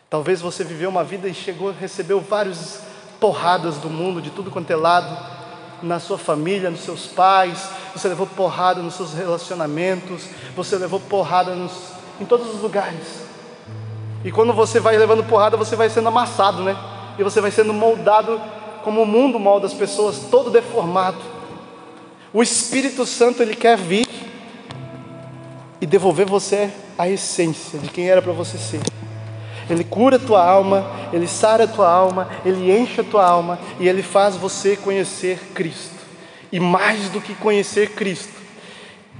Talvez 0.08 0.40
você 0.40 0.64
viveu 0.64 0.88
uma 0.88 1.04
vida 1.04 1.28
e 1.28 1.34
chegou, 1.34 1.70
recebeu 1.70 2.18
várias 2.18 2.80
porradas 3.20 3.76
do 3.76 3.90
mundo, 3.90 4.22
de 4.22 4.30
tudo 4.30 4.50
quanto 4.50 4.70
é 4.70 4.76
lado, 4.76 5.14
na 5.82 6.00
sua 6.00 6.16
família, 6.16 6.70
nos 6.70 6.80
seus 6.80 7.06
pais, 7.06 7.68
você 7.94 8.08
levou 8.08 8.26
porrada 8.26 8.80
nos 8.80 8.94
seus 8.94 9.12
relacionamentos, 9.12 10.28
você 10.56 10.76
levou 10.76 10.98
porrada 10.98 11.54
nos, 11.54 11.92
em 12.18 12.24
todos 12.24 12.54
os 12.54 12.62
lugares. 12.62 13.26
E 14.24 14.32
quando 14.32 14.54
você 14.54 14.80
vai 14.80 14.96
levando 14.96 15.22
porrada, 15.24 15.58
você 15.58 15.76
vai 15.76 15.90
sendo 15.90 16.08
amassado, 16.08 16.62
né? 16.62 16.91
E 17.18 17.22
você 17.22 17.40
vai 17.40 17.50
sendo 17.50 17.72
moldado 17.72 18.40
como 18.82 19.02
o 19.02 19.06
mundo 19.06 19.38
molda 19.38 19.66
as 19.66 19.74
pessoas, 19.74 20.26
todo 20.30 20.50
deformado. 20.50 21.18
O 22.32 22.42
Espírito 22.42 23.06
Santo 23.06 23.42
ele 23.42 23.54
quer 23.54 23.76
vir 23.76 24.06
e 25.80 25.86
devolver 25.86 26.26
você 26.26 26.70
a 26.98 27.08
essência 27.08 27.78
de 27.78 27.88
quem 27.88 28.08
era 28.08 28.22
para 28.22 28.32
você 28.32 28.58
ser. 28.58 28.80
Ele 29.68 29.84
cura 29.84 30.16
a 30.16 30.18
tua 30.18 30.44
alma, 30.44 30.84
ele 31.12 31.28
sara 31.28 31.64
a 31.64 31.68
tua 31.68 31.90
alma, 31.90 32.28
ele 32.44 32.70
enche 32.72 33.00
a 33.00 33.04
tua 33.04 33.24
alma 33.24 33.58
e 33.78 33.88
ele 33.88 34.02
faz 34.02 34.36
você 34.36 34.76
conhecer 34.76 35.38
Cristo. 35.54 36.02
E 36.50 36.58
mais 36.58 37.08
do 37.10 37.20
que 37.20 37.34
conhecer 37.34 37.90
Cristo, 37.90 38.42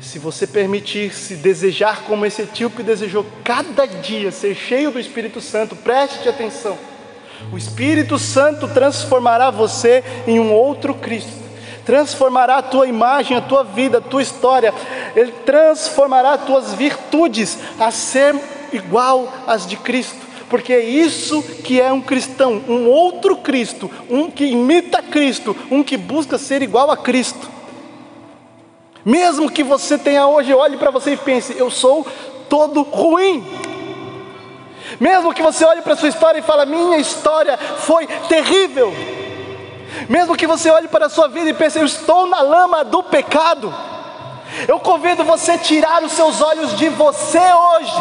se 0.01 0.19
você 0.19 0.47
permitir 0.47 1.15
se 1.15 1.37
desejar 1.37 2.03
como 2.03 2.27
esse 2.27 2.43
etíope 2.43 2.83
desejou 2.83 3.25
cada 3.45 3.87
dia 3.87 4.33
ser 4.33 4.55
cheio 4.55 4.91
do 4.91 4.99
Espírito 4.99 5.41
Santo, 5.41 5.77
preste 5.77 6.29
atenção 6.29 6.77
o 7.53 7.57
Espírito 7.57 8.19
Santo 8.19 8.69
transformará 8.69 9.51
você 9.51 10.03
em 10.27 10.39
um 10.39 10.53
outro 10.53 10.95
Cristo, 10.95 11.33
transformará 11.85 12.59
a 12.59 12.63
tua 12.63 12.87
imagem, 12.87 13.37
a 13.37 13.41
tua 13.41 13.63
vida, 13.63 13.99
a 13.99 14.01
tua 14.01 14.23
história, 14.23 14.73
Ele 15.15 15.33
transformará 15.45 16.33
as 16.33 16.45
tuas 16.45 16.75
virtudes 16.75 17.59
a 17.79 17.91
ser 17.91 18.35
igual 18.73 19.33
às 19.47 19.67
de 19.67 19.77
Cristo. 19.77 20.33
Porque 20.49 20.73
é 20.75 20.85
isso 20.85 21.43
que 21.65 21.81
é 21.81 21.91
um 21.91 22.03
cristão, 22.03 22.63
um 22.69 22.87
outro 22.87 23.37
Cristo, 23.37 23.91
um 24.11 24.31
que 24.31 24.45
imita 24.45 25.03
Cristo, 25.03 25.57
um 25.71 25.83
que 25.83 25.97
busca 25.97 26.37
ser 26.37 26.61
igual 26.61 26.91
a 26.91 26.97
Cristo. 26.97 27.51
Mesmo 29.05 29.51
que 29.51 29.65
você 29.65 29.99
tenha 29.99 30.27
hoje, 30.27 30.53
olhe 30.53 30.77
para 30.77 30.91
você 30.91 31.13
e 31.13 31.17
pense: 31.17 31.57
eu 31.57 31.71
sou 31.71 32.07
todo 32.49 32.83
ruim, 32.83 33.43
mesmo 35.01 35.35
que 35.35 35.43
você 35.43 35.65
olhe 35.65 35.83
para 35.83 35.95
a 35.95 35.97
sua 35.97 36.09
história 36.09 36.39
e 36.39 36.43
fale, 36.43 36.71
minha 36.71 36.99
história 36.99 37.57
foi 37.57 38.07
terrível. 38.29 38.93
Mesmo 40.09 40.37
que 40.37 40.47
você 40.47 40.71
olhe 40.71 40.89
para 40.89 41.07
a 41.07 41.11
sua 41.11 41.29
vida 41.29 41.51
e 41.51 41.55
pense, 41.55 41.79
eu 41.79 41.85
estou 41.85 42.27
na 42.27 42.41
lama 42.41 42.85
do 42.85 43.03
pecado. 43.03 43.73
Eu 44.69 44.79
convido 44.81 45.25
você 45.25 45.53
a 45.53 45.59
tirar 45.59 46.03
os 46.03 46.13
seus 46.13 46.41
olhos 46.41 46.77
de 46.77 46.89
você 46.91 47.39
hoje 47.39 47.93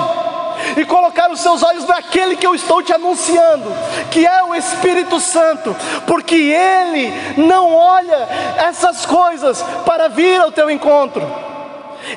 e 0.77 0.85
colocar 0.85 1.31
os 1.31 1.39
seus 1.39 1.63
olhos 1.63 1.85
naquele 1.85 2.35
que 2.35 2.45
eu 2.45 2.53
estou 2.53 2.83
te 2.83 2.93
anunciando, 2.93 3.71
que 4.09 4.25
é 4.25 4.43
o 4.43 4.53
Espírito 4.53 5.19
Santo, 5.19 5.75
porque 6.05 6.35
ele 6.35 7.13
não 7.37 7.73
olha 7.73 8.27
essas 8.57 9.05
coisas 9.05 9.63
para 9.85 10.07
vir 10.07 10.39
ao 10.39 10.51
teu 10.51 10.69
encontro. 10.69 11.50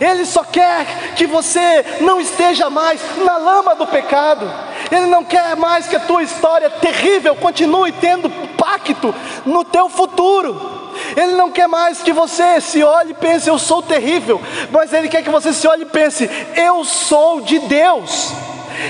Ele 0.00 0.24
só 0.24 0.44
quer 0.44 1.14
que 1.16 1.26
você 1.26 1.84
não 2.00 2.20
esteja 2.20 2.70
mais 2.70 3.00
na 3.24 3.36
lama 3.36 3.74
do 3.74 3.86
pecado. 3.86 4.50
Ele 4.90 5.06
não 5.06 5.24
quer 5.24 5.56
mais 5.56 5.86
que 5.86 5.96
a 5.96 6.00
tua 6.00 6.22
história 6.22 6.70
terrível 6.70 7.34
continue 7.36 7.92
tendo 7.92 8.30
pacto 8.56 9.14
no 9.44 9.64
teu 9.64 9.88
futuro. 9.88 10.74
Ele 11.16 11.32
não 11.32 11.50
quer 11.50 11.66
mais 11.66 12.02
que 12.02 12.12
você 12.12 12.60
se 12.60 12.82
olhe 12.82 13.10
e 13.10 13.14
pense, 13.14 13.48
eu 13.48 13.58
sou 13.58 13.82
terrível, 13.82 14.40
mas 14.70 14.92
Ele 14.92 15.08
quer 15.08 15.22
que 15.22 15.30
você 15.30 15.52
se 15.52 15.66
olhe 15.66 15.82
e 15.82 15.86
pense, 15.86 16.30
eu 16.56 16.84
sou 16.84 17.40
de 17.40 17.58
Deus, 17.58 18.32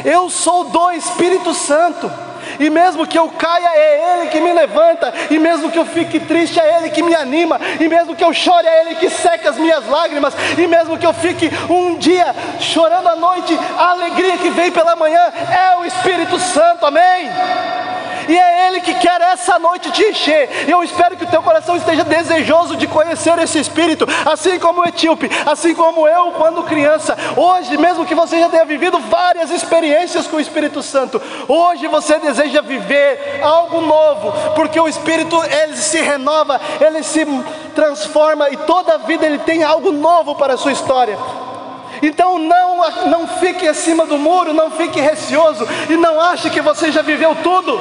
eu 0.05 0.29
sou 0.29 0.65
do 0.65 0.91
Espírito 0.91 1.55
Santo. 1.55 2.11
E 2.59 2.71
mesmo 2.71 3.07
que 3.07 3.19
eu 3.19 3.29
caia, 3.29 3.69
é 3.75 4.19
Ele 4.19 4.31
que 4.31 4.41
me 4.41 4.53
levanta. 4.53 5.13
E 5.31 5.39
mesmo 5.39 5.71
que 5.71 5.79
eu 5.79 5.87
fique 5.87 6.21
triste, 6.21 6.59
é 6.61 6.77
Ele 6.77 6.91
que 6.91 7.03
me 7.03 7.15
anima. 7.15 7.61
E 7.81 7.89
mesmo 7.89 8.15
que 8.15 8.25
eu 8.25 8.33
chore, 8.33 8.67
é 8.67 8.81
Ele 8.83 8.95
que 8.97 9.11
seca 9.11 9.51
as 9.51 9.57
minhas 9.57 9.87
lágrimas. 9.89 10.35
E 10.57 10.67
mesmo 10.67 10.99
que 10.99 11.07
eu 11.07 11.13
fique 11.13 11.51
um 11.69 11.97
dia 11.97 12.35
chorando 12.61 13.09
à 13.09 13.17
noite, 13.17 13.59
a 13.79 13.91
alegria 13.91 14.37
que 14.39 14.51
vem 14.51 14.71
pela 14.71 14.97
manhã 14.97 15.33
é 15.51 15.77
o 15.77 15.85
Espírito 15.85 16.39
Santo, 16.39 16.87
amém? 16.87 17.31
e 18.29 18.39
é 18.39 18.69
Ele 18.69 18.81
que 18.81 18.95
quer 18.95 19.21
essa 19.21 19.59
noite 19.59 19.91
te 19.91 20.03
encher. 20.03 20.49
Eu 20.69 20.83
espero 20.83 21.17
que 21.17 21.25
o 21.25 21.29
teu 21.29 21.43
coração 21.43 21.77
esteja 21.77 22.05
desejoso 22.05 22.77
de 22.77 22.87
conhecer 22.87 23.39
esse 23.39 23.59
Espírito, 23.59 24.07
assim 24.25 24.59
como 24.59 24.81
o 24.81 24.85
etíope, 24.85 25.31
assim 25.47 25.75
como 25.75 26.07
eu 26.07 26.33
quando 26.33 26.63
criança. 26.63 27.17
Hoje, 27.37 27.77
mesmo 27.77 28.07
que 28.07 28.15
você 28.15 28.39
já 28.39 28.49
tenha 28.49 28.65
vivido 28.65 28.99
várias 28.99 29.51
experiências 29.51 30.27
com 30.27 30.37
o 30.37 30.41
Espírito 30.41 30.83
Santo, 30.83 31.21
hoje 31.49 31.87
você 31.87 32.19
deseja 32.19 32.44
viver 32.63 33.41
algo 33.43 33.81
novo, 33.81 34.33
porque 34.55 34.79
o 34.79 34.89
Espírito 34.89 35.37
ele 35.45 35.77
se 35.77 36.01
renova, 36.01 36.61
ele 36.81 37.03
se 37.03 37.25
transforma 37.75 38.51
e 38.51 38.57
toda 38.57 38.95
a 38.95 38.99
vida 38.99 39.27
ele 39.27 39.39
tem 39.39 39.63
algo 39.63 39.91
novo 39.91 40.35
para 40.35 40.55
a 40.55 40.57
sua 40.57 40.73
história. 40.73 41.19
Então 42.03 42.39
não, 42.39 42.79
não 43.07 43.27
fique 43.29 43.67
acima 43.67 44.05
do 44.05 44.19
muro, 44.19 44.53
não 44.53 44.71
fique 44.71 45.01
receoso 45.01 45.67
e 45.89 45.97
não 45.97 46.21
ache 46.21 46.51
que 46.51 46.61
você 46.61 46.91
já 46.91 47.03
viveu 47.03 47.37
tudo 47.43 47.81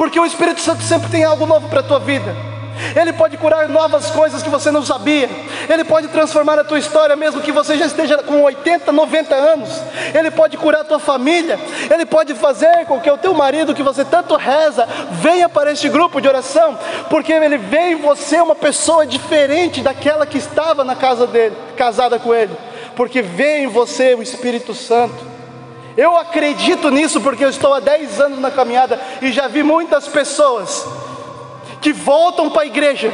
porque 0.00 0.18
o 0.18 0.24
Espírito 0.24 0.62
Santo 0.62 0.82
sempre 0.82 1.10
tem 1.10 1.24
algo 1.24 1.44
novo 1.44 1.68
para 1.68 1.80
a 1.80 1.82
tua 1.82 1.98
vida. 1.98 2.49
Ele 2.94 3.12
pode 3.12 3.36
curar 3.36 3.68
novas 3.68 4.10
coisas 4.10 4.42
que 4.42 4.48
você 4.48 4.70
não 4.70 4.84
sabia. 4.84 5.28
Ele 5.68 5.84
pode 5.84 6.08
transformar 6.08 6.58
a 6.58 6.64
tua 6.64 6.78
história, 6.78 7.14
mesmo 7.16 7.40
que 7.40 7.52
você 7.52 7.76
já 7.76 7.86
esteja 7.86 8.18
com 8.18 8.42
80, 8.42 8.90
90 8.90 9.34
anos. 9.34 9.70
Ele 10.14 10.30
pode 10.30 10.56
curar 10.56 10.80
a 10.82 10.84
tua 10.84 10.98
família. 10.98 11.58
Ele 11.92 12.06
pode 12.06 12.34
fazer 12.34 12.86
com 12.86 13.00
que 13.00 13.10
o 13.10 13.18
teu 13.18 13.34
marido, 13.34 13.74
que 13.74 13.82
você 13.82 14.04
tanto 14.04 14.36
reza, 14.36 14.86
venha 15.12 15.48
para 15.48 15.72
este 15.72 15.88
grupo 15.88 16.20
de 16.20 16.28
oração, 16.28 16.78
porque 17.08 17.32
ele 17.32 17.58
vê 17.58 17.92
em 17.92 17.96
você 17.96 18.40
uma 18.40 18.54
pessoa 18.54 19.06
diferente 19.06 19.82
daquela 19.82 20.26
que 20.26 20.38
estava 20.38 20.84
na 20.84 20.96
casa 20.96 21.26
dele, 21.26 21.56
casada 21.76 22.18
com 22.18 22.34
ele, 22.34 22.56
porque 22.96 23.22
vê 23.22 23.58
em 23.58 23.66
você 23.66 24.14
o 24.14 24.22
Espírito 24.22 24.74
Santo. 24.74 25.30
Eu 25.96 26.16
acredito 26.16 26.90
nisso 26.90 27.20
porque 27.20 27.44
eu 27.44 27.50
estou 27.50 27.74
há 27.74 27.80
10 27.80 28.20
anos 28.20 28.38
na 28.38 28.50
caminhada 28.50 28.98
e 29.20 29.32
já 29.32 29.48
vi 29.48 29.62
muitas 29.62 30.06
pessoas 30.08 30.86
que 31.80 31.92
voltam 31.92 32.50
para 32.50 32.62
a 32.62 32.66
igreja, 32.66 33.12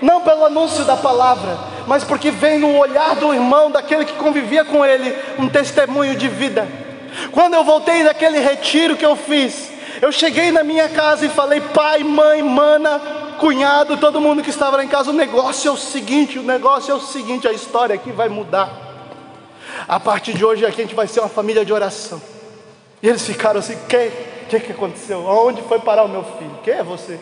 não 0.00 0.20
pelo 0.22 0.44
anúncio 0.44 0.84
da 0.84 0.96
palavra, 0.96 1.58
mas 1.86 2.04
porque 2.04 2.30
vem 2.30 2.58
no 2.58 2.76
olhar 2.76 3.16
do 3.16 3.32
irmão, 3.32 3.70
daquele 3.70 4.04
que 4.04 4.12
convivia 4.14 4.64
com 4.64 4.84
ele, 4.84 5.14
um 5.38 5.48
testemunho 5.48 6.16
de 6.16 6.28
vida. 6.28 6.68
Quando 7.32 7.54
eu 7.54 7.64
voltei 7.64 8.04
daquele 8.04 8.38
retiro 8.38 8.96
que 8.96 9.04
eu 9.04 9.16
fiz, 9.16 9.70
eu 10.00 10.12
cheguei 10.12 10.50
na 10.50 10.62
minha 10.62 10.88
casa 10.88 11.26
e 11.26 11.28
falei: 11.28 11.60
pai, 11.60 12.04
mãe, 12.04 12.42
mana, 12.42 13.00
cunhado, 13.38 13.96
todo 13.96 14.20
mundo 14.20 14.42
que 14.42 14.50
estava 14.50 14.76
lá 14.76 14.84
em 14.84 14.88
casa, 14.88 15.10
o 15.10 15.14
negócio 15.14 15.68
é 15.68 15.72
o 15.72 15.76
seguinte: 15.76 16.38
o 16.38 16.42
negócio 16.42 16.92
é 16.92 16.94
o 16.94 17.00
seguinte, 17.00 17.48
a 17.48 17.52
história 17.52 17.94
aqui 17.94 18.12
vai 18.12 18.28
mudar. 18.28 18.86
A 19.86 19.98
partir 19.98 20.34
de 20.34 20.44
hoje 20.44 20.64
aqui 20.64 20.80
a 20.80 20.84
gente 20.84 20.94
vai 20.94 21.06
ser 21.06 21.20
uma 21.20 21.28
família 21.28 21.64
de 21.64 21.72
oração. 21.72 22.20
E 23.02 23.08
eles 23.08 23.26
ficaram 23.26 23.60
assim: 23.60 23.76
que? 23.88 24.28
O 24.44 24.48
que, 24.48 24.60
que 24.60 24.72
aconteceu? 24.72 25.26
Onde 25.26 25.60
foi 25.62 25.78
parar 25.78 26.04
o 26.04 26.08
meu 26.08 26.24
filho? 26.24 26.58
Quem 26.64 26.74
é 26.74 26.82
você? 26.82 27.20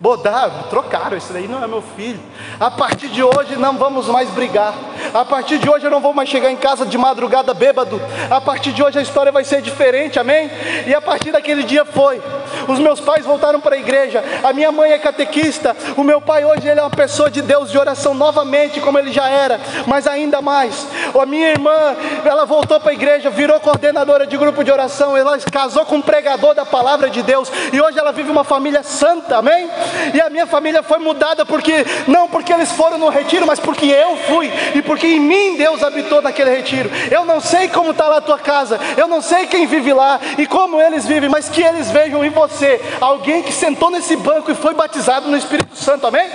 Bodaram, 0.00 0.62
trocaram, 0.70 1.16
esse 1.16 1.32
daí 1.32 1.48
não 1.48 1.62
é 1.62 1.66
meu 1.66 1.82
filho. 1.82 2.20
A 2.60 2.70
partir 2.70 3.08
de 3.08 3.22
hoje 3.22 3.56
não 3.56 3.76
vamos 3.76 4.06
mais 4.06 4.30
brigar. 4.30 4.72
A 5.14 5.24
partir 5.24 5.58
de 5.58 5.68
hoje 5.68 5.86
eu 5.86 5.90
não 5.90 6.00
vou 6.00 6.12
mais 6.12 6.28
chegar 6.28 6.50
em 6.50 6.56
casa 6.56 6.84
de 6.84 6.98
madrugada 6.98 7.54
bêbado. 7.54 8.00
A 8.30 8.40
partir 8.40 8.72
de 8.72 8.82
hoje 8.82 8.98
a 8.98 9.02
história 9.02 9.32
vai 9.32 9.44
ser 9.44 9.62
diferente, 9.62 10.18
amém? 10.18 10.50
E 10.86 10.94
a 10.94 11.00
partir 11.00 11.32
daquele 11.32 11.62
dia 11.62 11.84
foi. 11.84 12.20
Os 12.66 12.78
meus 12.78 13.00
pais 13.00 13.24
voltaram 13.24 13.60
para 13.60 13.76
a 13.76 13.78
igreja. 13.78 14.22
A 14.42 14.52
minha 14.52 14.70
mãe 14.70 14.92
é 14.92 14.98
catequista. 14.98 15.76
O 15.96 16.02
meu 16.02 16.20
pai 16.20 16.44
hoje 16.44 16.68
ele 16.68 16.80
é 16.80 16.82
uma 16.82 16.90
pessoa 16.90 17.30
de 17.30 17.42
Deus 17.42 17.70
de 17.70 17.78
oração 17.78 18.14
novamente, 18.14 18.80
como 18.80 18.98
ele 18.98 19.12
já 19.12 19.28
era, 19.28 19.60
mas 19.86 20.06
ainda 20.06 20.40
mais. 20.40 20.86
A 21.18 21.26
minha 21.26 21.50
irmã, 21.50 21.96
ela 22.24 22.44
voltou 22.44 22.78
para 22.80 22.90
a 22.90 22.94
igreja, 22.94 23.30
virou 23.30 23.58
coordenadora 23.60 24.26
de 24.26 24.36
grupo 24.36 24.62
de 24.62 24.70
oração. 24.70 25.16
Ela 25.16 25.38
casou 25.38 25.84
com 25.84 25.96
um 25.96 26.02
pregador 26.02 26.54
da 26.54 26.64
palavra 26.64 27.10
de 27.10 27.22
Deus 27.22 27.50
e 27.72 27.80
hoje 27.80 27.98
ela 27.98 28.12
vive 28.12 28.30
uma 28.30 28.44
família 28.44 28.82
santa, 28.82 29.38
amém? 29.38 29.68
E 30.14 30.20
a 30.20 30.30
minha 30.30 30.46
família 30.46 30.82
foi 30.82 30.98
mudada 30.98 31.44
porque 31.44 31.84
não 32.06 32.28
porque 32.28 32.52
eles 32.52 32.70
foram 32.72 32.98
no 32.98 33.08
retiro, 33.08 33.46
mas 33.46 33.58
porque 33.58 33.86
eu 33.86 34.16
fui 34.16 34.50
e 34.74 34.82
porque 34.98 35.06
em 35.06 35.20
mim 35.20 35.56
Deus 35.56 35.80
habitou 35.84 36.20
naquele 36.20 36.50
retiro. 36.50 36.90
Eu 37.08 37.24
não 37.24 37.40
sei 37.40 37.68
como 37.68 37.92
está 37.92 38.08
lá 38.08 38.16
a 38.16 38.20
tua 38.20 38.38
casa, 38.38 38.80
eu 38.96 39.06
não 39.06 39.22
sei 39.22 39.46
quem 39.46 39.64
vive 39.64 39.92
lá 39.92 40.18
e 40.36 40.44
como 40.44 40.80
eles 40.80 41.06
vivem, 41.06 41.28
mas 41.28 41.48
que 41.48 41.62
eles 41.62 41.88
vejam 41.88 42.24
em 42.24 42.30
você 42.30 42.80
alguém 43.00 43.44
que 43.44 43.52
sentou 43.52 43.90
nesse 43.90 44.16
banco 44.16 44.50
e 44.50 44.56
foi 44.56 44.74
batizado 44.74 45.28
no 45.28 45.36
Espírito 45.36 45.76
Santo, 45.76 46.08
amém? 46.08 46.28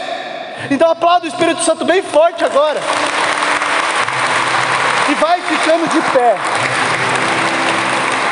Então 0.72 0.90
aplauda 0.90 1.26
o 1.26 1.28
Espírito 1.28 1.62
Santo 1.62 1.84
bem 1.84 2.02
forte 2.02 2.46
agora. 2.46 2.80
E 5.10 5.14
vai 5.16 5.42
ficando 5.42 5.90
de 5.90 6.02
pé. 6.12 6.38